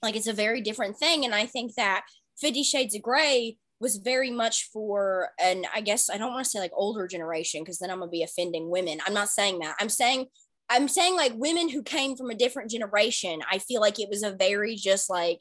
like, 0.00 0.14
it's 0.14 0.28
a 0.28 0.32
very 0.32 0.60
different 0.60 0.96
thing. 0.96 1.24
And 1.24 1.34
I 1.34 1.46
think 1.46 1.74
that 1.74 2.04
Fifty 2.38 2.62
Shades 2.62 2.94
of 2.94 3.02
Grey 3.02 3.56
was 3.80 3.96
very 3.96 4.30
much 4.30 4.68
for 4.72 5.30
and 5.40 5.66
i 5.74 5.80
guess 5.80 6.10
i 6.10 6.18
don't 6.18 6.32
want 6.32 6.44
to 6.44 6.50
say 6.50 6.58
like 6.58 6.72
older 6.74 7.06
generation 7.06 7.62
because 7.62 7.78
then 7.78 7.90
i'm 7.90 8.00
gonna 8.00 8.10
be 8.10 8.22
offending 8.22 8.70
women 8.70 8.98
i'm 9.06 9.14
not 9.14 9.28
saying 9.28 9.58
that 9.60 9.76
i'm 9.80 9.88
saying 9.88 10.26
i'm 10.70 10.88
saying 10.88 11.16
like 11.16 11.32
women 11.36 11.68
who 11.68 11.82
came 11.82 12.16
from 12.16 12.30
a 12.30 12.34
different 12.34 12.70
generation 12.70 13.40
i 13.50 13.58
feel 13.58 13.80
like 13.80 13.98
it 13.98 14.08
was 14.08 14.22
a 14.22 14.32
very 14.32 14.74
just 14.76 15.10
like 15.10 15.40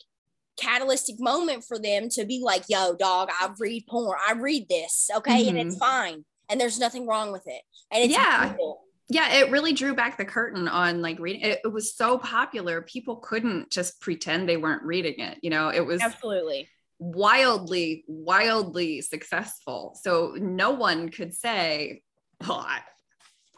catalytic 0.60 1.20
moment 1.20 1.64
for 1.64 1.78
them 1.78 2.10
to 2.10 2.26
be 2.26 2.42
like 2.44 2.64
yo 2.68 2.96
dog 2.96 3.30
i 3.32 3.50
read 3.60 3.86
porn 3.88 4.18
i 4.28 4.34
read 4.34 4.68
this 4.70 5.10
okay 5.16 5.42
mm-hmm. 5.42 5.50
and 5.50 5.60
it's 5.60 5.76
mm-hmm. 5.76 5.86
fine 5.86 6.26
and 6.50 6.60
there's 6.60 6.80
nothing 6.80 7.06
wrong 7.06 7.32
with 7.32 7.46
it 7.46 7.62
and 7.92 8.04
it's 8.04 8.14
yeah 8.14 8.54
cool. 8.58 8.82
yeah 9.08 9.36
it 9.36 9.52
really 9.52 9.74
drew 9.74 9.94
back 9.94 10.18
the 10.18 10.26
curtain 10.26 10.68
on 10.68 11.02
like 11.02 11.20
reading 11.20 11.42
it, 11.42 11.60
it 11.64 11.72
was 11.72 11.96
so 11.96 12.18
popular 12.18 12.82
people 12.82 13.18
couldn't 13.18 13.70
just 13.70 14.02
pretend 14.02 14.50
they 14.50 14.58
weren't 14.58 14.84
reading 14.84 15.20
it 15.20 15.38
you 15.44 15.52
know 15.52 15.70
it 15.70 15.86
was 15.86 16.02
absolutely 16.02 16.68
wildly, 17.00 18.04
wildly 18.08 19.02
successful. 19.02 19.98
So 20.02 20.36
no 20.38 20.72
one 20.72 21.10
could 21.10 21.34
say, 21.34 22.02
"Oh, 22.42 22.64
I, 22.68 22.82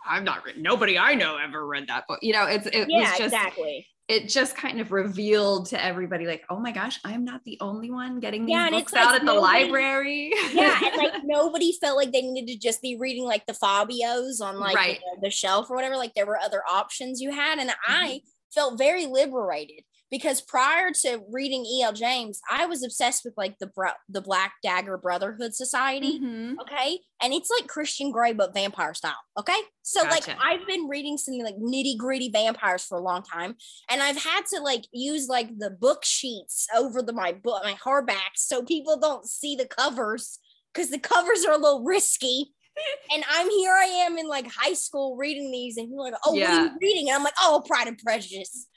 I've 0.10 0.24
not 0.24 0.46
read. 0.46 0.58
Nobody 0.58 0.98
I 0.98 1.14
know 1.16 1.38
ever 1.38 1.66
read 1.66 1.88
that 1.88 2.08
book." 2.08 2.20
You 2.22 2.34
know, 2.34 2.46
it's 2.46 2.66
it 2.68 2.88
yeah, 2.90 3.02
was 3.02 3.10
just 3.10 3.22
exactly. 3.22 3.88
It 4.08 4.28
just 4.28 4.58
kind 4.58 4.82
of 4.82 4.92
revealed 4.92 5.68
to 5.68 5.84
everybody, 5.84 6.26
like, 6.26 6.44
"Oh 6.50 6.60
my 6.60 6.72
gosh, 6.72 7.00
I 7.06 7.14
am 7.14 7.24
not 7.24 7.44
the 7.46 7.58
only 7.62 7.92
one 7.92 8.20
getting 8.20 8.46
these 8.46 8.54
yeah, 8.54 8.70
books 8.70 8.94
out 8.94 9.06
like 9.06 9.22
at 9.22 9.24
nobody, 9.24 9.66
the 9.66 9.70
library." 9.70 10.34
yeah, 10.52 10.80
and 10.84 10.98
like 10.98 11.14
nobody 11.24 11.78
felt 11.80 11.96
like 11.96 12.12
they 12.12 12.24
needed 12.24 12.52
to 12.54 12.60
just 12.60 12.82
be 12.82 12.98
reading 13.00 13.26
like 13.26 13.46
the 13.46 13.54
Fabios 13.54 14.42
on 14.42 14.60
like 14.60 14.76
right. 14.76 15.00
the, 15.22 15.28
the 15.28 15.32
shelf 15.32 15.70
or 15.70 15.76
whatever. 15.76 15.96
Like 15.96 16.16
there 16.16 16.26
were 16.26 16.40
other 16.40 16.64
options 16.70 17.22
you 17.22 17.32
had, 17.32 17.60
and 17.60 17.70
mm-hmm. 17.70 17.94
I 17.94 18.22
felt 18.52 18.80
very 18.80 19.06
liberated 19.06 19.84
because 20.12 20.42
prior 20.42 20.92
to 20.92 21.22
reading 21.32 21.66
E.L. 21.66 21.94
James, 21.94 22.42
I 22.50 22.66
was 22.66 22.84
obsessed 22.84 23.24
with 23.24 23.36
like 23.38 23.58
the 23.60 23.68
bro- 23.68 23.92
the 24.08 24.22
Black 24.22 24.54
Dagger 24.64 24.98
Brotherhood 24.98 25.54
Society. 25.54 26.20
Mm-hmm. 26.20 26.60
Okay, 26.62 27.00
and 27.22 27.34
it's 27.34 27.50
like 27.50 27.68
Christian 27.68 28.12
Grey 28.12 28.34
but 28.34 28.54
vampire 28.54 28.94
style. 28.94 29.20
Okay, 29.38 29.60
so 29.82 30.04
gotcha. 30.04 30.32
like 30.32 30.38
I've 30.42 30.66
been 30.68 30.88
reading 30.88 31.18
some 31.18 31.38
like 31.40 31.58
nitty 31.58 31.98
gritty 31.98 32.30
vampires 32.30 32.84
for 32.84 32.98
a 32.98 33.04
long 33.04 33.22
time, 33.22 33.56
and 33.90 34.02
I've 34.02 34.22
had 34.22 34.42
to 34.54 34.62
like 34.62 34.86
use 34.92 35.28
like 35.28 35.58
the 35.58 35.70
book 35.70 36.04
sheets 36.04 36.68
over 36.76 37.02
the 37.02 37.14
my 37.14 37.34
book 37.34 37.64
my 37.64 37.74
hardbacks 37.74 38.38
so 38.38 38.64
people 38.64 38.98
don't 39.00 39.28
see 39.28 39.56
the 39.56 39.68
covers 39.68 40.40
because 40.74 40.90
the 40.90 41.00
covers 41.00 41.46
are 41.46 41.54
a 41.54 41.58
little 41.58 41.84
risky. 41.84 42.54
and 43.14 43.24
I'm 43.30 43.50
here 43.50 43.74
I 43.74 43.86
am 44.06 44.18
in 44.18 44.28
like 44.28 44.48
high 44.50 44.74
school 44.74 45.18
reading 45.18 45.52
these, 45.52 45.78
and 45.78 45.90
you're 45.90 46.02
like, 46.02 46.14
"Oh, 46.26 46.34
yeah. 46.34 46.50
what 46.50 46.60
are 46.60 46.66
you 46.66 46.78
reading?" 46.82 47.10
And 47.10 47.18
I'm 47.18 47.24
like, 47.24 47.34
"Oh, 47.40 47.62
Pride 47.68 47.88
and 47.88 47.98
Prejudice." 47.98 48.68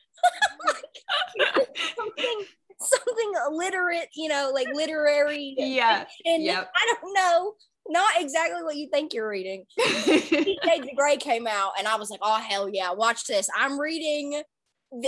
Something 1.97 2.45
something 2.79 3.33
illiterate, 3.49 4.09
you 4.14 4.29
know, 4.29 4.51
like 4.53 4.68
literary. 4.73 5.55
Yeah. 5.62 6.05
And 6.25 6.43
yep. 6.43 6.70
I 6.75 6.95
don't 6.95 7.14
know, 7.14 7.55
not 7.89 8.11
exactly 8.18 8.62
what 8.62 8.77
you 8.77 8.89
think 8.93 9.14
you're 9.14 9.29
reading. 9.29 9.64
Of 9.79 10.89
Grey 10.97 11.16
came 11.16 11.47
out, 11.47 11.73
and 11.79 11.87
I 11.87 11.97
was 11.97 12.11
like, 12.11 12.20
oh 12.23 12.39
hell 12.39 12.68
yeah, 12.68 12.93
watch 12.93 13.27
this. 13.27 13.49
I'm 13.57 13.79
reading 13.79 14.43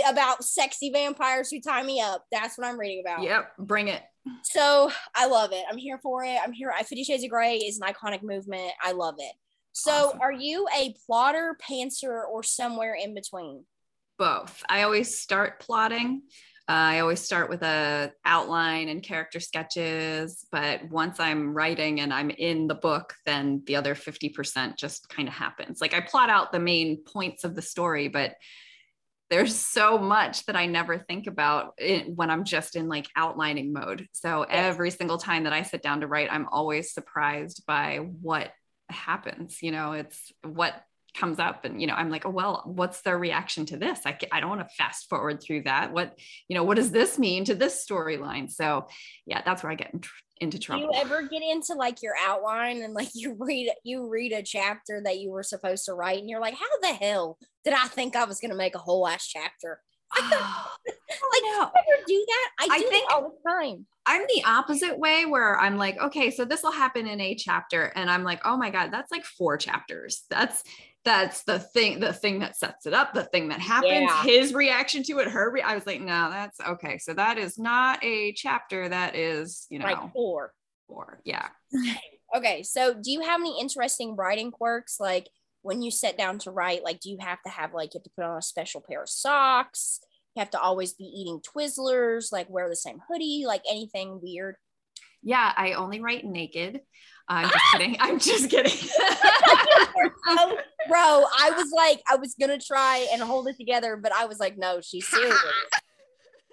about 0.07 0.43
sexy 0.43 0.91
vampires 0.91 1.49
who 1.51 1.59
tie 1.61 1.83
me 1.83 2.01
up. 2.01 2.25
That's 2.31 2.57
what 2.57 2.67
I'm 2.67 2.79
reading 2.79 3.03
about. 3.05 3.23
Yep, 3.23 3.57
bring 3.59 3.87
it. 3.87 4.01
So 4.43 4.91
I 5.15 5.27
love 5.27 5.51
it. 5.51 5.63
I'm 5.69 5.77
here 5.77 5.99
for 6.01 6.23
it. 6.23 6.37
I'm 6.43 6.53
here. 6.53 6.73
Fifty 6.79 7.03
Shades 7.03 7.23
of 7.23 7.29
Grey 7.29 7.57
is 7.57 7.79
an 7.79 7.87
iconic 7.87 8.23
movement. 8.23 8.71
I 8.83 8.93
love 8.93 9.15
it. 9.19 9.33
So, 9.73 9.91
awesome. 9.91 10.21
are 10.21 10.31
you 10.31 10.67
a 10.77 10.95
plotter, 11.05 11.57
pantser, 11.69 12.25
or 12.25 12.43
somewhere 12.43 12.95
in 12.95 13.13
between? 13.13 13.65
Both. 14.17 14.63
I 14.69 14.83
always 14.83 15.19
start 15.19 15.59
plotting. 15.59 16.23
Uh, 16.67 16.97
I 16.97 16.99
always 17.01 17.19
start 17.19 17.49
with 17.49 17.61
a 17.61 18.11
outline 18.25 18.89
and 18.89 19.03
character 19.03 19.39
sketches, 19.39 20.47
but 20.51 20.89
once 20.89 21.19
I'm 21.19 21.53
writing 21.53 21.99
and 21.99 22.11
I'm 22.11 22.31
in 22.31 22.67
the 22.67 22.73
book, 22.73 23.13
then 23.25 23.61
the 23.67 23.75
other 23.75 23.93
50% 23.93 24.75
just 24.75 25.07
kind 25.07 25.27
of 25.27 25.33
happens. 25.35 25.79
Like 25.79 25.93
I 25.93 26.01
plot 26.01 26.31
out 26.31 26.51
the 26.51 26.59
main 26.59 27.03
points 27.03 27.43
of 27.43 27.53
the 27.53 27.61
story, 27.61 28.07
but 28.07 28.33
there's 29.29 29.55
so 29.55 29.99
much 29.99 30.45
that 30.45 30.55
I 30.55 30.65
never 30.65 30.97
think 30.97 31.27
about 31.27 31.77
when 32.07 32.29
I'm 32.31 32.45
just 32.45 32.75
in 32.75 32.87
like 32.87 33.07
outlining 33.15 33.71
mode. 33.71 34.07
So 34.11 34.43
every 34.43 34.89
single 34.91 35.17
time 35.17 35.43
that 35.43 35.53
I 35.53 35.63
sit 35.63 35.83
down 35.83 36.01
to 36.01 36.07
write, 36.07 36.31
I'm 36.31 36.47
always 36.51 36.93
surprised 36.93 37.63
by 37.67 37.97
what 37.97 38.51
happens. 38.89 39.61
You 39.61 39.71
know, 39.71 39.93
it's 39.93 40.31
what 40.43 40.73
comes 41.15 41.39
up 41.39 41.65
and 41.65 41.81
you 41.81 41.87
know 41.87 41.93
i'm 41.93 42.09
like 42.09 42.25
oh 42.25 42.29
well 42.29 42.61
what's 42.65 43.01
their 43.01 43.17
reaction 43.17 43.65
to 43.65 43.77
this 43.77 43.99
i, 44.05 44.17
I 44.31 44.39
don't 44.39 44.49
want 44.49 44.67
to 44.67 44.75
fast 44.75 45.09
forward 45.09 45.41
through 45.41 45.63
that 45.63 45.91
what 45.91 46.17
you 46.47 46.55
know 46.55 46.63
what 46.63 46.75
does 46.75 46.91
this 46.91 47.17
mean 47.17 47.45
to 47.45 47.55
this 47.55 47.85
storyline 47.85 48.51
so 48.51 48.87
yeah 49.25 49.41
that's 49.43 49.63
where 49.63 49.71
i 49.71 49.75
get 49.75 49.93
in 49.93 50.01
tr- 50.01 50.13
into 50.41 50.59
trouble 50.59 50.89
do 50.91 50.97
you 50.97 51.01
ever 51.01 51.23
get 51.23 51.41
into 51.41 51.73
like 51.73 52.03
your 52.03 52.13
outline 52.19 52.81
and 52.81 52.93
like 52.93 53.09
you 53.15 53.35
read 53.39 53.71
you 53.83 54.09
read 54.09 54.33
a 54.33 54.43
chapter 54.43 55.01
that 55.03 55.19
you 55.19 55.31
were 55.31 55.43
supposed 55.43 55.85
to 55.85 55.93
write 55.93 56.19
and 56.19 56.29
you're 56.29 56.41
like 56.41 56.55
how 56.55 56.65
the 56.81 56.93
hell 56.93 57.37
did 57.63 57.73
i 57.73 57.87
think 57.87 58.15
i 58.15 58.25
was 58.25 58.39
going 58.39 58.51
to 58.51 58.57
make 58.57 58.75
a 58.75 58.79
whole 58.79 59.07
ass 59.07 59.27
chapter 59.27 59.79
like 60.17 60.31
no. 60.31 61.61
ever 61.63 62.03
do 62.05 62.25
that 62.27 62.49
i, 62.59 62.67
I 62.71 62.79
do 62.79 62.87
think 62.89 63.11
all 63.11 63.21
the 63.23 63.49
time 63.49 63.85
I'm 64.05 64.21
the 64.27 64.43
opposite 64.45 64.99
way 64.99 65.25
where 65.25 65.59
I'm 65.59 65.77
like, 65.77 65.99
okay, 65.99 66.29
so 66.29 66.45
this 66.45 66.61
will 66.61 66.71
happen 66.71 67.07
in 67.07 67.19
a 67.19 67.35
chapter. 67.35 67.91
And 67.95 68.09
I'm 68.09 68.23
like, 68.23 68.41
oh 68.45 68.55
my 68.55 68.69
God, 68.69 68.91
that's 68.91 69.11
like 69.11 69.25
four 69.25 69.57
chapters. 69.57 70.23
That's 70.29 70.63
that's 71.05 71.43
the 71.43 71.59
thing 71.59 71.99
the 71.99 72.11
thing 72.11 72.39
that 72.39 72.57
sets 72.57 72.87
it 72.87 72.93
up 72.93 73.13
the 73.13 73.23
thing 73.23 73.49
that 73.49 73.59
happens. 73.59 73.91
Yeah. 73.91 74.23
his 74.23 74.53
reaction 74.53 75.03
to 75.03 75.19
it 75.19 75.27
her 75.29 75.51
re- 75.51 75.61
i 75.61 75.75
was 75.75 75.85
like 75.85 76.01
no 76.01 76.29
that's 76.31 76.59
okay 76.59 76.97
so 76.97 77.13
that 77.13 77.37
is 77.37 77.59
not 77.59 78.03
a 78.03 78.33
chapter 78.33 78.89
that 78.89 79.15
is 79.15 79.67
you 79.69 79.79
know 79.79 79.85
like 79.85 80.13
four. 80.13 80.51
four 80.87 81.21
yeah. 81.23 81.47
Okay 82.35 82.63
so 82.63 82.93
do 82.93 83.11
you 83.11 83.21
have 83.21 83.39
any 83.39 83.61
interesting 83.61 84.15
writing 84.17 84.51
quirks? 84.51 84.99
Like 84.99 85.29
when 85.61 85.81
you 85.81 85.89
sit 85.89 86.17
down 86.17 86.37
to 86.39 86.51
write 86.51 86.83
like 86.83 86.99
do 86.99 87.09
you 87.09 87.17
have 87.21 87.41
to 87.43 87.49
have 87.49 87.73
like 87.73 87.93
you 87.93 87.99
have 87.99 88.03
to 88.03 88.09
put 88.09 88.25
on 88.25 88.37
a 88.37 88.41
special 88.41 88.81
pair 88.81 89.03
of 89.03 89.09
socks? 89.09 90.01
You 90.35 90.41
have 90.41 90.49
to 90.49 90.59
always 90.59 90.93
be 90.93 91.05
eating 91.05 91.39
twizzlers 91.39 92.33
like 92.33 92.49
wear 92.49 92.67
the 92.67 92.75
same 92.75 92.99
hoodie 93.07 93.45
like 93.47 93.61
anything 93.69 94.19
weird? 94.21 94.55
Yeah 95.23 95.53
i 95.55 95.73
only 95.73 96.01
write 96.01 96.25
naked 96.25 96.81
I'm 97.27 97.49
just 97.49 97.71
kidding. 97.71 97.97
I'm 97.99 98.19
just 98.19 98.49
kidding. 98.49 98.89
Bro, 100.87 100.99
I 100.99 101.51
was 101.55 101.71
like, 101.75 102.01
I 102.09 102.15
was 102.17 102.35
gonna 102.39 102.59
try 102.59 103.07
and 103.11 103.21
hold 103.21 103.47
it 103.47 103.57
together, 103.57 103.97
but 103.97 104.11
I 104.13 104.25
was 104.25 104.39
like, 104.39 104.57
no, 104.57 104.79
she's 104.81 105.07
serious. 105.07 105.35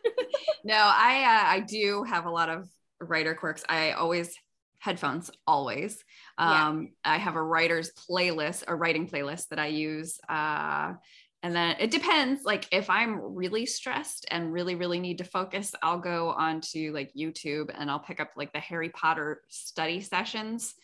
no, 0.64 0.74
I 0.74 1.24
uh, 1.24 1.52
I 1.56 1.60
do 1.60 2.04
have 2.04 2.26
a 2.26 2.30
lot 2.30 2.48
of 2.48 2.68
writer 3.00 3.34
quirks. 3.34 3.64
I 3.68 3.92
always 3.92 4.34
headphones 4.78 5.30
always. 5.46 6.02
Um, 6.38 6.90
yeah. 7.04 7.12
I 7.12 7.18
have 7.18 7.36
a 7.36 7.42
writer's 7.42 7.92
playlist, 7.92 8.64
a 8.66 8.74
writing 8.74 9.08
playlist 9.08 9.48
that 9.48 9.58
I 9.58 9.66
use. 9.68 10.18
Uh, 10.28 10.94
and 11.42 11.54
then 11.54 11.76
it 11.80 11.90
depends. 11.90 12.44
Like 12.44 12.68
if 12.70 12.88
I'm 12.88 13.34
really 13.34 13.66
stressed 13.66 14.26
and 14.30 14.52
really, 14.52 14.76
really 14.76 15.00
need 15.00 15.18
to 15.18 15.24
focus, 15.24 15.74
I'll 15.82 15.98
go 15.98 16.30
onto 16.30 16.92
like 16.94 17.12
YouTube 17.18 17.70
and 17.76 17.90
I'll 17.90 17.98
pick 17.98 18.20
up 18.20 18.30
like 18.36 18.52
the 18.52 18.60
Harry 18.60 18.90
Potter 18.90 19.42
study 19.48 20.00
sessions. 20.00 20.74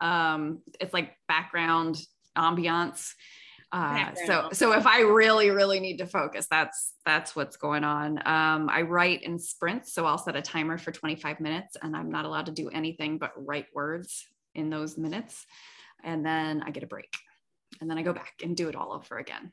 Um, 0.00 0.62
it's 0.80 0.92
like 0.92 1.12
background 1.28 2.00
ambiance. 2.36 3.12
Uh, 3.72 4.10
so 4.26 4.48
so 4.52 4.72
if 4.72 4.84
I 4.84 5.02
really 5.02 5.50
really 5.50 5.78
need 5.78 5.98
to 5.98 6.06
focus, 6.06 6.48
that's 6.50 6.94
that's 7.06 7.36
what's 7.36 7.56
going 7.56 7.84
on. 7.84 8.18
Um, 8.26 8.68
I 8.68 8.82
write 8.82 9.22
in 9.22 9.38
sprints, 9.38 9.92
so 9.92 10.06
I'll 10.06 10.18
set 10.18 10.34
a 10.34 10.42
timer 10.42 10.76
for 10.76 10.90
25 10.90 11.38
minutes, 11.38 11.76
and 11.80 11.94
I'm 11.94 12.10
not 12.10 12.24
allowed 12.24 12.46
to 12.46 12.52
do 12.52 12.68
anything 12.70 13.18
but 13.18 13.30
write 13.36 13.66
words 13.72 14.26
in 14.56 14.70
those 14.70 14.98
minutes, 14.98 15.46
and 16.02 16.26
then 16.26 16.64
I 16.66 16.72
get 16.72 16.82
a 16.82 16.88
break, 16.88 17.14
and 17.80 17.88
then 17.88 17.96
I 17.96 18.02
go 18.02 18.12
back 18.12 18.32
and 18.42 18.56
do 18.56 18.68
it 18.68 18.74
all 18.74 18.92
over 18.92 19.18
again. 19.18 19.52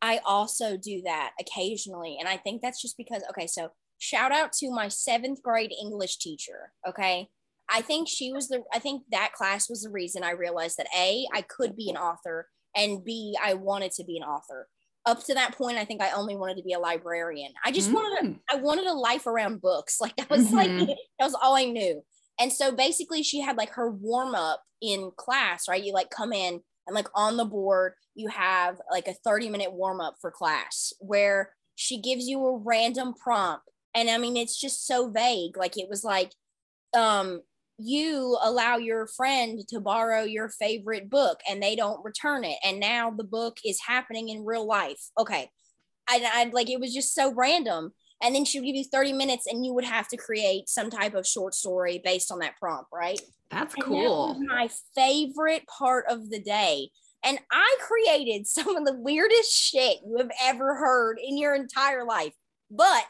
I 0.00 0.20
also 0.24 0.76
do 0.76 1.02
that 1.04 1.32
occasionally. 1.40 2.16
And 2.18 2.28
I 2.28 2.36
think 2.36 2.62
that's 2.62 2.80
just 2.80 2.96
because, 2.96 3.22
okay, 3.30 3.46
so 3.46 3.70
shout 3.98 4.32
out 4.32 4.52
to 4.54 4.70
my 4.70 4.88
seventh 4.88 5.42
grade 5.42 5.72
English 5.80 6.18
teacher. 6.18 6.72
Okay. 6.88 7.28
I 7.70 7.82
think 7.82 8.08
she 8.08 8.32
was 8.32 8.48
the, 8.48 8.62
I 8.72 8.78
think 8.78 9.02
that 9.10 9.32
class 9.34 9.68
was 9.68 9.82
the 9.82 9.90
reason 9.90 10.24
I 10.24 10.30
realized 10.30 10.78
that 10.78 10.88
A, 10.96 11.26
I 11.34 11.42
could 11.42 11.76
be 11.76 11.90
an 11.90 11.96
author, 11.96 12.48
and 12.74 13.04
B, 13.04 13.36
I 13.42 13.54
wanted 13.54 13.92
to 13.92 14.04
be 14.04 14.16
an 14.16 14.22
author. 14.22 14.68
Up 15.04 15.24
to 15.24 15.34
that 15.34 15.56
point, 15.56 15.78
I 15.78 15.84
think 15.84 16.02
I 16.02 16.12
only 16.12 16.36
wanted 16.36 16.56
to 16.58 16.62
be 16.62 16.72
a 16.72 16.78
librarian. 16.78 17.52
I 17.64 17.72
just 17.72 17.90
mm 17.90 17.94
wanted, 17.94 18.36
a, 18.50 18.56
I 18.56 18.60
wanted 18.60 18.86
a 18.86 18.92
life 18.92 19.26
around 19.26 19.60
books. 19.60 19.98
Like 20.00 20.16
that 20.16 20.30
was 20.30 20.46
mm-hmm. 20.46 20.56
like, 20.56 20.88
that 21.18 21.24
was 21.24 21.34
all 21.34 21.56
I 21.56 21.64
knew. 21.64 22.02
And 22.40 22.52
so 22.52 22.72
basically, 22.72 23.22
she 23.22 23.40
had 23.40 23.56
like 23.56 23.70
her 23.70 23.90
warm 23.90 24.34
up 24.34 24.62
in 24.80 25.10
class, 25.16 25.68
right? 25.68 25.82
You 25.82 25.92
like 25.92 26.10
come 26.10 26.32
in 26.32 26.60
and 26.88 26.94
like 26.94 27.08
on 27.14 27.36
the 27.36 27.44
board, 27.44 27.92
you 28.14 28.28
have 28.28 28.80
like 28.90 29.06
a 29.06 29.14
30 29.24 29.50
minute 29.50 29.72
warm 29.72 30.00
up 30.00 30.16
for 30.20 30.30
class 30.30 30.92
where 30.98 31.54
she 31.76 32.00
gives 32.00 32.26
you 32.26 32.44
a 32.44 32.56
random 32.56 33.14
prompt. 33.14 33.64
And 33.94 34.10
I 34.10 34.18
mean, 34.18 34.36
it's 34.36 34.58
just 34.58 34.86
so 34.86 35.08
vague. 35.10 35.56
Like 35.56 35.76
it 35.76 35.88
was 35.88 36.02
like, 36.02 36.32
um, 36.96 37.42
you 37.78 38.36
allow 38.42 38.76
your 38.76 39.06
friend 39.06 39.60
to 39.68 39.78
borrow 39.78 40.24
your 40.24 40.48
favorite 40.48 41.08
book 41.08 41.40
and 41.48 41.62
they 41.62 41.76
don't 41.76 42.04
return 42.04 42.42
it. 42.42 42.56
And 42.64 42.80
now 42.80 43.10
the 43.10 43.22
book 43.22 43.58
is 43.64 43.78
happening 43.86 44.30
in 44.30 44.44
real 44.44 44.66
life. 44.66 45.00
Okay. 45.16 45.50
I, 46.08 46.28
I 46.32 46.50
like 46.52 46.70
it 46.70 46.80
was 46.80 46.94
just 46.94 47.14
so 47.14 47.32
random 47.34 47.92
and 48.22 48.34
then 48.34 48.44
she 48.44 48.58
would 48.58 48.66
give 48.66 48.74
you 48.74 48.84
30 48.84 49.12
minutes 49.12 49.46
and 49.46 49.64
you 49.64 49.74
would 49.74 49.84
have 49.84 50.08
to 50.08 50.16
create 50.16 50.68
some 50.68 50.90
type 50.90 51.14
of 51.14 51.26
short 51.26 51.54
story 51.54 52.00
based 52.02 52.32
on 52.32 52.38
that 52.40 52.56
prompt 52.58 52.88
right 52.92 53.20
that's 53.50 53.74
cool 53.76 54.34
that 54.34 54.40
my 54.46 54.68
favorite 54.94 55.64
part 55.66 56.06
of 56.08 56.30
the 56.30 56.40
day. 56.40 56.90
And 57.24 57.38
i 57.50 57.76
created 57.80 58.46
some 58.46 58.76
of 58.76 58.84
the 58.84 58.94
weirdest 58.94 59.52
shit 59.52 59.98
you 60.06 60.16
have 60.18 60.30
ever 60.42 60.76
heard 60.76 61.18
in 61.22 61.36
your 61.36 61.54
entire 61.54 62.04
life. 62.04 62.32
But 62.70 63.06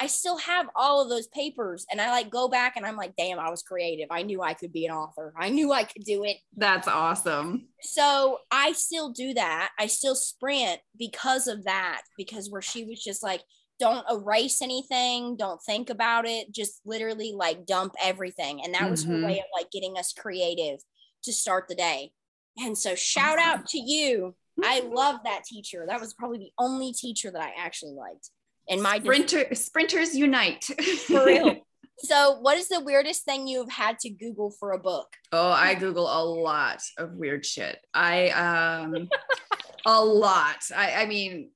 i 0.00 0.06
still 0.06 0.38
have 0.38 0.66
all 0.76 1.02
of 1.02 1.08
those 1.08 1.26
papers 1.28 1.84
and 1.90 2.00
i 2.00 2.08
like 2.08 2.30
go 2.30 2.48
back 2.48 2.76
and 2.76 2.86
i'm 2.86 2.96
like 2.96 3.14
damn 3.16 3.38
i 3.38 3.50
was 3.50 3.62
creative. 3.62 4.08
I 4.10 4.22
knew 4.22 4.42
i 4.42 4.54
could 4.54 4.72
be 4.72 4.86
an 4.86 4.92
author. 4.92 5.32
I 5.38 5.48
knew 5.48 5.72
i 5.72 5.84
could 5.84 6.04
do 6.04 6.24
it. 6.24 6.36
That's 6.56 6.88
awesome. 6.88 7.68
So 7.82 8.38
i 8.50 8.72
still 8.72 9.10
do 9.10 9.34
that. 9.34 9.70
I 9.78 9.86
still 9.86 10.14
sprint 10.14 10.80
because 10.98 11.46
of 11.46 11.64
that 11.64 12.02
because 12.16 12.50
where 12.50 12.62
she 12.62 12.84
was 12.84 13.02
just 13.02 13.22
like 13.22 13.42
don't 13.78 14.04
erase 14.10 14.60
anything 14.60 15.36
don't 15.36 15.62
think 15.62 15.88
about 15.88 16.26
it 16.26 16.52
just 16.52 16.80
literally 16.84 17.32
like 17.34 17.66
dump 17.66 17.94
everything. 18.02 18.62
And 18.64 18.74
that 18.74 18.82
mm-hmm. 18.82 18.90
was 18.90 19.04
her 19.04 19.24
way 19.24 19.38
of 19.38 19.44
like 19.56 19.70
getting 19.70 19.96
us 19.96 20.12
creative 20.12 20.80
to 21.24 21.32
start 21.32 21.66
the 21.68 21.74
day. 21.74 22.12
And 22.58 22.76
so 22.76 22.94
shout 22.94 23.38
out 23.38 23.66
to 23.68 23.78
you. 23.78 24.34
I 24.62 24.80
love 24.80 25.20
that 25.24 25.44
teacher. 25.44 25.84
That 25.86 26.00
was 26.00 26.14
probably 26.14 26.38
the 26.38 26.52
only 26.58 26.92
teacher 26.92 27.30
that 27.30 27.40
i 27.40 27.52
actually 27.56 27.92
liked 27.92 28.30
in 28.68 28.82
my 28.82 28.98
sprinter 28.98 29.54
sprinters 29.54 30.14
unite. 30.14 30.64
For 30.64 31.24
real. 31.24 31.56
So 32.00 32.38
what 32.42 32.56
is 32.56 32.68
the 32.68 32.78
weirdest 32.78 33.24
thing 33.24 33.48
you've 33.48 33.72
had 33.72 33.98
to 34.02 34.10
google 34.10 34.52
for 34.52 34.70
a 34.70 34.78
book? 34.78 35.08
Oh 35.32 35.50
i 35.50 35.74
google 35.74 36.06
a 36.06 36.22
lot 36.22 36.80
of 36.96 37.14
weird 37.14 37.44
shit. 37.44 37.76
I 37.92 38.28
um 38.28 39.08
a 39.84 40.04
lot. 40.04 40.58
I 40.76 40.92
i 40.92 41.06
mean 41.06 41.50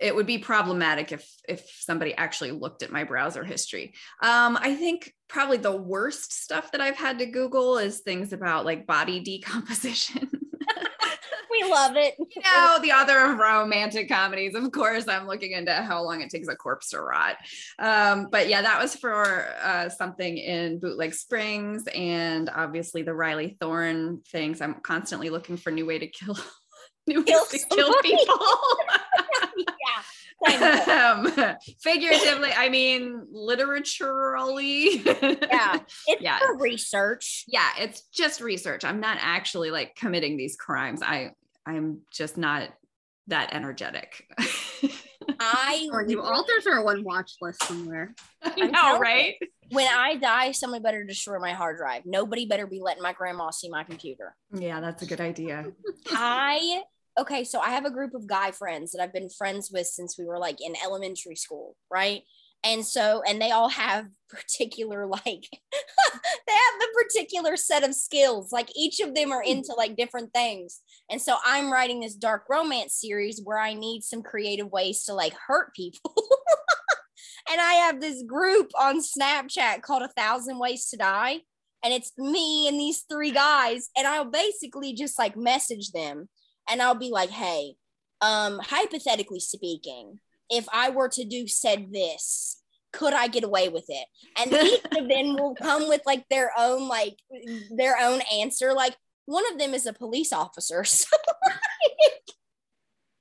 it 0.00 0.14
would 0.14 0.26
be 0.26 0.38
problematic 0.38 1.12
if 1.12 1.28
if 1.48 1.68
somebody 1.80 2.14
actually 2.14 2.52
looked 2.52 2.82
at 2.82 2.92
my 2.92 3.04
browser 3.04 3.44
history. 3.44 3.94
Um, 4.22 4.58
I 4.60 4.74
think 4.74 5.12
probably 5.28 5.56
the 5.58 5.76
worst 5.76 6.32
stuff 6.32 6.72
that 6.72 6.80
I've 6.80 6.96
had 6.96 7.18
to 7.18 7.26
Google 7.26 7.78
is 7.78 8.00
things 8.00 8.32
about 8.32 8.64
like 8.64 8.86
body 8.86 9.20
decomposition. 9.24 10.30
we 11.50 11.70
love 11.70 11.96
it. 11.96 12.14
you 12.18 12.42
know, 12.42 12.78
the 12.82 12.92
author 12.92 13.32
of 13.32 13.38
romantic 13.38 14.08
comedies. 14.08 14.54
Of 14.54 14.70
course, 14.72 15.08
I'm 15.08 15.26
looking 15.26 15.52
into 15.52 15.72
how 15.72 16.02
long 16.02 16.20
it 16.20 16.30
takes 16.30 16.48
a 16.48 16.56
corpse 16.56 16.90
to 16.90 17.00
rot. 17.00 17.36
Um, 17.78 18.28
but 18.30 18.48
yeah, 18.48 18.62
that 18.62 18.80
was 18.80 18.94
for 18.94 19.46
uh, 19.62 19.88
something 19.88 20.36
in 20.36 20.78
Bootleg 20.78 21.14
Springs, 21.14 21.84
and 21.94 22.50
obviously 22.54 23.02
the 23.02 23.14
Riley 23.14 23.56
Thorne 23.60 24.20
things. 24.28 24.60
I'm 24.60 24.74
constantly 24.74 25.30
looking 25.30 25.56
for 25.56 25.70
new 25.70 25.86
way 25.86 25.98
to 25.98 26.06
kill 26.06 26.36
new 27.06 27.22
ways 27.22 27.48
to 27.50 27.74
kill 27.74 27.92
people. 28.02 28.38
Um, 30.44 31.32
figuratively, 31.80 32.50
I 32.54 32.68
mean, 32.68 33.26
literaturally. 33.34 35.04
yeah, 35.04 35.78
it's 36.06 36.22
yeah. 36.22 36.38
for 36.38 36.58
research. 36.58 37.44
Yeah, 37.48 37.68
it's 37.78 38.02
just 38.12 38.40
research. 38.40 38.84
I'm 38.84 39.00
not 39.00 39.18
actually 39.20 39.70
like 39.70 39.94
committing 39.96 40.36
these 40.36 40.56
crimes. 40.56 41.02
I 41.02 41.30
I'm 41.66 42.02
just 42.12 42.36
not 42.36 42.68
that 43.28 43.52
energetic. 43.52 44.24
I 45.40 45.88
or 45.92 46.06
you 46.06 46.20
authors 46.20 46.66
are 46.66 46.84
one 46.84 47.02
watch 47.02 47.32
list 47.40 47.62
somewhere. 47.64 48.14
I 48.42 48.66
know, 48.66 48.98
right? 48.98 49.34
When 49.70 49.88
I 49.88 50.16
die, 50.16 50.52
someone 50.52 50.82
better 50.82 51.02
destroy 51.02 51.38
my 51.40 51.52
hard 51.52 51.78
drive. 51.78 52.02
Nobody 52.04 52.46
better 52.46 52.66
be 52.66 52.80
letting 52.80 53.02
my 53.02 53.12
grandma 53.12 53.50
see 53.50 53.68
my 53.68 53.82
computer. 53.82 54.36
Yeah, 54.52 54.80
that's 54.80 55.02
a 55.02 55.06
good 55.06 55.20
idea. 55.20 55.66
I 56.10 56.82
okay, 57.18 57.44
so 57.44 57.60
I 57.60 57.70
have 57.70 57.84
a 57.84 57.90
group 57.90 58.14
of 58.14 58.26
guy 58.26 58.50
friends 58.50 58.92
that 58.92 59.02
I've 59.02 59.12
been 59.12 59.30
friends 59.30 59.70
with 59.72 59.86
since 59.86 60.18
we 60.18 60.24
were 60.24 60.38
like 60.38 60.58
in 60.60 60.74
elementary 60.84 61.36
school, 61.36 61.76
right? 61.90 62.22
And 62.64 62.84
so, 62.84 63.22
and 63.26 63.40
they 63.40 63.52
all 63.52 63.68
have 63.68 64.06
particular, 64.28 65.06
like, 65.06 65.22
they 65.22 66.52
have 66.52 66.80
the 66.80 67.04
particular 67.04 67.56
set 67.56 67.84
of 67.84 67.94
skills. 67.94 68.52
Like, 68.52 68.70
each 68.74 69.00
of 69.00 69.14
them 69.14 69.32
are 69.32 69.42
hmm. 69.42 69.50
into 69.50 69.72
like 69.76 69.96
different 69.96 70.32
things. 70.32 70.80
And 71.10 71.20
so, 71.20 71.36
I'm 71.44 71.72
writing 71.72 72.00
this 72.00 72.14
dark 72.14 72.44
romance 72.50 72.94
series 72.94 73.40
where 73.42 73.58
I 73.58 73.74
need 73.74 74.02
some 74.02 74.22
creative 74.22 74.70
ways 74.70 75.04
to 75.04 75.14
like 75.14 75.34
hurt 75.46 75.74
people. 75.74 76.14
and 77.50 77.60
I 77.60 77.74
have 77.74 78.00
this 78.00 78.22
group 78.22 78.70
on 78.78 79.00
Snapchat 79.00 79.82
called 79.82 80.02
A 80.02 80.08
Thousand 80.08 80.58
Ways 80.58 80.88
to 80.90 80.96
Die. 80.96 81.40
And 81.84 81.94
it's 81.94 82.10
me 82.18 82.66
and 82.66 82.80
these 82.80 83.04
three 83.08 83.30
guys. 83.30 83.90
And 83.96 84.08
I'll 84.08 84.24
basically 84.24 84.92
just 84.94 85.18
like 85.18 85.36
message 85.36 85.92
them 85.92 86.28
and 86.68 86.82
I'll 86.82 86.94
be 86.94 87.10
like, 87.10 87.30
hey, 87.30 87.74
um, 88.20 88.60
hypothetically 88.62 89.40
speaking, 89.40 90.18
if 90.50 90.66
I 90.72 90.90
were 90.90 91.08
to 91.10 91.24
do 91.24 91.46
said 91.46 91.92
this, 91.92 92.62
could 92.92 93.12
I 93.12 93.28
get 93.28 93.44
away 93.44 93.68
with 93.68 93.86
it? 93.88 94.06
And 94.38 94.52
each 94.66 94.84
of 94.84 95.08
them 95.08 95.36
will 95.36 95.54
come 95.54 95.88
with 95.88 96.02
like 96.06 96.28
their 96.28 96.50
own 96.56 96.88
like 96.88 97.18
their 97.70 97.96
own 98.00 98.20
answer. 98.32 98.72
Like 98.72 98.96
one 99.26 99.44
of 99.52 99.58
them 99.58 99.74
is 99.74 99.86
a 99.86 99.92
police 99.92 100.32
officer. 100.32 100.84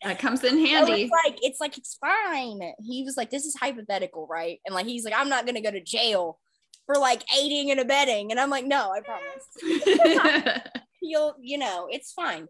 So 0.05 0.09
that 0.09 0.19
comes 0.19 0.43
in 0.43 0.63
handy. 0.63 0.91
So 0.91 0.93
it's 0.93 1.11
like 1.11 1.39
it's 1.41 1.59
like 1.59 1.77
it's 1.79 1.95
fine. 1.95 2.59
He 2.85 3.03
was 3.03 3.17
like, 3.17 3.31
this 3.31 3.45
is 3.45 3.55
hypothetical, 3.55 4.27
right? 4.29 4.59
And 4.63 4.75
like 4.75 4.85
he's 4.85 5.03
like, 5.03 5.15
I'm 5.17 5.29
not 5.29 5.47
gonna 5.47 5.61
go 5.61 5.71
to 5.71 5.81
jail 5.81 6.37
for 6.85 6.95
like 6.95 7.23
aiding 7.35 7.71
and 7.71 7.79
abetting. 7.79 8.29
And 8.29 8.39
I'm 8.39 8.51
like, 8.51 8.65
no, 8.65 8.91
I 8.91 9.01
promise. 9.01 10.61
You'll, 11.01 11.35
you 11.41 11.57
know, 11.57 11.87
it's 11.89 12.11
fine. 12.13 12.47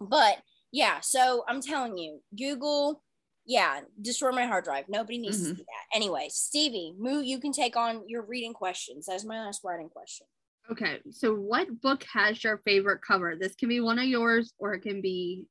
But 0.00 0.38
yeah, 0.72 1.00
so 1.00 1.44
I'm 1.48 1.60
telling 1.60 1.98
you, 1.98 2.20
Google, 2.36 3.02
yeah, 3.46 3.80
destroy 4.00 4.30
my 4.32 4.44
hard 4.44 4.64
drive. 4.64 4.84
Nobody 4.88 5.18
needs 5.18 5.38
mm-hmm. 5.38 5.50
to 5.52 5.56
see 5.56 5.62
that. 5.62 5.96
Anyway, 5.96 6.28
Stevie, 6.30 6.94
Moo, 6.98 7.20
you 7.20 7.40
can 7.40 7.52
take 7.52 7.76
on 7.76 8.02
your 8.06 8.22
reading 8.22 8.52
questions. 8.52 9.06
That's 9.06 9.24
my 9.24 9.40
last 9.44 9.62
writing 9.64 9.88
question. 9.88 10.26
Okay, 10.70 10.98
so 11.10 11.34
what 11.34 11.80
book 11.80 12.04
has 12.12 12.44
your 12.44 12.58
favorite 12.58 13.00
cover? 13.06 13.36
This 13.36 13.54
can 13.54 13.70
be 13.70 13.80
one 13.80 13.98
of 13.98 14.04
yours, 14.04 14.52
or 14.58 14.74
it 14.74 14.80
can 14.80 15.00
be 15.00 15.46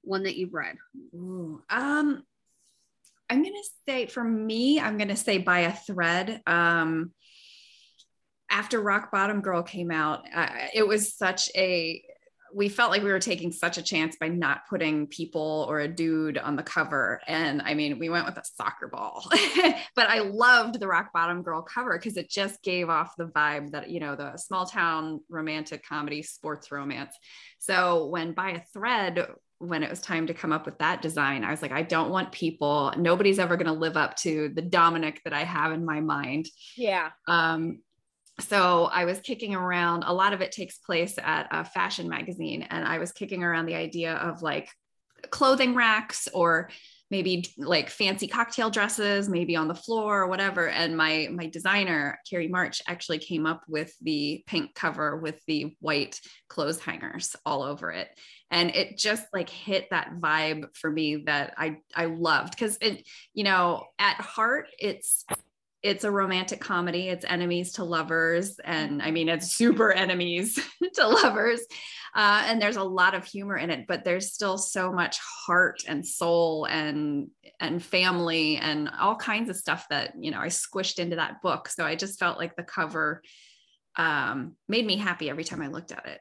one 0.00 0.22
that 0.22 0.36
you've 0.36 0.54
read. 0.54 0.76
Ooh, 1.14 1.62
um, 1.68 2.22
I'm 3.28 3.42
gonna 3.42 3.56
say 3.86 4.06
for 4.06 4.24
me, 4.24 4.80
I'm 4.80 4.96
gonna 4.96 5.16
say 5.16 5.36
by 5.36 5.60
a 5.60 5.72
thread. 5.72 6.40
Um, 6.46 7.12
after 8.48 8.80
Rock 8.80 9.10
Bottom 9.12 9.42
Girl 9.42 9.62
came 9.62 9.90
out, 9.90 10.24
uh, 10.34 10.48
it 10.72 10.86
was 10.86 11.14
such 11.14 11.50
a 11.54 12.02
we 12.56 12.70
felt 12.70 12.90
like 12.90 13.02
we 13.02 13.12
were 13.12 13.20
taking 13.20 13.52
such 13.52 13.76
a 13.76 13.82
chance 13.82 14.16
by 14.16 14.28
not 14.28 14.66
putting 14.66 15.06
people 15.08 15.66
or 15.68 15.80
a 15.80 15.88
dude 15.88 16.38
on 16.38 16.56
the 16.56 16.62
cover. 16.62 17.20
And 17.26 17.60
I 17.60 17.74
mean, 17.74 17.98
we 17.98 18.08
went 18.08 18.24
with 18.24 18.38
a 18.38 18.44
soccer 18.44 18.88
ball, 18.88 19.28
but 19.94 20.08
I 20.08 20.20
loved 20.20 20.80
the 20.80 20.88
Rock 20.88 21.12
Bottom 21.12 21.42
Girl 21.42 21.60
cover 21.60 21.98
because 21.98 22.16
it 22.16 22.30
just 22.30 22.62
gave 22.62 22.88
off 22.88 23.14
the 23.18 23.26
vibe 23.26 23.72
that, 23.72 23.90
you 23.90 24.00
know, 24.00 24.16
the 24.16 24.38
small 24.38 24.64
town 24.64 25.20
romantic 25.28 25.86
comedy, 25.86 26.22
sports 26.22 26.72
romance. 26.72 27.14
So 27.58 28.06
when 28.06 28.32
by 28.32 28.52
a 28.52 28.62
thread, 28.72 29.26
when 29.58 29.82
it 29.82 29.90
was 29.90 30.00
time 30.00 30.26
to 30.28 30.34
come 30.34 30.52
up 30.52 30.64
with 30.64 30.78
that 30.78 31.02
design, 31.02 31.44
I 31.44 31.50
was 31.50 31.60
like, 31.60 31.72
I 31.72 31.82
don't 31.82 32.10
want 32.10 32.32
people, 32.32 32.90
nobody's 32.96 33.38
ever 33.38 33.58
going 33.58 33.66
to 33.66 33.72
live 33.72 33.98
up 33.98 34.16
to 34.18 34.48
the 34.54 34.62
Dominic 34.62 35.20
that 35.24 35.34
I 35.34 35.44
have 35.44 35.72
in 35.72 35.84
my 35.84 36.00
mind. 36.00 36.46
Yeah. 36.74 37.10
Um, 37.28 37.80
so 38.40 38.84
I 38.84 39.04
was 39.04 39.20
kicking 39.20 39.54
around, 39.54 40.04
a 40.04 40.12
lot 40.12 40.32
of 40.32 40.40
it 40.40 40.52
takes 40.52 40.78
place 40.78 41.14
at 41.22 41.48
a 41.50 41.64
fashion 41.64 42.08
magazine. 42.08 42.62
And 42.62 42.84
I 42.84 42.98
was 42.98 43.12
kicking 43.12 43.42
around 43.42 43.66
the 43.66 43.74
idea 43.74 44.14
of 44.14 44.42
like 44.42 44.68
clothing 45.30 45.74
racks 45.74 46.28
or 46.32 46.68
maybe 47.10 47.46
like 47.56 47.88
fancy 47.88 48.26
cocktail 48.26 48.68
dresses, 48.68 49.28
maybe 49.28 49.54
on 49.54 49.68
the 49.68 49.74
floor 49.74 50.22
or 50.22 50.26
whatever. 50.26 50.68
And 50.68 50.96
my 50.96 51.28
my 51.32 51.46
designer, 51.46 52.18
Carrie 52.28 52.48
March, 52.48 52.82
actually 52.88 53.18
came 53.18 53.46
up 53.46 53.62
with 53.68 53.94
the 54.02 54.42
pink 54.46 54.74
cover 54.74 55.16
with 55.16 55.40
the 55.46 55.76
white 55.80 56.20
clothes 56.48 56.80
hangers 56.80 57.36
all 57.46 57.62
over 57.62 57.92
it. 57.92 58.08
And 58.50 58.70
it 58.74 58.98
just 58.98 59.26
like 59.32 59.48
hit 59.48 59.88
that 59.90 60.14
vibe 60.20 60.76
for 60.76 60.90
me 60.90 61.24
that 61.26 61.54
I 61.56 61.78
I 61.94 62.06
loved 62.06 62.52
because 62.52 62.76
it, 62.80 63.06
you 63.34 63.44
know, 63.44 63.84
at 63.98 64.16
heart, 64.16 64.68
it's 64.78 65.24
it's 65.86 66.04
a 66.04 66.10
romantic 66.10 66.60
comedy. 66.60 67.08
It's 67.08 67.24
enemies 67.28 67.72
to 67.74 67.84
lovers. 67.84 68.58
And 68.64 69.00
I 69.00 69.12
mean, 69.12 69.28
it's 69.28 69.52
super 69.52 69.92
enemies 69.92 70.58
to 70.94 71.06
lovers. 71.06 71.60
Uh, 72.14 72.44
and 72.46 72.60
there's 72.60 72.76
a 72.76 72.82
lot 72.82 73.14
of 73.14 73.24
humor 73.24 73.56
in 73.56 73.70
it, 73.70 73.86
but 73.86 74.02
there's 74.02 74.32
still 74.32 74.58
so 74.58 74.90
much 74.90 75.18
heart 75.46 75.82
and 75.86 76.06
soul 76.06 76.66
and 76.66 77.28
and 77.60 77.82
family 77.82 78.56
and 78.56 78.90
all 78.98 79.16
kinds 79.16 79.48
of 79.48 79.56
stuff 79.56 79.86
that 79.90 80.12
you 80.18 80.30
know 80.30 80.40
I 80.40 80.48
squished 80.48 80.98
into 80.98 81.16
that 81.16 81.40
book. 81.42 81.68
So 81.68 81.84
I 81.84 81.94
just 81.94 82.18
felt 82.18 82.38
like 82.38 82.56
the 82.56 82.62
cover 82.62 83.22
um, 83.96 84.56
made 84.68 84.86
me 84.86 84.96
happy 84.96 85.30
every 85.30 85.44
time 85.44 85.62
I 85.62 85.68
looked 85.68 85.92
at 85.92 86.06
it. 86.06 86.20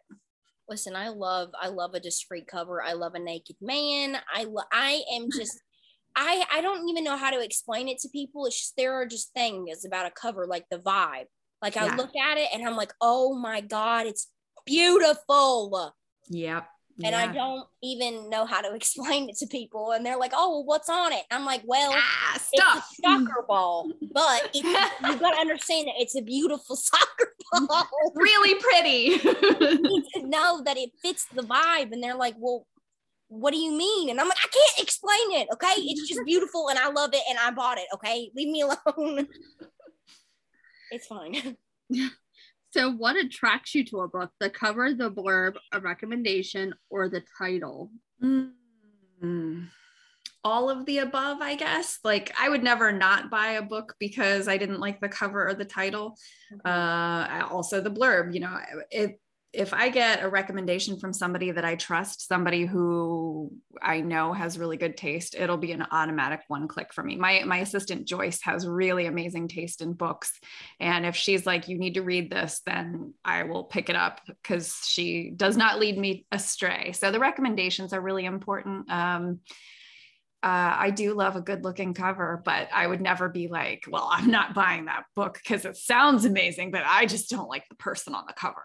Listen, 0.70 0.96
I 0.96 1.10
love 1.10 1.50
I 1.60 1.70
love 1.70 1.94
a 1.94 2.00
discreet 2.00 2.48
cover. 2.48 2.84
I 2.84 2.94
love 2.94 3.16
a 3.16 3.20
naked 3.20 3.56
man. 3.62 4.18
I 4.34 4.44
lo- 4.44 4.64
I 4.72 5.02
am 5.14 5.30
just 5.36 5.60
I 6.16 6.46
I 6.52 6.62
don't 6.62 6.88
even 6.90 7.04
know 7.04 7.18
how 7.18 7.32
to 7.32 7.44
explain 7.44 7.88
it 7.88 8.00
to 8.00 8.10
people. 8.10 8.46
It's 8.46 8.60
just 8.60 8.78
there 8.78 8.94
are 8.94 9.06
just 9.06 9.34
things 9.34 9.86
about 9.86 10.06
a 10.06 10.12
cover 10.12 10.46
like 10.46 10.66
the 10.70 10.80
vibe. 10.80 11.26
Like 11.62 11.78
I 11.78 11.86
yeah. 11.86 11.96
look 11.96 12.16
at 12.16 12.38
it 12.38 12.50
and 12.54 12.68
I'm 12.68 12.76
like, 12.76 12.94
oh 13.02 13.36
my 13.36 13.62
god, 13.62 14.06
it's 14.06 14.28
beautiful. 14.66 15.94
Yep. 16.30 16.68
And 17.04 17.12
yeah. 17.12 17.24
I 17.24 17.28
don't 17.28 17.68
even 17.84 18.30
know 18.30 18.46
how 18.46 18.62
to 18.62 18.74
explain 18.76 19.30
it 19.30 19.38
to 19.38 19.48
people. 19.48 19.92
And 19.92 20.06
they're 20.06 20.18
like, 20.18 20.32
oh, 20.34 20.62
what's 20.62 20.90
on 20.90 21.12
it? 21.12 21.24
I'm 21.32 21.46
like, 21.46 21.62
well, 21.66 21.92
ah, 21.94 22.40
stop. 22.40 22.78
it's 22.78 23.00
a 23.00 23.02
soccer 23.02 23.46
ball. 23.48 23.92
But 24.14 24.56
you 24.56 24.64
got 24.64 25.32
to 25.32 25.40
understand 25.40 25.88
that 25.88 25.96
it's 25.98 26.16
a 26.16 26.22
beautiful 26.22 26.76
soccer 26.78 27.34
ball. 27.52 27.86
really 28.16 28.56
pretty. 28.62 29.22
you 29.22 30.04
to 30.14 30.28
know 30.28 30.62
that 30.64 30.78
it 30.78 30.92
fits 31.02 31.26
the 31.34 31.42
vibe. 31.42 31.92
And 31.92 32.02
they're 32.02 32.16
like, 32.16 32.36
well, 32.40 32.66
what 33.28 33.52
do 33.52 33.58
you 33.58 33.72
mean? 33.72 34.10
And 34.10 34.20
I'm 34.20 34.28
like, 34.28 34.38
I 34.38 34.48
can't 34.48 34.88
explain 34.88 35.42
it. 35.42 35.48
Okay. 35.54 35.74
It's 35.78 36.08
just 36.08 36.22
beautiful 36.26 36.70
and 36.70 36.80
I 36.80 36.90
love 36.90 37.12
it 37.14 37.22
and 37.30 37.38
I 37.40 37.52
bought 37.52 37.78
it. 37.78 37.88
Okay. 37.94 38.32
Leave 38.36 38.50
me 38.50 38.62
alone. 38.62 39.28
it's 40.92 41.08
fine. 41.08 41.58
So, 42.76 42.92
what 42.92 43.16
attracts 43.16 43.74
you 43.74 43.86
to 43.86 44.02
a 44.02 44.08
book? 44.10 44.32
The 44.42 44.50
cover, 44.50 44.94
the 44.94 45.10
blurb, 45.10 45.56
a 45.72 45.80
recommendation, 45.80 46.74
or 46.90 47.08
the 47.08 47.24
title? 47.38 47.90
Mm-hmm. 48.22 49.62
All 50.44 50.70
of 50.70 50.86
the 50.86 50.98
above, 50.98 51.38
I 51.40 51.56
guess. 51.56 52.00
Like, 52.04 52.36
I 52.38 52.50
would 52.50 52.64
never 52.64 52.92
not 52.92 53.32
buy 53.32 53.52
a 53.52 53.62
book 53.62 53.96
because 53.98 54.50
I 54.50 54.58
didn't 54.58 54.82
like 54.82 55.00
the 55.00 55.08
cover 55.08 55.48
or 55.48 55.54
the 55.54 55.64
title. 55.64 56.18
Okay. 56.52 56.70
Uh, 56.70 57.48
also, 57.50 57.80
the 57.80 57.90
blurb. 57.90 58.34
You 58.34 58.42
know, 58.42 58.60
it 58.92 59.22
if 59.56 59.74
I 59.74 59.90
get 59.90 60.24
a 60.24 60.30
recommendation 60.30 61.00
from 61.00 61.14
somebody 61.14 61.52
that 61.52 61.66
I 61.66 61.76
trust, 61.76 62.28
somebody 62.28 62.66
who 62.66 63.52
I 63.82 64.02
know 64.02 64.34
has 64.34 64.60
really 64.60 64.78
good 64.78 64.98
taste, 64.98 65.36
it'll 65.36 65.58
be 65.58 65.72
an 65.72 65.86
automatic 65.92 66.42
one 66.48 66.68
click 66.68 66.94
for 66.94 67.04
me. 67.04 67.16
My 67.16 67.44
my 67.46 67.58
assistant 67.60 68.06
Joyce 68.08 68.42
has 68.44 68.68
really 68.68 69.06
amazing 69.06 69.48
taste 69.48 69.82
in 69.82 69.94
books, 69.94 70.40
and 70.80 71.06
if 71.06 71.16
she's 71.16 71.46
like, 71.46 71.68
"You 71.68 71.78
need 71.78 71.96
to 71.96 72.04
read 72.04 72.30
this," 72.30 72.62
then 72.66 73.14
I 73.24 73.44
will 73.44 73.64
pick 73.64 73.90
it 73.90 73.96
up 73.96 74.22
because 74.28 74.76
she 74.86 75.32
does 75.36 75.58
not 75.58 75.80
lead 75.80 75.98
me 75.98 76.26
astray. 76.32 76.92
So 76.92 77.12
the 77.12 77.20
recommendations 77.20 77.94
are 77.94 78.02
really 78.02 78.26
important. 78.26 78.92
Um, 78.92 79.40
uh, 80.46 80.76
I 80.78 80.92
do 80.92 81.16
love 81.16 81.36
a 81.36 81.42
good 81.42 81.64
looking 81.64 81.96
cover, 81.96 82.40
but 82.46 82.70
I 82.72 82.86
would 82.86 83.02
never 83.02 83.30
be 83.30 83.48
like, 83.48 83.86
well, 83.90 84.08
I'm 84.12 84.30
not 84.30 84.54
buying 84.54 84.86
that 84.86 85.06
book 85.16 85.40
because 85.42 85.66
it 85.66 85.76
sounds 85.76 86.24
amazing, 86.24 86.70
but 86.70 86.84
I 86.86 87.08
just 87.08 87.32
don't 87.32 87.50
like 87.50 87.68
the 87.68 87.74
person 87.74 88.14
on 88.14 88.26
the 88.28 88.34
cover. 88.34 88.64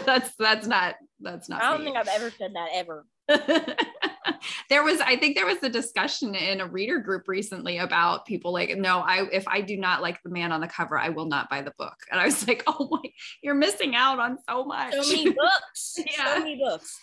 that's 0.04 0.34
that's 0.34 0.66
not 0.66 0.96
that's 1.20 1.48
not. 1.48 1.62
I 1.62 1.70
don't 1.70 1.80
me. 1.80 1.84
think 1.84 1.96
I've 1.96 2.08
ever 2.08 2.32
said 2.36 2.54
that 2.54 2.70
ever. 2.72 3.06
there 4.68 4.82
was, 4.82 5.00
I 5.00 5.14
think 5.14 5.36
there 5.36 5.46
was 5.46 5.62
a 5.62 5.68
discussion 5.68 6.34
in 6.34 6.60
a 6.60 6.66
reader 6.66 6.98
group 6.98 7.28
recently 7.28 7.78
about 7.78 8.26
people 8.26 8.52
like, 8.52 8.76
no, 8.76 8.98
I 8.98 9.28
if 9.30 9.46
I 9.46 9.60
do 9.60 9.76
not 9.76 10.02
like 10.02 10.20
the 10.24 10.30
man 10.30 10.50
on 10.50 10.60
the 10.60 10.66
cover, 10.66 10.98
I 10.98 11.10
will 11.10 11.26
not 11.26 11.48
buy 11.48 11.62
the 11.62 11.72
book. 11.78 11.94
And 12.10 12.20
I 12.20 12.24
was 12.24 12.48
like, 12.48 12.64
oh 12.66 12.88
my, 12.90 13.10
you're 13.44 13.54
missing 13.54 13.94
out 13.94 14.18
on 14.18 14.38
so 14.48 14.64
much. 14.64 14.92
So 14.92 15.02
many 15.02 15.30
books. 15.30 15.98
yeah. 15.98 16.34
So 16.34 16.40
many 16.40 16.56
books. 16.56 16.98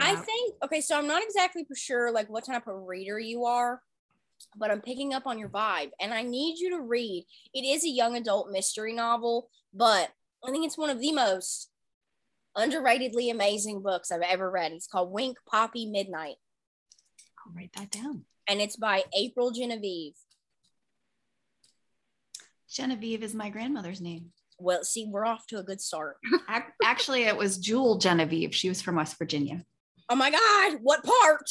I 0.00 0.16
think 0.16 0.54
okay, 0.64 0.80
so 0.80 0.96
I'm 0.96 1.06
not 1.06 1.22
exactly 1.22 1.64
for 1.64 1.74
sure 1.74 2.12
like 2.12 2.28
what 2.28 2.46
type 2.46 2.66
of 2.66 2.86
reader 2.86 3.18
you 3.18 3.44
are, 3.44 3.80
but 4.56 4.70
I'm 4.70 4.80
picking 4.80 5.14
up 5.14 5.26
on 5.26 5.38
your 5.38 5.48
vibe 5.48 5.90
and 6.00 6.12
I 6.12 6.22
need 6.22 6.58
you 6.58 6.70
to 6.70 6.80
read. 6.80 7.26
It 7.54 7.64
is 7.64 7.84
a 7.84 7.88
young 7.88 8.16
adult 8.16 8.50
mystery 8.50 8.92
novel, 8.92 9.48
but 9.72 10.10
I 10.46 10.50
think 10.50 10.66
it's 10.66 10.78
one 10.78 10.90
of 10.90 11.00
the 11.00 11.12
most 11.12 11.70
underratedly 12.56 13.30
amazing 13.30 13.82
books 13.82 14.10
I've 14.10 14.22
ever 14.22 14.50
read. 14.50 14.72
It's 14.72 14.86
called 14.86 15.12
Wink 15.12 15.38
Poppy 15.48 15.86
Midnight. 15.86 16.36
I'll 17.46 17.52
write 17.54 17.72
that 17.76 17.90
down. 17.90 18.24
And 18.48 18.60
it's 18.60 18.76
by 18.76 19.04
April 19.16 19.50
Genevieve. 19.50 20.14
Genevieve 22.70 23.22
is 23.22 23.34
my 23.34 23.50
grandmother's 23.50 24.00
name. 24.00 24.32
Well, 24.58 24.82
see, 24.84 25.06
we're 25.08 25.26
off 25.26 25.46
to 25.48 25.58
a 25.58 25.62
good 25.62 25.80
start. 25.80 26.16
Actually, 26.84 27.22
it 27.22 27.36
was 27.36 27.58
Jewel 27.58 27.98
Genevieve. 27.98 28.54
She 28.54 28.68
was 28.68 28.82
from 28.82 28.96
West 28.96 29.16
Virginia. 29.18 29.64
Oh 30.08 30.16
my 30.16 30.30
God, 30.30 30.78
what 30.82 31.04
part? 31.04 31.50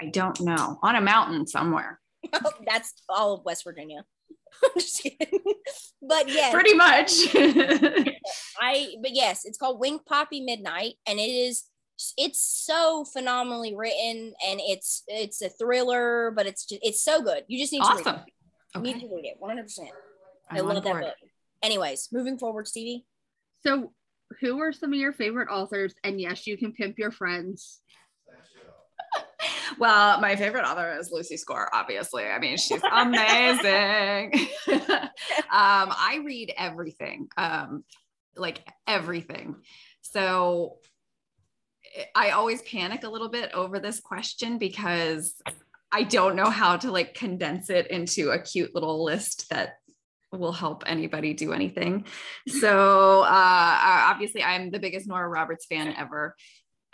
I 0.00 0.06
don't 0.06 0.40
know. 0.40 0.78
On 0.82 0.96
a 0.96 1.00
mountain 1.00 1.46
somewhere. 1.46 2.00
That's 2.66 2.94
all 3.08 3.34
of 3.34 3.44
West 3.44 3.64
Virginia. 3.64 4.04
just 4.74 5.02
kidding. 5.02 5.40
But 6.02 6.28
yes. 6.28 6.52
Pretty 6.52 6.74
much. 6.74 7.12
I 8.60 8.94
but 9.00 9.12
yes, 9.12 9.44
it's 9.44 9.58
called 9.58 9.80
Wink 9.80 10.04
Poppy 10.06 10.40
Midnight 10.40 10.94
and 11.06 11.18
it 11.18 11.30
is 11.30 11.64
it's 12.18 12.40
so 12.40 13.04
phenomenally 13.04 13.74
written 13.74 14.34
and 14.46 14.60
it's 14.60 15.02
it's 15.06 15.40
a 15.42 15.48
thriller, 15.48 16.32
but 16.34 16.46
it's 16.46 16.66
just 16.66 16.80
it's 16.84 17.02
so 17.02 17.22
good. 17.22 17.44
You 17.48 17.58
just 17.58 17.72
need 17.72 17.80
awesome. 17.80 18.04
to 18.04 18.10
read 18.10 18.18
it. 18.18 18.78
Okay. 18.78 18.88
You 18.88 18.94
need 18.94 19.08
to 19.08 19.14
read 19.14 19.24
it 19.24 19.40
100%. 19.42 19.88
I 20.50 20.60
love 20.60 20.84
that 20.84 21.00
book. 21.00 21.14
Anyways, 21.62 22.08
moving 22.12 22.38
forward, 22.38 22.68
Stevie. 22.68 23.04
So 23.66 23.92
who 24.40 24.60
are 24.60 24.72
some 24.72 24.92
of 24.92 24.98
your 24.98 25.12
favorite 25.12 25.48
authors? 25.48 25.94
And 26.04 26.20
yes, 26.20 26.46
you 26.46 26.56
can 26.56 26.72
pimp 26.72 26.98
your 26.98 27.10
friends. 27.10 27.80
well, 29.78 30.20
my 30.20 30.36
favorite 30.36 30.64
author 30.64 30.96
is 30.98 31.10
Lucy 31.10 31.36
Score, 31.36 31.74
obviously. 31.74 32.24
I 32.24 32.38
mean, 32.38 32.56
she's 32.56 32.82
amazing. 32.92 34.48
um, 34.68 35.08
I 35.50 36.20
read 36.24 36.52
everything, 36.56 37.28
um, 37.36 37.84
like 38.36 38.66
everything. 38.86 39.56
So 40.02 40.78
I 42.14 42.30
always 42.30 42.62
panic 42.62 43.04
a 43.04 43.08
little 43.08 43.28
bit 43.28 43.52
over 43.52 43.78
this 43.78 44.00
question 44.00 44.58
because 44.58 45.40
I 45.92 46.02
don't 46.02 46.36
know 46.36 46.50
how 46.50 46.76
to 46.76 46.90
like 46.90 47.14
condense 47.14 47.70
it 47.70 47.86
into 47.88 48.30
a 48.30 48.38
cute 48.38 48.74
little 48.74 49.04
list 49.04 49.48
that 49.50 49.78
will 50.36 50.52
help 50.52 50.84
anybody 50.86 51.34
do 51.34 51.52
anything. 51.52 52.06
So 52.48 53.22
uh, 53.22 53.78
obviously, 54.10 54.42
I'm 54.42 54.70
the 54.70 54.78
biggest 54.78 55.06
Nora 55.06 55.28
Roberts 55.28 55.66
fan 55.66 55.94
ever. 55.96 56.36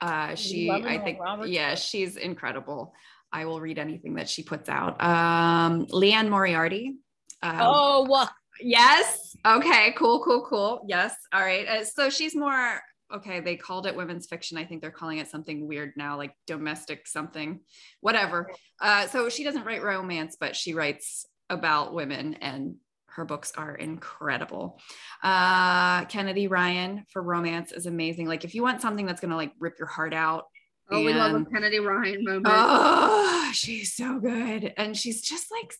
Uh, 0.00 0.34
she, 0.34 0.70
I 0.70 0.98
think, 0.98 1.20
Roberts. 1.20 1.50
yeah, 1.50 1.74
she's 1.74 2.16
incredible. 2.16 2.94
I 3.32 3.44
will 3.44 3.60
read 3.60 3.78
anything 3.78 4.14
that 4.14 4.28
she 4.28 4.42
puts 4.42 4.68
out. 4.68 5.02
Um, 5.02 5.86
Liane 5.90 6.28
Moriarty. 6.28 6.96
Um, 7.42 7.58
oh, 7.60 8.28
yes. 8.60 9.36
Okay, 9.46 9.92
cool, 9.96 10.22
cool, 10.24 10.44
cool. 10.48 10.84
Yes. 10.88 11.14
All 11.32 11.40
right. 11.40 11.66
Uh, 11.66 11.84
so 11.84 12.10
she's 12.10 12.34
more 12.34 12.80
okay, 13.12 13.40
they 13.40 13.56
called 13.56 13.86
it 13.86 13.94
women's 13.94 14.26
fiction. 14.26 14.56
I 14.56 14.64
think 14.64 14.80
they're 14.80 14.90
calling 14.90 15.18
it 15.18 15.28
something 15.28 15.68
weird 15.68 15.92
now, 15.96 16.16
like 16.16 16.34
domestic 16.46 17.06
something, 17.06 17.60
whatever. 18.00 18.50
Uh, 18.80 19.06
so 19.08 19.28
she 19.28 19.44
doesn't 19.44 19.64
write 19.64 19.82
romance, 19.82 20.36
but 20.38 20.56
she 20.56 20.74
writes 20.74 21.26
about 21.50 21.94
women 21.94 22.34
and 22.34 22.76
her 23.16 23.24
books 23.24 23.52
are 23.56 23.74
incredible. 23.74 24.80
Uh, 25.22 26.04
Kennedy 26.06 26.48
Ryan 26.48 27.04
for 27.10 27.22
romance 27.22 27.72
is 27.72 27.86
amazing. 27.86 28.26
Like 28.26 28.44
if 28.44 28.54
you 28.54 28.62
want 28.62 28.80
something 28.80 29.06
that's 29.06 29.20
gonna 29.20 29.36
like 29.36 29.52
rip 29.58 29.78
your 29.78 29.88
heart 29.88 30.14
out. 30.14 30.46
Oh, 30.90 30.96
and, 30.96 31.06
we 31.06 31.14
love 31.14 31.34
a 31.34 31.44
Kennedy 31.44 31.78
Ryan 31.78 32.24
moment. 32.24 32.46
Oh, 32.48 33.50
she's 33.54 33.94
so 33.94 34.18
good, 34.18 34.74
and 34.76 34.96
she's 34.96 35.22
just 35.22 35.46
like, 35.50 35.74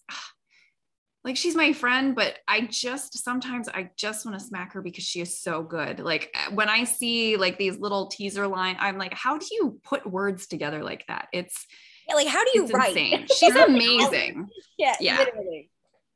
like 1.24 1.36
she's 1.36 1.54
my 1.54 1.72
friend, 1.72 2.14
but 2.14 2.38
I 2.46 2.62
just 2.62 3.22
sometimes 3.22 3.68
I 3.68 3.90
just 3.96 4.24
want 4.24 4.38
to 4.38 4.44
smack 4.44 4.72
her 4.74 4.82
because 4.82 5.04
she 5.04 5.20
is 5.20 5.40
so 5.40 5.62
good. 5.62 6.00
Like 6.00 6.34
when 6.52 6.68
I 6.68 6.84
see 6.84 7.36
like 7.36 7.58
these 7.58 7.78
little 7.78 8.06
teaser 8.06 8.46
line, 8.46 8.76
I'm 8.78 8.98
like, 8.98 9.14
how 9.14 9.38
do 9.38 9.46
you 9.50 9.80
put 9.82 10.06
words 10.06 10.46
together 10.46 10.82
like 10.82 11.06
that? 11.08 11.28
It's 11.32 11.66
yeah, 12.08 12.14
like 12.14 12.28
how 12.28 12.44
do 12.44 12.50
you 12.54 12.66
write? 12.66 12.96
Insane. 12.96 13.26
She's 13.36 13.56
amazing. 13.56 14.48
yeah, 14.78 14.96
yeah. 15.00 15.18
Literally 15.18 15.70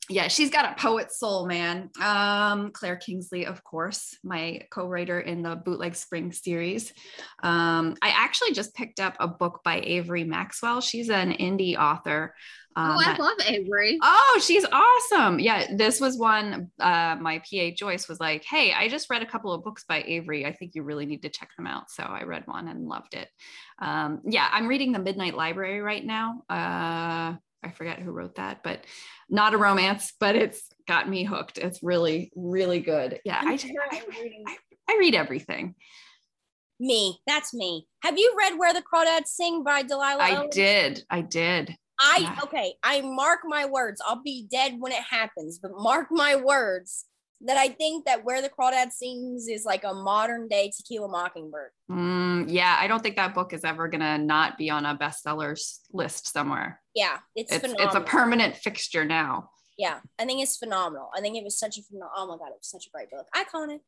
yeah, 0.09 0.29
she's 0.29 0.51
got 0.51 0.73
a 0.73 0.81
poet 0.81 1.11
soul, 1.11 1.47
man. 1.47 1.91
Um, 2.01 2.71
Claire 2.71 2.97
Kingsley, 2.97 3.47
of 3.47 3.65
course, 3.65 4.17
my 4.23 4.63
co-writer 4.71 5.21
in 5.21 5.43
the 5.43 5.57
Bootleg 5.57 5.97
Spring 5.97 6.31
series. 6.31 6.93
Um, 7.43 7.97
I 8.03 8.11
actually 8.11 8.53
just 8.53 8.75
picked 8.75 9.01
up 9.01 9.17
a 9.19 9.27
book 9.27 9.61
by 9.65 9.81
Avery 9.81 10.23
Maxwell. 10.23 10.81
She's 10.81 11.11
an 11.11 11.33
indie 11.33 11.77
author. 11.77 12.35
Um, 12.77 12.91
oh, 12.91 13.01
I 13.01 13.05
that, 13.05 13.19
love 13.19 13.39
Avery. 13.47 13.99
Oh, 14.03 14.41
she's 14.45 14.67
awesome. 14.71 15.41
Yeah, 15.41 15.67
this 15.75 15.99
was 15.99 16.19
one. 16.19 16.71
Uh, 16.79 17.17
my 17.19 17.39
PA 17.39 17.71
Joyce 17.75 18.07
was 18.07 18.21
like, 18.21 18.45
"Hey, 18.45 18.75
I 18.75 18.89
just 18.89 19.09
read 19.09 19.23
a 19.23 19.27
couple 19.27 19.53
of 19.53 19.65
books 19.65 19.85
by 19.89 20.05
Avery. 20.07 20.45
I 20.45 20.53
think 20.53 20.75
you 20.75 20.83
really 20.83 21.07
need 21.07 21.23
to 21.23 21.31
check 21.31 21.49
them 21.57 21.67
out." 21.67 21.91
So 21.91 22.03
I 22.03 22.25
read 22.25 22.47
one 22.47 22.69
and 22.69 22.87
loved 22.87 23.15
it. 23.15 23.29
Um, 23.81 24.21
yeah, 24.27 24.49
I'm 24.53 24.69
reading 24.69 24.93
the 24.93 24.99
Midnight 24.99 25.35
Library 25.35 25.81
right 25.81 26.05
now. 26.05 26.43
Uh, 26.51 27.37
I 27.67 27.71
forget 27.71 27.99
who 27.99 28.12
wrote 28.12 28.37
that, 28.37 28.62
but 28.62 28.85
not 29.29 29.55
a 29.55 29.59
romance, 29.59 30.12
but 30.21 30.37
it's 30.37 30.62
got 30.87 31.09
me 31.09 31.25
hooked. 31.25 31.59
It's 31.59 31.83
really, 31.83 32.31
really 32.37 32.81
good. 32.81 33.21
Yeah, 33.25 33.41
I, 33.43 33.55
I, 33.55 34.03
I, 34.47 34.57
I, 34.89 34.97
read 34.99 35.14
everything. 35.14 35.75
Me, 36.79 37.19
that's 37.27 37.53
me. 37.53 37.87
Have 38.05 38.19
you 38.19 38.35
read 38.39 38.57
Where 38.57 38.73
the 38.73 38.83
Crawdads 38.83 39.27
Sing 39.27 39.64
by 39.64 39.83
Delia? 39.83 40.17
I 40.21 40.37
Owens? 40.37 40.55
did. 40.55 41.05
I 41.11 41.23
did. 41.23 41.75
I 41.99 42.19
yeah. 42.21 42.39
okay. 42.45 42.75
I 42.83 43.01
mark 43.01 43.41
my 43.45 43.67
words. 43.67 44.01
I'll 44.07 44.23
be 44.23 44.47
dead 44.51 44.77
when 44.79 44.93
it 44.93 45.03
happens, 45.03 45.59
but 45.59 45.73
mark 45.75 46.09
my 46.11 46.37
words 46.37 47.07
that 47.43 47.57
I 47.57 47.68
think 47.68 48.07
that 48.07 48.24
Where 48.24 48.41
the 48.41 48.49
Crawdad 48.49 48.93
Sings 48.93 49.47
is 49.49 49.64
like 49.64 49.84
a 49.84 49.93
modern 49.93 50.49
day 50.49 50.70
To 50.74 50.82
Kill 50.82 51.05
a 51.05 51.09
Mockingbird. 51.09 51.70
Mm, 51.91 52.47
yeah, 52.49 52.76
I 52.78 52.87
don't 52.87 53.03
think 53.03 53.16
that 53.16 53.34
book 53.34 53.53
is 53.53 53.64
ever 53.64 53.89
gonna 53.89 54.18
not 54.18 54.57
be 54.57 54.70
on 54.70 54.87
a 54.87 54.97
bestsellers 54.97 55.78
list 55.93 56.32
somewhere. 56.32 56.80
Yeah, 56.95 57.18
it's 57.34 57.53
it's, 57.53 57.74
it's 57.78 57.95
a 57.95 58.01
permanent 58.01 58.57
fixture 58.57 59.05
now. 59.05 59.51
Yeah, 59.76 60.01
I 60.18 60.24
think 60.24 60.43
it's 60.43 60.57
phenomenal. 60.57 61.11
I 61.14 61.20
think 61.20 61.37
it 61.37 61.45
was 61.45 61.59
such 61.59 61.76
a 61.78 61.82
phenomenal. 61.82 62.12
Oh 62.16 62.26
my 62.26 62.37
god, 62.39 62.49
it 62.49 62.59
was 62.61 62.70
such 62.70 62.87
a 62.87 62.91
great 62.91 63.11
book. 63.11 63.26
Iconic, 63.34 63.80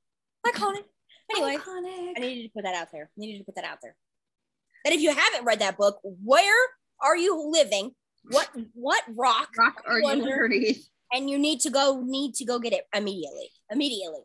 iconic. 0.47 0.85
Anyway, 1.31 1.57
iconic. 1.57 2.15
I 2.17 2.21
needed 2.21 2.45
to 2.45 2.49
put 2.55 2.65
that 2.65 2.75
out 2.75 2.89
there. 2.91 3.11
I 3.15 3.21
needed 3.21 3.41
to 3.41 3.45
put 3.45 3.57
that 3.57 3.65
out 3.67 3.81
there. 3.83 3.95
And 4.87 4.95
if 4.95 5.03
you 5.03 5.11
haven't 5.15 5.45
read 5.45 5.59
that 5.59 5.77
book, 5.77 6.01
where 6.03 6.57
are 7.03 7.19
you 7.19 7.51
living? 7.51 7.91
What 8.31 8.49
what 8.73 9.03
rock? 9.15 9.51
Rock 9.59 9.83
are 9.87 10.01
you 10.01 10.07
underneath? 10.07 10.89
And 11.13 11.29
you 11.31 11.39
need 11.39 11.61
to 11.61 11.71
go 11.71 12.03
need 12.05 12.35
to 12.35 12.45
go 12.45 12.59
get 12.59 12.73
it 12.73 12.85
immediately 12.95 13.51
immediately. 13.71 14.21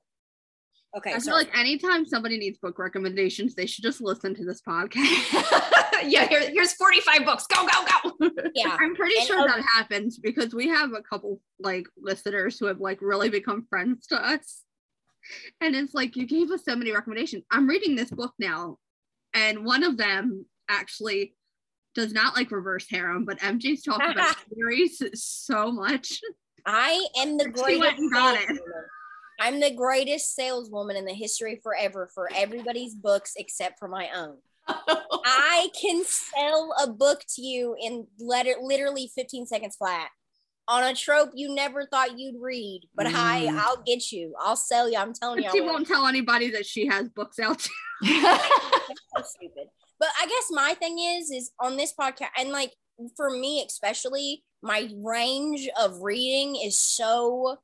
Okay 0.95 1.13
i 1.13 1.19
feel 1.19 1.34
like 1.34 1.55
anytime 1.57 2.05
somebody 2.05 2.38
needs 2.38 2.59
book 2.59 2.77
recommendations 2.77 3.55
they 3.55 3.65
should 3.65 3.84
just 3.84 4.01
listen 4.01 4.36
to 4.36 4.45
this 4.45 4.61
podcast. 4.61 5.69
Yeah 6.05 6.27
here, 6.27 6.41
here's 6.49 6.73
45 6.73 7.25
books. 7.25 7.47
Go 7.47 7.65
go 7.65 7.86
go. 8.19 8.29
Yeah. 8.55 8.75
I'm 8.79 8.95
pretty 8.95 9.17
and, 9.19 9.27
sure 9.27 9.47
that 9.47 9.63
happens 9.75 10.17
because 10.17 10.53
we 10.53 10.67
have 10.67 10.91
a 10.93 11.01
couple 11.01 11.39
like 11.59 11.86
listeners 11.97 12.59
who 12.59 12.65
have 12.65 12.79
like 12.79 13.01
really 13.01 13.29
become 13.29 13.65
friends 13.69 14.07
to 14.07 14.15
us. 14.17 14.63
And 15.61 15.75
it's 15.75 15.93
like 15.93 16.17
you 16.17 16.27
gave 16.27 16.51
us 16.51 16.65
so 16.65 16.75
many 16.75 16.91
recommendations. 16.91 17.43
I'm 17.49 17.67
reading 17.67 17.95
this 17.95 18.11
book 18.11 18.34
now 18.38 18.77
and 19.34 19.65
one 19.65 19.84
of 19.84 19.97
them 19.97 20.45
actually 20.69 21.36
does 21.95 22.11
not 22.11 22.36
like 22.36 22.51
reverse 22.51 22.88
harem, 22.89 23.25
but 23.25 23.39
MJ's 23.39 23.84
talked 23.84 24.09
about 24.09 24.36
series 24.55 25.01
so 25.13 25.71
much. 25.71 26.19
I 26.66 27.07
am 27.18 27.38
the 27.38 27.49
greatest. 27.49 28.01
I'm 29.39 29.59
the 29.59 29.74
greatest 29.76 30.36
saleswoman 30.36 30.95
in 30.95 31.05
the 31.05 31.14
history 31.14 31.59
forever 31.64 32.09
for 32.14 32.30
everybody's 32.34 32.95
books 32.95 33.34
except 33.36 33.80
for 33.80 33.88
my 33.88 34.09
own. 34.16 34.38
I 34.68 35.70
can 35.80 36.03
sell 36.05 36.74
a 36.82 36.88
book 36.88 37.22
to 37.36 37.41
you 37.41 37.76
in 37.82 38.07
letter, 38.20 38.55
literally 38.61 39.11
15 39.14 39.47
seconds 39.47 39.76
flat 39.76 40.09
on 40.68 40.84
a 40.84 40.95
trope 40.95 41.32
you 41.34 41.53
never 41.53 41.86
thought 41.86 42.18
you'd 42.18 42.41
read. 42.41 42.84
But 42.95 43.07
mm. 43.07 43.14
I, 43.16 43.49
I'll 43.53 43.82
get 43.84 44.11
you. 44.11 44.34
I'll 44.39 44.55
sell 44.55 44.89
you. 44.89 44.97
I'm 44.97 45.14
telling 45.14 45.43
you. 45.43 45.49
She 45.51 45.61
won't 45.61 45.88
tell 45.88 46.07
anybody 46.07 46.51
that 46.51 46.66
she 46.66 46.88
has 46.88 47.09
books 47.09 47.39
out. 47.39 47.61
so 48.03 49.24
stupid. 49.24 49.68
But 49.99 50.09
I 50.22 50.26
guess 50.26 50.47
my 50.51 50.74
thing 50.76 50.99
is, 50.99 51.32
is 51.32 51.51
on 51.59 51.78
this 51.78 51.93
podcast, 51.99 52.30
and 52.38 52.49
like 52.49 52.74
for 53.16 53.30
me 53.30 53.64
especially, 53.68 54.43
my 54.64 54.89
range 55.03 55.70
of 55.80 56.01
reading 56.01 56.55
is 56.55 56.80
so 56.80 57.57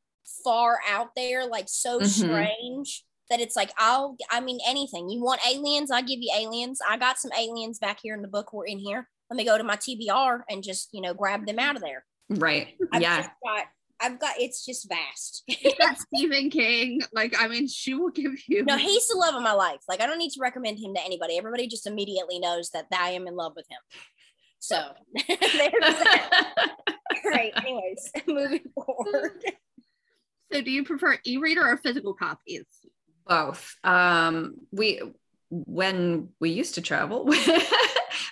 far 0.43 0.79
out 0.87 1.09
there, 1.15 1.47
like 1.47 1.65
so 1.67 1.99
mm-hmm. 1.99 2.05
strange 2.05 3.03
that 3.29 3.39
it's 3.39 3.55
like 3.55 3.71
I'll 3.77 4.17
I 4.29 4.41
mean 4.41 4.59
anything. 4.67 5.09
You 5.09 5.23
want 5.23 5.41
aliens, 5.49 5.91
I'll 5.91 6.03
give 6.03 6.19
you 6.19 6.31
aliens. 6.35 6.79
I 6.87 6.97
got 6.97 7.17
some 7.17 7.31
aliens 7.37 7.79
back 7.79 7.99
here 8.03 8.13
in 8.13 8.21
the 8.21 8.27
book 8.27 8.53
we're 8.53 8.65
in 8.65 8.79
here. 8.79 9.07
Let 9.29 9.37
me 9.37 9.45
go 9.45 9.57
to 9.57 9.63
my 9.63 9.75
TBR 9.75 10.41
and 10.49 10.63
just, 10.63 10.89
you 10.91 11.01
know, 11.01 11.13
grab 11.13 11.45
them 11.45 11.59
out 11.59 11.75
of 11.75 11.81
there. 11.81 12.03
Right. 12.29 12.75
I've 12.91 13.01
yeah. 13.01 13.27
Got, 13.45 13.65
I've 14.01 14.19
got 14.19 14.35
it's 14.39 14.65
just 14.65 14.89
vast. 14.89 15.43
got 15.77 15.97
Stephen 16.13 16.49
King. 16.49 17.01
Like, 17.13 17.35
I 17.39 17.47
mean, 17.47 17.67
she 17.67 17.93
will 17.93 18.09
give 18.09 18.31
you 18.47 18.65
No, 18.65 18.77
he's 18.77 19.07
the 19.07 19.17
love 19.17 19.35
of 19.35 19.43
my 19.43 19.53
life. 19.53 19.81
Like, 19.87 20.01
I 20.01 20.07
don't 20.07 20.17
need 20.17 20.31
to 20.31 20.41
recommend 20.41 20.79
him 20.79 20.95
to 20.95 21.03
anybody. 21.03 21.37
Everybody 21.37 21.67
just 21.67 21.85
immediately 21.85 22.39
knows 22.39 22.71
that 22.71 22.87
I 22.91 23.11
am 23.11 23.27
in 23.27 23.35
love 23.35 23.53
with 23.55 23.67
him. 23.69 23.79
So 24.59 24.91
there's 25.27 25.39
that. 25.41 26.51
All 26.89 27.31
right. 27.31 27.51
Anyways, 27.57 28.11
moving 28.27 28.61
forward. 28.75 29.43
So, 30.51 30.61
do 30.61 30.71
you 30.71 30.83
prefer 30.83 31.17
e-reader 31.25 31.65
or 31.65 31.77
physical 31.77 32.13
copies? 32.13 32.65
Both. 33.25 33.75
Um, 33.83 34.55
we 34.71 35.01
when 35.49 36.29
we 36.39 36.51
used 36.51 36.75
to 36.75 36.81
travel 36.81 37.25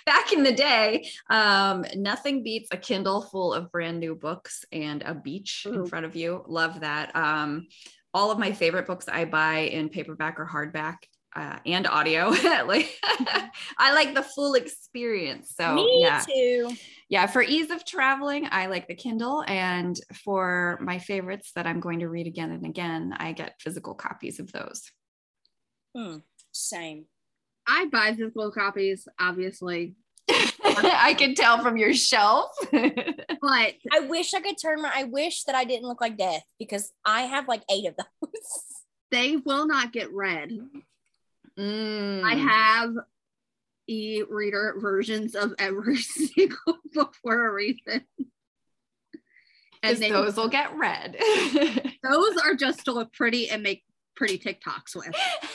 back 0.06 0.32
in 0.32 0.44
the 0.44 0.52
day, 0.52 1.08
um, 1.30 1.84
nothing 1.96 2.44
beats 2.44 2.68
a 2.70 2.76
Kindle 2.76 3.22
full 3.22 3.52
of 3.52 3.72
brand 3.72 3.98
new 3.98 4.14
books 4.14 4.64
and 4.70 5.02
a 5.02 5.14
beach 5.14 5.66
Ooh. 5.66 5.74
in 5.74 5.86
front 5.86 6.06
of 6.06 6.14
you. 6.14 6.44
Love 6.46 6.80
that. 6.80 7.14
Um, 7.16 7.66
all 8.14 8.30
of 8.30 8.38
my 8.38 8.52
favorite 8.52 8.86
books 8.86 9.08
I 9.08 9.24
buy 9.24 9.58
in 9.58 9.88
paperback 9.88 10.38
or 10.38 10.46
hardback 10.46 10.96
uh, 11.38 11.58
and 11.64 11.86
audio. 11.86 12.30
like 12.66 12.98
I 13.78 13.94
like 13.94 14.14
the 14.14 14.22
full 14.22 14.54
experience. 14.54 15.54
So 15.56 15.74
Me 15.74 16.00
yeah. 16.02 16.24
too. 16.26 16.70
Yeah, 17.08 17.26
for 17.26 17.42
ease 17.42 17.70
of 17.70 17.84
traveling, 17.86 18.48
I 18.50 18.66
like 18.66 18.88
the 18.88 18.94
Kindle, 18.94 19.44
and 19.46 19.98
for 20.24 20.78
my 20.82 20.98
favorites 20.98 21.52
that 21.54 21.66
I'm 21.66 21.80
going 21.80 22.00
to 22.00 22.08
read 22.08 22.26
again 22.26 22.50
and 22.50 22.66
again, 22.66 23.14
I 23.16 23.32
get 23.32 23.60
physical 23.60 23.94
copies 23.94 24.40
of 24.40 24.52
those. 24.52 24.90
Hmm. 25.96 26.16
Same. 26.52 27.06
I 27.66 27.86
buy 27.86 28.14
physical 28.14 28.50
copies, 28.50 29.06
obviously. 29.18 29.94
I 30.30 31.14
can 31.16 31.34
tell 31.34 31.62
from 31.62 31.76
your 31.76 31.94
shelf. 31.94 32.50
but 32.70 33.74
I 33.92 34.00
wish 34.08 34.34
I 34.34 34.40
could 34.40 34.56
turn 34.60 34.82
my 34.82 34.92
I 34.94 35.04
wish 35.04 35.44
that 35.44 35.54
I 35.54 35.64
didn't 35.64 35.88
look 35.88 36.00
like 36.00 36.18
death 36.18 36.42
because 36.58 36.92
I 37.04 37.22
have 37.22 37.48
like 37.48 37.62
eight 37.70 37.86
of 37.86 37.94
those. 37.96 38.42
They 39.10 39.36
will 39.36 39.66
not 39.66 39.92
get 39.92 40.12
read. 40.12 40.50
Mm. 41.58 42.22
I 42.22 42.34
have 42.34 42.94
e-reader 43.88 44.76
versions 44.78 45.34
of 45.34 45.54
every 45.58 45.96
single 45.96 46.78
book 46.94 47.14
for 47.22 47.48
a 47.48 47.52
reason. 47.52 48.04
And 49.82 49.98
they, 49.98 50.10
those 50.10 50.36
will 50.36 50.48
get 50.48 50.76
read. 50.76 51.16
those 52.02 52.36
are 52.44 52.54
just 52.54 52.84
to 52.84 52.92
look 52.92 53.12
pretty 53.12 53.48
and 53.48 53.62
make 53.62 53.84
pretty 54.16 54.38
TikToks 54.38 54.96
with. 54.96 55.14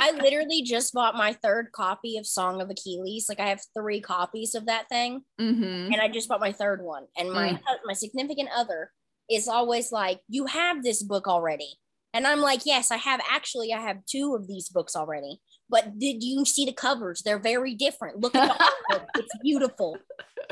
I 0.00 0.12
literally 0.12 0.62
just 0.62 0.92
bought 0.92 1.16
my 1.16 1.32
third 1.32 1.72
copy 1.72 2.18
of 2.18 2.26
Song 2.26 2.60
of 2.60 2.70
Achilles. 2.70 3.26
Like 3.28 3.40
I 3.40 3.48
have 3.48 3.60
three 3.76 4.00
copies 4.00 4.54
of 4.54 4.66
that 4.66 4.88
thing, 4.88 5.22
mm-hmm. 5.40 5.92
and 5.92 5.96
I 5.96 6.08
just 6.08 6.28
bought 6.28 6.40
my 6.40 6.52
third 6.52 6.82
one. 6.82 7.06
And 7.16 7.32
my 7.32 7.50
mm. 7.50 7.60
my 7.84 7.94
significant 7.94 8.48
other 8.54 8.92
is 9.28 9.48
always 9.48 9.90
like, 9.90 10.20
"You 10.28 10.46
have 10.46 10.84
this 10.84 11.02
book 11.02 11.26
already," 11.26 11.78
and 12.18 12.26
I'm 12.26 12.40
like, 12.40 12.66
"Yes, 12.66 12.90
I 12.90 12.96
have. 12.96 13.20
Actually, 13.30 13.72
I 13.72 13.80
have 13.80 14.04
two 14.04 14.34
of 14.34 14.48
these 14.48 14.68
books 14.68 14.96
already." 14.96 15.40
But 15.70 15.98
did 15.98 16.22
you 16.24 16.44
see 16.44 16.64
the 16.64 16.72
covers? 16.72 17.22
They're 17.22 17.38
very 17.38 17.74
different. 17.74 18.20
Look 18.20 18.34
at 18.34 18.48
the 18.48 18.64
artwork; 18.92 19.06
it's 19.14 19.38
beautiful. 19.42 19.96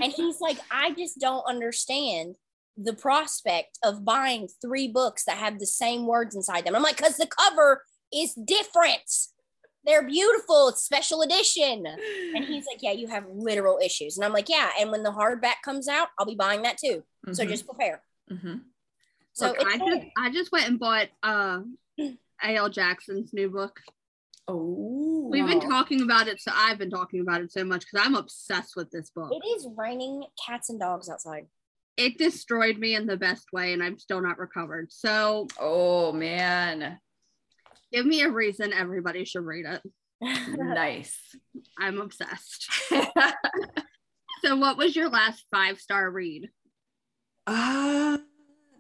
And 0.01 0.13
he's 0.13 0.41
like, 0.41 0.59
"I 0.71 0.93
just 0.93 1.19
don't 1.21 1.45
understand." 1.47 2.37
the 2.79 2.93
prospect 2.93 3.79
of 3.83 4.05
buying 4.05 4.47
three 4.61 4.87
books 4.87 5.25
that 5.25 5.39
have 5.39 5.59
the 5.59 5.65
same 5.65 6.07
words 6.07 6.37
inside 6.37 6.63
them. 6.63 6.77
I'm 6.77 6.83
like, 6.83 6.99
because 6.99 7.17
the 7.17 7.27
cover 7.27 7.83
is 8.13 8.35
different 8.35 9.01
they're 9.87 10.07
beautiful. 10.07 10.69
It's 10.69 10.83
special 10.83 11.23
edition. 11.23 11.87
And 11.87 12.45
he's 12.45 12.67
like, 12.67 12.83
yeah, 12.83 12.91
you 12.91 13.07
have 13.07 13.25
literal 13.33 13.79
issues. 13.83 14.17
And 14.17 14.25
I'm 14.25 14.33
like, 14.33 14.49
yeah. 14.49 14.71
And 14.79 14.91
when 14.91 15.05
the 15.05 15.13
hardback 15.13 15.63
comes 15.65 15.89
out, 15.89 16.09
I'll 16.19 16.27
be 16.27 16.35
buying 16.35 16.63
that 16.63 16.77
too. 16.77 17.05
Mm-hmm. 17.25 17.33
So 17.35 17.47
just 17.47 17.67
prepare. 17.67 18.03
Mm-hmm. 18.31 18.57
So 19.37 19.49
Look, 19.49 19.67
I 19.67 19.77
just 19.79 20.07
I 20.19 20.31
just 20.31 20.53
went 20.53 20.67
and 20.67 20.79
bought 20.79 21.09
uh 21.23 21.61
A.L. 22.43 22.71
Jackson's 22.71 23.33
new 23.35 23.51
book. 23.51 23.81
Oh, 24.49 25.29
we've 25.31 25.47
been 25.47 25.61
talking 25.61 26.03
about 26.03 26.27
it. 26.27 26.41
So 26.41 26.53
I've 26.55 26.79
been 26.79 26.91
talking 26.91 27.21
about 27.21 27.43
it 27.43 27.53
so 27.53 27.65
much 27.65 27.81
because 27.81 28.07
I'm 28.07 28.15
obsessed 28.15 28.77
with 28.77 28.91
this 28.91 29.11
book. 29.11 29.31
It 29.33 29.47
is 29.47 29.69
raining 29.77 30.25
cats 30.45 30.71
and 30.71 30.81
dogs 30.81 31.11
outside. 31.11 31.47
It 31.99 32.17
destroyed 32.17 32.79
me 32.79 32.95
in 32.95 33.07
the 33.07 33.17
best 33.17 33.47
way, 33.53 33.73
and 33.73 33.83
I'm 33.83 33.99
still 33.99 34.23
not 34.23 34.39
recovered. 34.39 34.91
So, 34.91 35.49
oh 35.59 36.13
man, 36.13 36.99
Give 37.93 38.07
me 38.07 38.23
a 38.23 38.31
reason 38.31 38.73
everybody 38.73 39.25
should 39.25 39.45
read 39.45 39.67
it. 39.67 39.83
nice. 40.59 41.17
I'm 41.79 42.01
obsessed. 42.01 42.71
so 44.45 44.57
what 44.57 44.77
was 44.77 44.97
your 44.97 45.09
last 45.09 45.45
five 45.53 45.79
star 45.79 46.11
read? 46.11 46.49
Uh 47.47 48.19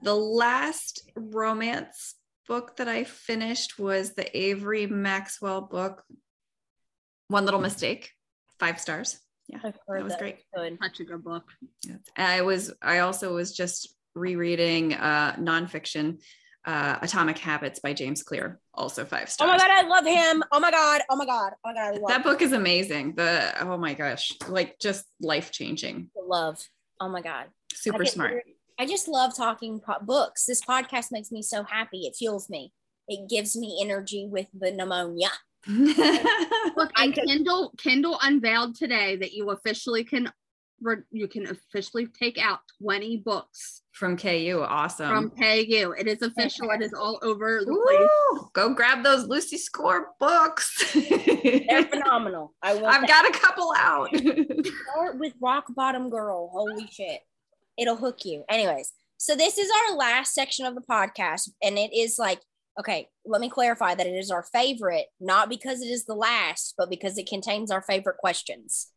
The 0.02 0.14
last 0.14 1.10
romance 1.16 2.14
book 2.46 2.76
that 2.76 2.88
I 2.88 3.04
finished 3.04 3.78
was 3.78 4.14
the 4.14 4.36
Avery 4.36 4.86
Maxwell 4.86 5.62
book, 5.62 6.02
One 7.28 7.44
Little 7.44 7.60
Mistake, 7.60 8.12
five 8.58 8.80
stars. 8.80 9.18
Yeah, 9.48 9.58
that 9.62 10.02
was 10.02 10.12
that 10.12 10.18
great. 10.18 10.38
Good. 10.54 10.78
Such 10.82 11.00
a 11.00 11.04
good 11.04 11.22
book. 11.22 11.44
Yeah. 11.86 11.96
I 12.16 12.42
was. 12.42 12.72
I 12.82 13.00
also 13.00 13.34
was 13.34 13.54
just 13.54 13.94
rereading 14.14 14.94
uh, 14.94 15.36
nonfiction, 15.36 16.20
uh, 16.64 16.98
Atomic 17.00 17.38
Habits 17.38 17.78
by 17.78 17.92
James 17.92 18.22
Clear, 18.22 18.58
also 18.74 19.04
five 19.04 19.30
stars. 19.30 19.48
Oh 19.48 19.52
my 19.52 19.58
god, 19.58 19.70
I 19.70 19.86
love 19.86 20.04
him. 20.04 20.42
Oh 20.50 20.58
my 20.58 20.70
god. 20.70 21.02
Oh 21.08 21.16
my 21.16 21.26
god. 21.26 21.52
Oh 21.64 21.72
my 21.72 21.98
god. 21.98 22.08
that 22.08 22.24
book 22.24 22.42
is 22.42 22.52
amazing. 22.52 23.14
The 23.14 23.52
oh 23.60 23.76
my 23.76 23.94
gosh, 23.94 24.32
like 24.48 24.78
just 24.80 25.04
life 25.20 25.52
changing. 25.52 26.10
Love. 26.16 26.58
Oh 27.00 27.08
my 27.08 27.22
god. 27.22 27.46
Super 27.72 28.02
I 28.02 28.06
smart. 28.06 28.42
I 28.78 28.86
just 28.86 29.08
love 29.08 29.34
talking 29.34 29.80
po- 29.80 30.02
books. 30.02 30.44
This 30.44 30.62
podcast 30.62 31.10
makes 31.10 31.32
me 31.32 31.42
so 31.42 31.62
happy. 31.62 32.06
It 32.06 32.16
fuels 32.16 32.50
me. 32.50 32.72
It 33.08 33.28
gives 33.28 33.56
me 33.56 33.78
energy 33.80 34.26
with 34.30 34.48
the 34.58 34.70
pneumonia. 34.70 35.28
Look, 35.68 36.92
and 36.96 37.14
Kindle 37.14 37.72
Kindle 37.78 38.18
unveiled 38.22 38.76
today 38.76 39.16
that 39.16 39.32
you 39.32 39.50
officially 39.50 40.04
can 40.04 40.30
you 41.10 41.26
can 41.26 41.46
officially 41.46 42.06
take 42.06 42.38
out 42.38 42.60
20 42.82 43.18
books 43.18 43.82
from 43.92 44.16
KU. 44.16 44.62
Awesome. 44.68 45.08
From 45.08 45.30
KU. 45.30 45.94
It 45.98 46.06
is 46.06 46.20
official. 46.20 46.70
It 46.70 46.82
is 46.82 46.92
all 46.92 47.18
over 47.22 47.62
the 47.64 47.72
Ooh, 47.72 47.82
place. 47.82 48.48
Go 48.52 48.74
grab 48.74 49.02
those 49.02 49.26
Lucy 49.26 49.56
Score 49.56 50.08
books. 50.20 50.92
They're 50.92 51.84
phenomenal. 51.90 52.54
I 52.62 52.74
will 52.74 52.86
I've 52.86 53.08
got 53.08 53.26
a 53.28 53.32
couple 53.32 53.72
out. 53.76 54.14
Start 54.14 55.18
with 55.18 55.32
Rock 55.40 55.64
Bottom 55.74 56.10
Girl. 56.10 56.50
Holy 56.52 56.86
shit. 56.88 57.20
It'll 57.78 57.96
hook 57.96 58.24
you. 58.24 58.44
Anyways, 58.48 58.92
so 59.16 59.34
this 59.34 59.58
is 59.58 59.70
our 59.70 59.96
last 59.96 60.34
section 60.34 60.66
of 60.66 60.74
the 60.74 60.82
podcast, 60.82 61.50
and 61.62 61.78
it 61.78 61.94
is 61.94 62.18
like 62.18 62.40
okay, 62.78 63.08
let 63.24 63.40
me 63.40 63.48
clarify 63.48 63.94
that 63.94 64.06
it 64.06 64.14
is 64.14 64.30
our 64.30 64.42
favorite, 64.42 65.06
not 65.20 65.48
because 65.48 65.80
it 65.80 65.86
is 65.86 66.04
the 66.04 66.14
last, 66.14 66.74
but 66.76 66.90
because 66.90 67.16
it 67.18 67.28
contains 67.28 67.70
our 67.70 67.82
favorite 67.82 68.18
questions. 68.18 68.88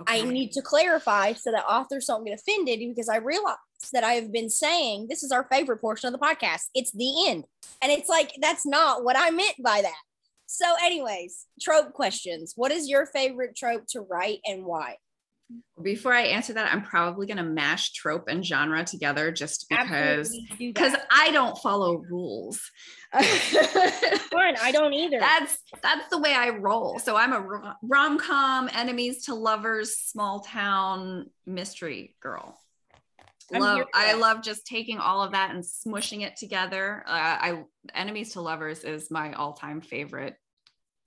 Okay. 0.00 0.20
I 0.20 0.24
need 0.24 0.52
to 0.52 0.62
clarify 0.62 1.32
so 1.32 1.50
that 1.50 1.64
authors 1.64 2.06
don't 2.06 2.24
get 2.24 2.38
offended 2.38 2.80
because 2.80 3.08
I 3.08 3.16
realize 3.16 3.56
that 3.92 4.04
I 4.04 4.12
have 4.12 4.32
been 4.32 4.48
saying 4.48 5.06
this 5.08 5.22
is 5.22 5.32
our 5.32 5.46
favorite 5.50 5.80
portion 5.80 6.12
of 6.12 6.18
the 6.18 6.24
podcast. 6.24 6.64
It's 6.74 6.92
the 6.92 7.28
end. 7.28 7.44
And 7.82 7.90
it's 7.90 8.08
like, 8.08 8.32
that's 8.40 8.64
not 8.64 9.04
what 9.04 9.16
I 9.18 9.30
meant 9.30 9.56
by 9.62 9.82
that. 9.82 10.00
So, 10.46 10.66
anyways, 10.82 11.46
trope 11.60 11.92
questions. 11.92 12.54
What 12.56 12.72
is 12.72 12.88
your 12.88 13.06
favorite 13.06 13.56
trope 13.56 13.84
to 13.90 14.00
write 14.00 14.40
and 14.44 14.64
why? 14.64 14.96
Before 15.82 16.12
I 16.12 16.22
answer 16.22 16.52
that, 16.52 16.72
I'm 16.72 16.82
probably 16.82 17.26
going 17.26 17.38
to 17.38 17.42
mash 17.42 17.92
trope 17.92 18.28
and 18.28 18.44
genre 18.44 18.84
together 18.84 19.32
just 19.32 19.66
because 19.68 20.36
because 20.58 20.94
I 21.10 21.30
don't 21.30 21.56
follow 21.58 22.02
rules. 22.10 22.60
Fine, 23.12 24.56
I 24.60 24.70
don't 24.72 24.92
either. 24.92 25.18
That's 25.18 25.58
that's 25.82 26.08
the 26.10 26.18
way 26.18 26.34
I 26.34 26.50
roll. 26.50 26.98
So 26.98 27.16
I'm 27.16 27.32
a 27.32 27.76
rom 27.82 28.18
com, 28.18 28.68
enemies 28.72 29.24
to 29.26 29.34
lovers, 29.34 29.96
small 29.96 30.40
town 30.40 31.30
mystery 31.46 32.14
girl. 32.20 32.58
love 33.52 33.86
I 33.94 34.14
love 34.14 34.42
just 34.42 34.66
taking 34.66 34.98
all 34.98 35.22
of 35.22 35.32
that 35.32 35.54
and 35.54 35.64
smushing 35.64 36.22
it 36.22 36.36
together. 36.36 37.02
Uh, 37.06 37.10
I 37.10 37.64
enemies 37.94 38.34
to 38.34 38.42
lovers 38.42 38.84
is 38.84 39.10
my 39.10 39.32
all 39.32 39.54
time 39.54 39.80
favorite. 39.80 40.36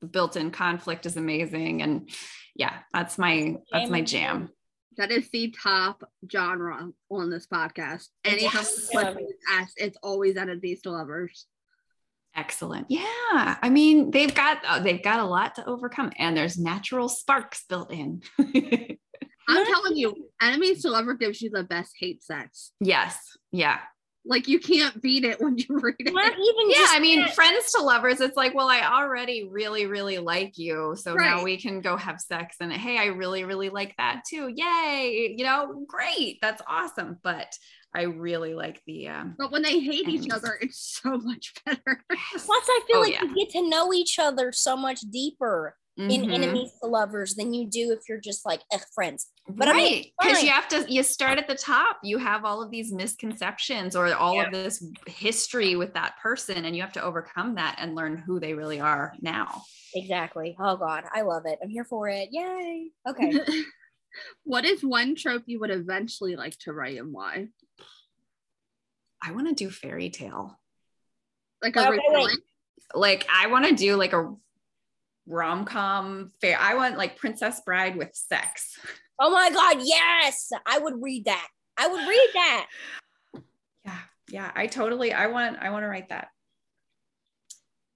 The 0.02 0.08
Built-in 0.08 0.52
conflict 0.52 1.06
is 1.06 1.16
amazing 1.16 1.82
and 1.82 2.10
yeah, 2.56 2.80
that's 2.94 3.18
my 3.18 3.58
that's 3.72 3.90
my 3.90 4.02
jam. 4.02 4.50
That 4.98 5.12
is 5.12 5.30
the 5.32 5.54
top 5.62 6.04
genre 6.32 6.90
on 7.10 7.30
this 7.30 7.48
podcast. 7.48 8.10
Anytime 8.24 8.52
yes. 8.54 8.90
asked, 9.52 9.74
it's 9.78 9.98
always 10.04 10.38
at 10.38 10.50
a 10.50 10.56
Beast 10.56 10.86
Lovers. 10.86 11.48
Excellent. 12.36 12.88
Yeah, 12.90 13.58
I 13.62 13.70
mean 13.70 14.12
they've 14.12 14.34
got 14.34 14.60
uh, 14.68 14.80
they've 14.80 15.04
got 15.04 15.20
a 15.20 15.26
lot 15.26 15.56
to 15.56 15.66
overcome, 15.68 16.12
and 16.18 16.36
there's 16.36 16.58
natural 16.58 17.10
sparks 17.10 17.64
built 17.68 17.92
in. 17.92 18.22
I'm 19.48 19.66
telling 19.66 19.98
you, 19.98 20.30
enemies 20.42 20.84
to 20.84 20.90
lover 20.90 21.16
gives 21.16 21.42
you 21.42 21.50
the 21.50 21.64
best 21.64 21.94
hate 22.00 22.24
sex. 22.24 22.72
Yes. 22.80 23.18
Yeah. 23.52 23.80
Like 24.26 24.48
you 24.48 24.60
can't 24.60 25.02
beat 25.02 25.26
it 25.26 25.42
when 25.42 25.58
you 25.58 25.66
read 25.70 25.96
it. 26.00 26.14
Not 26.14 26.32
even 26.32 26.70
yeah, 26.70 26.88
I 26.90 27.00
mean, 27.00 27.28
friends 27.30 27.72
to 27.74 27.82
lovers, 27.82 28.22
it's 28.22 28.38
like, 28.38 28.54
well, 28.56 28.70
I 28.70 28.82
already 28.82 29.50
really, 29.50 29.86
really 29.86 30.18
like 30.18 30.58
you. 30.58 30.96
So 30.98 31.14
right. 31.14 31.26
now 31.26 31.44
we 31.44 31.58
can 31.58 31.82
go 31.82 31.98
have 31.98 32.22
sex. 32.22 32.58
And 32.62 32.72
hey, 32.72 32.98
I 32.98 33.06
really, 33.06 33.44
really 33.44 33.70
like 33.70 33.96
that 33.98 34.24
too. 34.28 34.48
Yay. 34.54 35.36
You 35.38 35.44
know, 35.44 35.86
great. 35.88 36.40
That's 36.42 36.62
awesome. 36.68 37.20
But 37.22 37.54
I 37.96 38.04
really 38.04 38.56
like 38.56 38.82
the 38.88 39.10
um 39.10 39.36
but 39.38 39.52
when 39.52 39.62
they 39.62 39.80
hate 39.80 40.08
each 40.08 40.32
other, 40.32 40.58
it's 40.62 41.00
so 41.04 41.18
much 41.18 41.54
better. 41.66 42.04
Plus, 42.10 42.48
I 42.50 42.82
feel 42.88 42.98
oh, 42.98 43.02
like 43.02 43.14
yeah. 43.14 43.24
you 43.24 43.36
get 43.36 43.52
to 43.52 43.70
know 43.70 43.94
each 43.94 44.18
other 44.20 44.52
so 44.52 44.76
much 44.76 45.02
deeper 45.02 45.76
mm-hmm. 46.00 46.10
in 46.10 46.32
enemies 46.32 46.72
to 46.82 46.88
lovers 46.88 47.36
than 47.36 47.54
you 47.54 47.68
do 47.68 47.92
if 47.92 48.00
you're 48.08 48.20
just 48.20 48.46
like 48.46 48.62
eh, 48.72 48.80
friends. 48.94 49.28
But 49.48 49.68
right, 49.68 49.76
because 49.76 50.14
I 50.20 50.26
mean, 50.26 50.34
because 50.34 50.44
you 50.44 50.50
have 50.50 50.68
to 50.70 50.94
you 50.94 51.04
start 51.04 51.38
at 51.38 51.48
the 51.48 51.56
top. 51.56 52.00
You 52.04 52.18
have 52.18 52.46
all 52.46 52.62
of 52.64 52.72
these 52.72 52.92
misconceptions 52.92 53.96
or 53.96 54.14
all 54.14 54.36
yeah. 54.36 54.44
of 54.44 54.52
this 54.52 54.86
history 55.08 55.76
with 55.76 55.94
that 55.94 56.16
person, 56.22 56.66
and 56.66 56.76
you 56.76 56.82
have 56.82 56.94
to 56.94 57.04
overcome 57.04 57.56
that 57.56 57.78
and 57.80 57.96
learn 57.96 58.18
who 58.18 58.40
they 58.40 58.54
really 58.54 58.80
are 58.80 59.14
now. 59.22 59.64
Exactly. 59.96 60.56
Oh 60.60 60.78
God, 60.78 61.04
I 61.14 61.22
love 61.22 61.44
it. 61.46 61.60
I'm 61.62 61.70
here 61.70 61.86
for 61.86 62.10
it. 62.10 62.30
Yay. 62.32 62.90
Okay. 63.08 63.40
what 64.44 64.66
is 64.66 64.84
one 64.84 65.16
trope 65.16 65.44
you 65.46 65.60
would 65.60 65.72
eventually 65.72 66.36
like 66.36 66.58
to 66.60 66.74
write 66.74 66.98
and 66.98 67.12
why? 67.12 67.48
I 69.22 69.32
want 69.32 69.48
to 69.48 69.56
do 69.56 69.70
fairy 69.70 70.10
tale. 70.10 70.60
Like 71.62 71.76
a 71.78 71.90
okay, 71.90 72.26
like 72.94 73.26
I 73.34 73.48
want 73.48 73.66
to 73.66 73.74
do 73.74 73.96
like 73.96 74.14
a 74.14 74.36
rom 75.28 75.66
com 75.66 76.32
fair. 76.42 76.58
I 76.60 76.76
want 76.76 76.98
like 76.98 77.18
Princess 77.18 77.62
Bride 77.66 77.96
with 77.96 78.10
sex. 78.14 78.78
Oh 79.20 79.30
my 79.30 79.50
God, 79.50 79.78
yes. 79.84 80.50
I 80.66 80.80
would 80.80 81.02
read 81.02 81.26
that. 81.26 81.48
I 81.78 81.88
would 81.88 82.08
read 82.08 82.30
that. 82.34 82.68
Yeah, 83.86 84.00
yeah. 84.30 84.52
I 84.56 84.68
totally 84.68 85.14
I 85.14 85.28
want 85.28 85.58
I 85.60 85.70
want 85.70 85.84
to 85.84 85.88
write 85.88 86.10
that. 86.10 86.28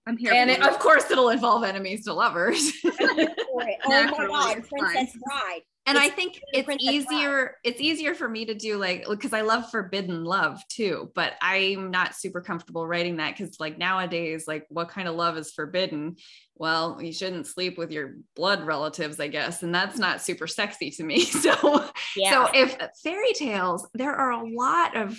I'm 0.07 0.17
here. 0.17 0.34
And 0.34 0.49
it, 0.49 0.65
of 0.65 0.80
course 0.80 1.11
it'll 1.11 1.30
involve 1.30 1.63
enemies 1.63 2.05
to 2.05 2.13
lovers. 2.13 2.71
oh 2.86 3.28
my 3.55 3.75
God, 3.84 4.63
Princess 4.67 5.17
Bride 5.25 5.61
and 5.88 5.97
it's, 5.97 6.05
i 6.05 6.09
think 6.09 6.39
it's 6.53 6.83
easier 6.83 7.55
it's 7.63 7.81
easier 7.81 8.13
for 8.13 8.27
me 8.27 8.45
to 8.45 8.53
do 8.53 8.77
like 8.77 9.05
because 9.09 9.33
i 9.33 9.41
love 9.41 9.69
forbidden 9.71 10.23
love 10.23 10.61
too 10.67 11.11
but 11.15 11.33
i'm 11.41 11.89
not 11.89 12.13
super 12.13 12.41
comfortable 12.41 12.85
writing 12.85 13.17
that 13.17 13.35
because 13.35 13.59
like 13.59 13.77
nowadays 13.77 14.45
like 14.47 14.65
what 14.69 14.89
kind 14.89 15.07
of 15.07 15.15
love 15.15 15.38
is 15.38 15.51
forbidden? 15.51 16.15
Well 16.55 16.99
you 17.01 17.13
shouldn't 17.13 17.47
sleep 17.47 17.77
with 17.77 17.91
your 17.91 18.15
blood 18.35 18.65
relatives 18.65 19.19
i 19.19 19.27
guess 19.27 19.63
and 19.63 19.73
that's 19.73 19.97
not 19.97 20.21
super 20.21 20.47
sexy 20.47 20.91
to 20.91 21.03
me. 21.03 21.25
So 21.38 21.85
yeah. 22.15 22.31
so 22.31 22.49
if 22.53 22.75
fairy 23.03 23.33
tales 23.33 23.88
there 23.93 24.13
are 24.13 24.31
a 24.31 24.43
lot 24.43 24.97
of 24.97 25.17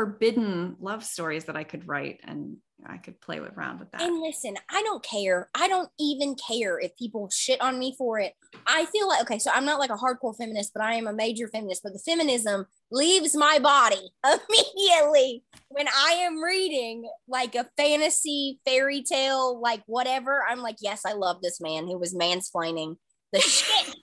forbidden 0.00 0.76
love 0.80 1.04
stories 1.04 1.44
that 1.44 1.56
i 1.56 1.62
could 1.62 1.86
write 1.86 2.20
and 2.24 2.56
I 2.86 2.96
could 2.96 3.20
play 3.20 3.38
around 3.38 3.80
with 3.80 3.90
that. 3.90 4.00
And 4.00 4.20
listen, 4.20 4.56
I 4.70 4.82
don't 4.82 5.02
care. 5.02 5.50
I 5.54 5.68
don't 5.68 5.90
even 5.98 6.34
care 6.34 6.78
if 6.78 6.96
people 6.96 7.28
shit 7.30 7.60
on 7.60 7.78
me 7.78 7.94
for 7.98 8.18
it. 8.18 8.32
I 8.66 8.86
feel 8.86 9.06
like 9.06 9.20
okay, 9.20 9.38
so 9.38 9.50
I'm 9.52 9.66
not 9.66 9.78
like 9.78 9.90
a 9.90 9.96
hardcore 9.96 10.34
feminist, 10.34 10.72
but 10.72 10.82
I 10.82 10.94
am 10.94 11.06
a 11.06 11.12
major 11.12 11.48
feminist. 11.48 11.82
But 11.82 11.92
the 11.92 11.98
feminism 11.98 12.64
leaves 12.90 13.36
my 13.36 13.58
body 13.58 14.10
immediately 14.24 15.44
when 15.68 15.88
I 15.88 16.12
am 16.20 16.42
reading 16.42 17.08
like 17.28 17.54
a 17.54 17.68
fantasy 17.76 18.60
fairy 18.64 19.02
tale, 19.02 19.60
like 19.60 19.82
whatever. 19.86 20.42
I'm 20.48 20.60
like, 20.60 20.76
yes, 20.80 21.02
I 21.04 21.12
love 21.12 21.42
this 21.42 21.60
man 21.60 21.86
who 21.86 21.98
was 21.98 22.14
mansplaining 22.14 22.96
the 23.32 23.40
shit 23.40 23.94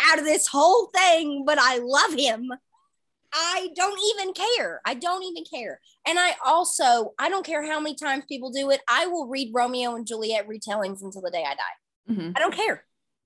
out 0.00 0.18
of 0.18 0.24
this 0.24 0.46
whole 0.46 0.90
thing, 0.94 1.44
but 1.46 1.58
I 1.58 1.78
love 1.78 2.12
him. 2.12 2.50
I 3.38 3.68
don't 3.76 4.00
even 4.14 4.32
care. 4.32 4.80
I 4.86 4.94
don't 4.94 5.22
even 5.22 5.44
care. 5.44 5.78
And 6.06 6.18
I 6.18 6.32
also, 6.44 7.12
I 7.18 7.28
don't 7.28 7.44
care 7.44 7.62
how 7.70 7.78
many 7.78 7.94
times 7.94 8.24
people 8.26 8.50
do 8.50 8.70
it. 8.70 8.80
I 8.88 9.06
will 9.06 9.28
read 9.28 9.52
Romeo 9.54 9.94
and 9.94 10.06
Juliet 10.06 10.48
retellings 10.48 11.02
until 11.02 11.20
the 11.20 11.30
day 11.30 11.44
I 11.46 11.54
die. 11.54 12.12
Mm-hmm. 12.12 12.30
I 12.34 12.38
don't 12.40 12.54
care. 12.54 12.84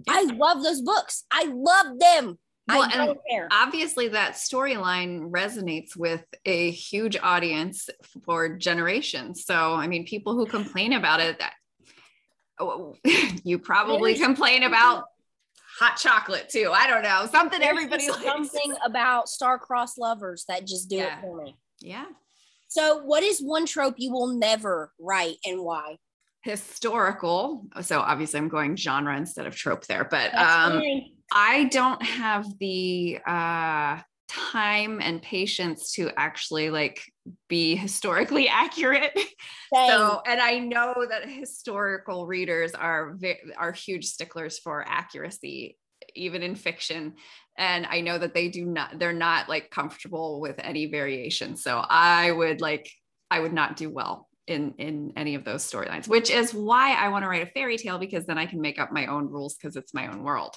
I 0.08 0.24
love 0.24 0.64
those 0.64 0.80
books. 0.80 1.24
I 1.30 1.44
love 1.44 1.98
them. 2.00 2.38
Well, 2.66 2.82
I 2.82 3.06
don't 3.06 3.18
care. 3.28 3.48
Obviously, 3.52 4.08
that 4.08 4.32
storyline 4.32 5.30
resonates 5.30 5.96
with 5.96 6.24
a 6.44 6.70
huge 6.70 7.16
audience 7.20 7.88
for 8.24 8.56
generations. 8.56 9.44
So, 9.44 9.74
I 9.74 9.86
mean, 9.86 10.06
people 10.06 10.34
who 10.34 10.46
complain 10.46 10.92
about 10.92 11.20
it, 11.20 11.38
that 11.38 11.54
oh, 12.58 12.96
you 13.44 13.58
probably 13.58 14.14
complain 14.14 14.62
about 14.62 15.04
hot 15.80 15.96
chocolate 15.96 16.48
too. 16.50 16.70
I 16.74 16.86
don't 16.86 17.02
know. 17.02 17.26
Something 17.32 17.60
There's 17.60 17.70
everybody 17.70 18.10
likes. 18.10 18.22
Something 18.22 18.74
about 18.84 19.28
star-crossed 19.28 19.98
lovers 19.98 20.44
that 20.46 20.66
just 20.66 20.90
do 20.90 20.96
yeah. 20.96 21.16
it 21.16 21.22
for 21.22 21.42
me. 21.42 21.56
Yeah. 21.80 22.04
So, 22.68 22.98
what 22.98 23.22
is 23.22 23.40
one 23.40 23.66
trope 23.66 23.94
you 23.96 24.12
will 24.12 24.28
never 24.28 24.92
write 25.00 25.36
and 25.44 25.64
why? 25.64 25.96
Historical. 26.42 27.66
So, 27.80 28.00
obviously, 28.00 28.38
I'm 28.38 28.48
going 28.48 28.76
genre 28.76 29.16
instead 29.16 29.46
of 29.46 29.56
trope 29.56 29.86
there, 29.86 30.04
but 30.04 30.34
um, 30.34 30.82
I 31.32 31.64
don't 31.64 32.02
have 32.02 32.46
the 32.58 33.18
uh, 33.26 34.00
time 34.30 35.00
and 35.02 35.20
patience 35.20 35.92
to 35.92 36.10
actually 36.16 36.70
like 36.70 37.02
be 37.48 37.74
historically 37.74 38.48
accurate. 38.48 39.18
So, 39.74 40.22
and 40.26 40.40
I 40.40 40.58
know 40.58 40.94
that 41.08 41.28
historical 41.28 42.26
readers 42.26 42.72
are 42.74 43.16
are 43.58 43.72
huge 43.72 44.06
sticklers 44.06 44.58
for 44.58 44.86
accuracy, 44.86 45.76
even 46.14 46.42
in 46.42 46.54
fiction. 46.54 47.14
And 47.58 47.86
I 47.86 48.00
know 48.00 48.18
that 48.18 48.32
they 48.32 48.48
do 48.48 48.64
not, 48.64 48.98
they're 48.98 49.12
not 49.12 49.48
like 49.48 49.70
comfortable 49.70 50.40
with 50.40 50.56
any 50.58 50.86
variation. 50.86 51.56
So 51.56 51.78
I 51.78 52.30
would 52.30 52.60
like, 52.60 52.90
I 53.30 53.40
would 53.40 53.52
not 53.52 53.76
do 53.76 53.90
well 53.90 54.29
in 54.46 54.74
in 54.78 55.12
any 55.16 55.34
of 55.34 55.44
those 55.44 55.68
storylines 55.68 56.08
which 56.08 56.30
is 56.30 56.52
why 56.52 56.94
i 56.94 57.08
want 57.08 57.22
to 57.22 57.28
write 57.28 57.46
a 57.46 57.50
fairy 57.50 57.76
tale 57.76 57.98
because 57.98 58.26
then 58.26 58.38
i 58.38 58.46
can 58.46 58.60
make 58.60 58.78
up 58.78 58.92
my 58.92 59.06
own 59.06 59.28
rules 59.28 59.54
because 59.54 59.76
it's 59.76 59.94
my 59.94 60.06
own 60.08 60.22
world. 60.22 60.56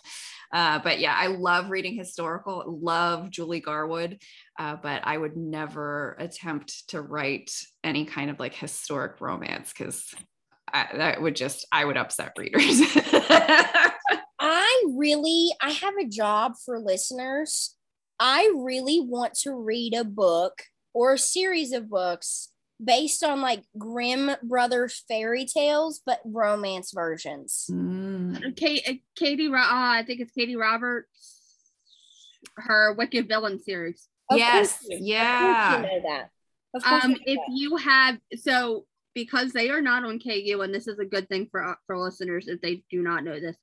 Uh, 0.51 0.79
but 0.79 0.99
yeah 0.99 1.15
i 1.17 1.27
love 1.27 1.69
reading 1.69 1.95
historical 1.95 2.63
love 2.81 3.29
julie 3.29 3.59
garwood 3.59 4.19
uh, 4.59 4.75
but 4.81 5.01
i 5.03 5.17
would 5.17 5.35
never 5.35 6.15
attempt 6.19 6.87
to 6.89 7.01
write 7.01 7.51
any 7.83 8.05
kind 8.05 8.29
of 8.29 8.39
like 8.39 8.53
historic 8.53 9.19
romance 9.19 9.73
because 9.75 10.13
that 10.71 11.21
would 11.21 11.35
just 11.35 11.65
i 11.71 11.85
would 11.85 11.97
upset 11.97 12.33
readers. 12.37 12.81
I 14.39 14.83
really 14.95 15.51
i 15.61 15.71
have 15.71 15.93
a 15.99 16.07
job 16.07 16.53
for 16.65 16.79
listeners. 16.79 17.75
I 18.19 18.51
really 18.55 19.01
want 19.01 19.33
to 19.39 19.53
read 19.53 19.93
a 19.93 20.03
book 20.03 20.63
or 20.93 21.13
a 21.13 21.17
series 21.17 21.73
of 21.73 21.89
books 21.89 22.52
based 22.83 23.23
on 23.23 23.41
like 23.41 23.63
Grimm 23.77 24.31
Brothers 24.43 25.03
fairy 25.07 25.45
tales, 25.45 26.01
but 26.05 26.21
romance 26.25 26.91
versions. 26.93 27.69
Mm. 27.71 28.55
Kate, 28.55 28.83
uh, 28.87 28.93
Katee, 29.19 29.51
uh, 29.51 29.57
I 29.57 30.03
think 30.05 30.21
it's 30.21 30.31
Katee 30.37 30.59
Roberts, 30.59 31.71
her 32.57 32.93
Wicked 32.93 33.27
Villain 33.27 33.61
series. 33.61 34.07
Of 34.29 34.37
yes, 34.37 34.79
yeah. 34.87 35.77
you 35.77 35.83
know 35.83 36.01
that. 36.07 36.29
Um, 36.85 37.15
if 37.25 37.39
you 37.49 37.75
have 37.77 38.17
so 38.37 38.85
because 39.13 39.51
they 39.51 39.69
are 39.69 39.81
not 39.81 40.03
on 40.03 40.19
KU, 40.19 40.61
and 40.61 40.73
this 40.73 40.87
is 40.87 40.97
a 40.99 41.05
good 41.05 41.29
thing 41.29 41.47
for 41.51 41.77
for 41.85 41.97
listeners 41.97 42.47
if 42.47 42.61
they 42.61 42.83
do 42.89 43.01
not 43.01 43.23
know 43.23 43.39
this. 43.39 43.57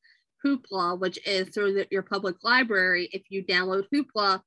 Hoopla, 0.45 0.99
which 0.99 1.19
is 1.27 1.49
through 1.51 1.75
the, 1.75 1.87
your 1.91 2.03
public 2.03 2.37
library, 2.43 3.11
if 3.13 3.23
you 3.29 3.45
download 3.45 3.85
Hoopla, 3.93 4.41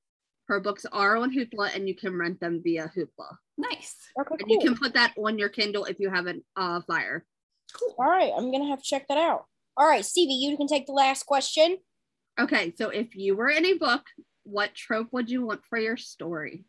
her 0.47 0.59
books 0.59 0.85
are 0.91 1.17
on 1.17 1.31
Hoopla, 1.31 1.75
and 1.75 1.87
you 1.87 1.95
can 1.95 2.17
rent 2.17 2.39
them 2.39 2.61
via 2.63 2.91
Hoopla. 2.97 3.37
Nice. 3.57 3.95
Okay, 4.19 4.35
cool. 4.39 4.49
you 4.49 4.59
can 4.59 4.75
put 4.75 4.93
that 4.95 5.13
on 5.17 5.37
your 5.37 5.49
Kindle 5.49 5.85
if 5.85 5.99
you 5.99 6.09
have 6.09 6.27
a 6.27 6.35
uh, 6.55 6.81
Fire. 6.81 7.25
Cool. 7.73 7.95
All 7.97 8.09
right, 8.09 8.31
I'm 8.35 8.51
gonna 8.51 8.67
have 8.69 8.79
to 8.81 8.87
check 8.87 9.07
that 9.07 9.17
out. 9.17 9.45
All 9.77 9.87
right, 9.87 10.05
Stevie, 10.05 10.33
you 10.33 10.55
can 10.57 10.67
take 10.67 10.85
the 10.85 10.93
last 10.93 11.25
question. 11.25 11.77
Okay, 12.39 12.73
so 12.77 12.89
if 12.89 13.15
you 13.15 13.35
were 13.35 13.49
in 13.49 13.65
a 13.65 13.73
book, 13.73 14.03
what 14.43 14.75
trope 14.75 15.07
would 15.11 15.29
you 15.29 15.45
want 15.45 15.65
for 15.65 15.77
your 15.77 15.97
story? 15.97 16.65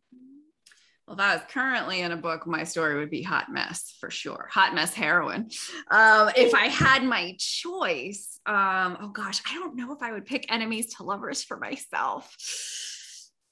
Well, 1.07 1.17
if 1.17 1.21
I 1.21 1.35
was 1.35 1.45
currently 1.51 2.01
in 2.01 2.13
a 2.13 2.17
book, 2.17 2.47
my 2.47 2.65
story 2.65 2.97
would 2.97 3.11
be 3.11 3.23
hot 3.23 3.53
mess 3.53 3.95
for 4.01 4.11
sure. 4.11 4.49
Hot 4.53 4.75
mess 4.75 4.95
heroine. 4.95 5.51
Um, 5.91 6.31
if 6.35 6.55
I 6.55 6.69
had 6.69 7.03
my 7.03 7.37
choice, 7.39 8.41
um, 8.47 8.97
oh 9.01 9.09
gosh, 9.09 9.43
I 9.47 9.55
don't 9.55 9.77
know 9.77 9.93
if 9.93 10.03
I 10.03 10.13
would 10.13 10.25
pick 10.25 10.51
enemies 10.51 10.95
to 10.95 11.03
lovers 11.03 11.45
for 11.45 11.59
myself. 11.59 12.35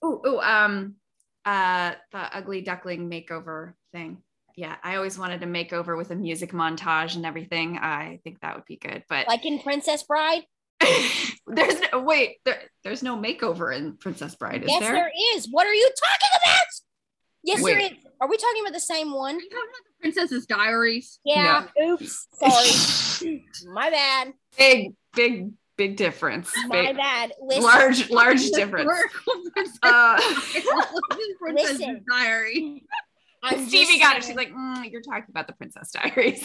Oh, 0.03 0.41
um, 0.41 0.97
uh 1.45 1.93
the 2.13 2.37
ugly 2.37 2.61
duckling 2.61 3.11
makeover 3.11 3.75
thing. 3.93 4.19
Yeah 4.57 4.77
i 4.83 4.97
always 4.97 5.19
wanted 5.19 5.43
a 5.43 5.47
makeover 5.47 5.97
with 5.97 6.11
a 6.11 6.17
music 6.17 6.53
montage 6.53 7.17
and 7.17 7.27
everything. 7.27 7.79
I 7.79 8.21
think 8.25 8.41
that 8.41 8.55
would 8.55 8.67
be 8.67 8.77
good 8.77 9.05
but 9.09 9.29
like 9.29 9.47
in 9.47 9.59
princess 9.61 10.03
bride? 10.03 10.43
there's 11.47 11.81
no 11.93 12.01
wait 12.01 12.39
there, 12.45 12.63
there's 12.85 13.03
no 13.03 13.17
makeover 13.17 13.77
in 13.77 13.97
princess 13.97 14.35
bride 14.35 14.63
is 14.65 14.69
yes 14.71 14.81
there? 14.81 14.93
there 14.93 15.13
is. 15.35 15.49
What 15.51 15.67
are 15.67 15.75
you 15.75 15.89
talking 15.89 16.39
about? 16.45 16.67
Yes 17.45 17.63
wait. 17.63 17.75
there 17.75 17.81
is. 17.81 17.93
Are 18.21 18.29
we 18.29 18.37
talking 18.37 18.63
about 18.63 18.73
the 18.73 18.81
same 18.81 19.13
one? 19.13 19.35
Are 19.35 19.41
you 19.41 19.51
talking 19.51 19.69
about 19.69 19.85
the 19.85 20.01
princess's 20.01 20.47
diaries? 20.47 21.19
Yeah. 21.25 21.67
No. 21.77 21.95
oops. 21.95 22.29
Sorry. 22.35 23.45
My 23.67 23.91
bad. 23.91 24.33
Big 24.57 24.95
big 25.15 25.53
big 25.83 25.97
difference. 25.97 26.53
My 26.69 26.83
big, 26.83 26.97
bad. 26.97 27.33
Listen. 27.41 27.63
Large, 27.65 28.11
large 28.11 28.51
difference. 28.55 28.91
uh, 29.83 30.21
Listen. 31.53 32.05
Diary. 32.11 32.85
I'm 33.45 33.67
Stevie 33.67 33.99
got 33.99 34.17
it. 34.17 34.23
She's 34.23 34.37
like, 34.37 34.53
mm, 34.53 34.89
you're 34.93 35.03
talking 35.03 35.25
about 35.29 35.49
the 35.49 35.53
Princess 35.55 35.91
Diaries. 35.91 36.45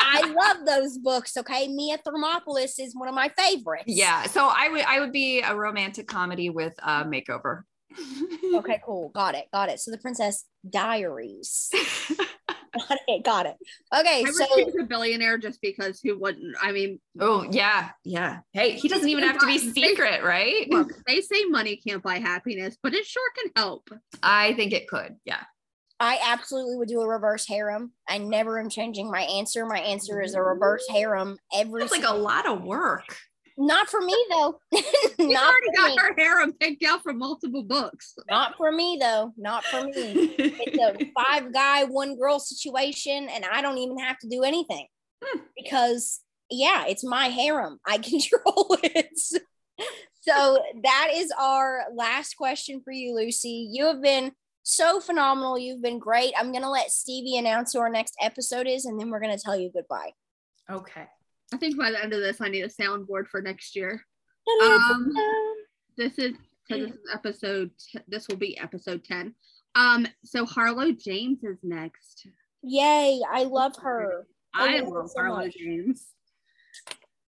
I 0.00 0.32
love 0.34 0.64
those 0.64 0.96
books. 0.96 1.36
Okay, 1.36 1.68
Mia 1.68 1.98
Thermopolis 1.98 2.80
is 2.80 2.96
one 2.96 3.06
of 3.06 3.14
my 3.14 3.28
favorites. 3.36 3.84
Yeah, 3.86 4.22
so 4.22 4.50
I 4.50 4.70
would 4.70 4.80
I 4.80 5.00
would 5.00 5.12
be 5.12 5.42
a 5.42 5.54
romantic 5.54 6.08
comedy 6.08 6.48
with 6.48 6.72
a 6.82 7.04
makeover. 7.04 7.64
okay, 8.54 8.80
cool. 8.82 9.10
Got 9.10 9.34
it. 9.34 9.44
Got 9.52 9.68
it. 9.68 9.80
So 9.80 9.90
the 9.90 9.98
Princess 9.98 10.46
Diaries. 10.68 11.70
Got 12.78 12.98
it. 13.06 13.24
Got 13.24 13.46
it. 13.46 13.56
Okay. 13.96 14.24
I 14.26 14.30
so 14.30 14.46
choose 14.54 14.74
a 14.80 14.84
billionaire 14.84 15.38
just 15.38 15.60
because 15.60 16.00
who 16.00 16.18
wouldn't? 16.18 16.56
I 16.60 16.72
mean, 16.72 17.00
oh 17.20 17.46
yeah, 17.50 17.90
yeah. 18.04 18.40
Hey, 18.52 18.72
he 18.72 18.88
doesn't 18.88 19.08
even 19.08 19.24
have 19.24 19.38
to 19.38 19.46
be 19.46 19.58
secret, 19.58 20.22
right? 20.22 20.68
Look, 20.70 20.92
they 21.06 21.20
say 21.20 21.44
money 21.44 21.76
can't 21.76 22.02
buy 22.02 22.18
happiness, 22.18 22.76
but 22.82 22.94
it 22.94 23.04
sure 23.06 23.30
can 23.42 23.52
help. 23.56 23.90
I 24.22 24.54
think 24.54 24.72
it 24.72 24.88
could. 24.88 25.16
Yeah. 25.24 25.42
I 26.00 26.20
absolutely 26.24 26.76
would 26.76 26.88
do 26.88 27.00
a 27.00 27.08
reverse 27.08 27.46
harem. 27.46 27.92
I 28.08 28.18
never 28.18 28.60
am 28.60 28.68
changing 28.68 29.10
my 29.10 29.22
answer. 29.22 29.66
My 29.66 29.80
answer 29.80 30.20
is 30.20 30.34
a 30.34 30.40
reverse 30.40 30.86
harem 30.88 31.36
every. 31.52 31.80
That's 31.80 31.92
like 31.92 32.04
a 32.06 32.14
lot 32.14 32.46
of 32.46 32.62
work. 32.62 33.04
Not 33.60 33.88
for 33.88 34.00
me 34.00 34.14
though. 34.30 34.60
Not 35.18 35.50
already 35.50 35.66
got 35.76 35.90
me. 35.90 35.96
her 35.98 36.14
harem 36.16 36.52
picked 36.52 36.84
out 36.84 37.02
from 37.02 37.18
multiple 37.18 37.64
books. 37.64 38.14
Not 38.30 38.56
for 38.56 38.70
me 38.70 38.98
though. 39.00 39.32
Not 39.36 39.64
for 39.64 39.82
me. 39.82 39.92
it's 40.38 40.78
a 40.78 41.10
five 41.24 41.52
guy, 41.52 41.82
one 41.84 42.16
girl 42.16 42.38
situation, 42.38 43.28
and 43.28 43.44
I 43.44 43.60
don't 43.60 43.78
even 43.78 43.98
have 43.98 44.16
to 44.20 44.28
do 44.28 44.44
anything 44.44 44.86
hmm. 45.24 45.40
because 45.56 46.20
yeah, 46.50 46.86
it's 46.86 47.02
my 47.02 47.26
harem. 47.26 47.80
I 47.84 47.98
control 47.98 48.76
it. 48.84 49.18
so 50.20 50.58
that 50.84 51.10
is 51.14 51.32
our 51.36 51.86
last 51.92 52.36
question 52.36 52.80
for 52.84 52.92
you, 52.92 53.12
Lucy. 53.16 53.68
You 53.72 53.86
have 53.86 54.00
been 54.00 54.30
so 54.62 55.00
phenomenal. 55.00 55.58
You've 55.58 55.82
been 55.82 55.98
great. 55.98 56.32
I'm 56.38 56.52
gonna 56.52 56.70
let 56.70 56.92
Stevie 56.92 57.38
announce 57.38 57.72
who 57.72 57.80
our 57.80 57.90
next 57.90 58.14
episode 58.22 58.68
is, 58.68 58.84
and 58.84 59.00
then 59.00 59.10
we're 59.10 59.20
gonna 59.20 59.36
tell 59.36 59.58
you 59.58 59.72
goodbye. 59.74 60.12
Okay. 60.70 61.08
I 61.52 61.56
think 61.56 61.78
by 61.78 61.90
the 61.90 62.02
end 62.02 62.12
of 62.12 62.20
this, 62.20 62.40
I 62.40 62.48
need 62.48 62.62
a 62.62 62.68
soundboard 62.68 63.28
for 63.28 63.40
next 63.40 63.74
year. 63.74 64.02
Um, 64.62 65.12
this 65.96 66.18
is 66.18 66.34
this 66.68 66.90
is 66.90 66.98
episode. 67.12 67.70
T- 67.78 68.00
this 68.06 68.28
will 68.28 68.36
be 68.36 68.58
episode 68.58 69.04
ten. 69.04 69.34
Um, 69.74 70.06
so 70.24 70.44
Harlow 70.44 70.92
James 70.92 71.44
is 71.44 71.58
next. 71.62 72.26
Yay! 72.62 73.20
I 73.30 73.44
love 73.44 73.76
her. 73.82 74.26
I, 74.54 74.76
I 74.76 74.80
love, 74.80 74.88
love 74.88 75.10
so 75.10 75.20
Harlow 75.20 75.44
much. 75.44 75.54
James. 75.56 76.06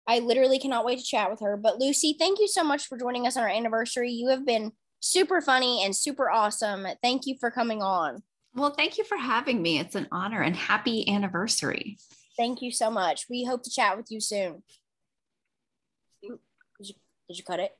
I 0.07 0.21
literally 0.21 0.59
cannot 0.59 0.85
wait 0.87 0.99
to 0.99 1.05
chat 1.05 1.31
with 1.31 1.41
her. 1.41 1.57
But 1.57 1.79
Lucy, 1.79 2.17
thank 2.19 2.41
you 2.41 2.49
so 2.49 2.65
much 2.65 2.87
for 2.87 2.97
joining 2.97 3.27
us 3.27 3.37
on 3.37 3.43
our 3.43 3.49
anniversary. 3.49 4.11
You 4.11 4.29
have 4.31 4.47
been 4.47 4.73
super 5.01 5.41
funny 5.41 5.85
and 5.85 5.95
super 5.95 6.31
awesome. 6.31 6.87
Thank 7.03 7.27
you 7.27 7.37
for 7.39 7.51
coming 7.51 7.83
on. 7.83 8.23
Well, 8.55 8.71
thank 8.71 8.97
you 8.97 9.05
for 9.05 9.19
having 9.19 9.61
me. 9.61 9.79
It's 9.79 9.95
an 9.95 10.09
honor 10.11 10.41
and 10.41 10.57
happy 10.57 11.09
anniversary. 11.09 11.99
Thank 12.39 12.63
you 12.63 12.71
so 12.71 12.89
much. 12.91 13.27
We 13.29 13.45
hope 13.45 13.65
to 13.65 13.71
chat 13.71 13.97
with 13.97 14.07
you 14.11 14.21
soon. 14.21 14.63
Did 16.23 16.39
you, 16.79 16.95
did 17.29 17.37
you 17.37 17.43
cut 17.45 17.59
it? 17.59 17.73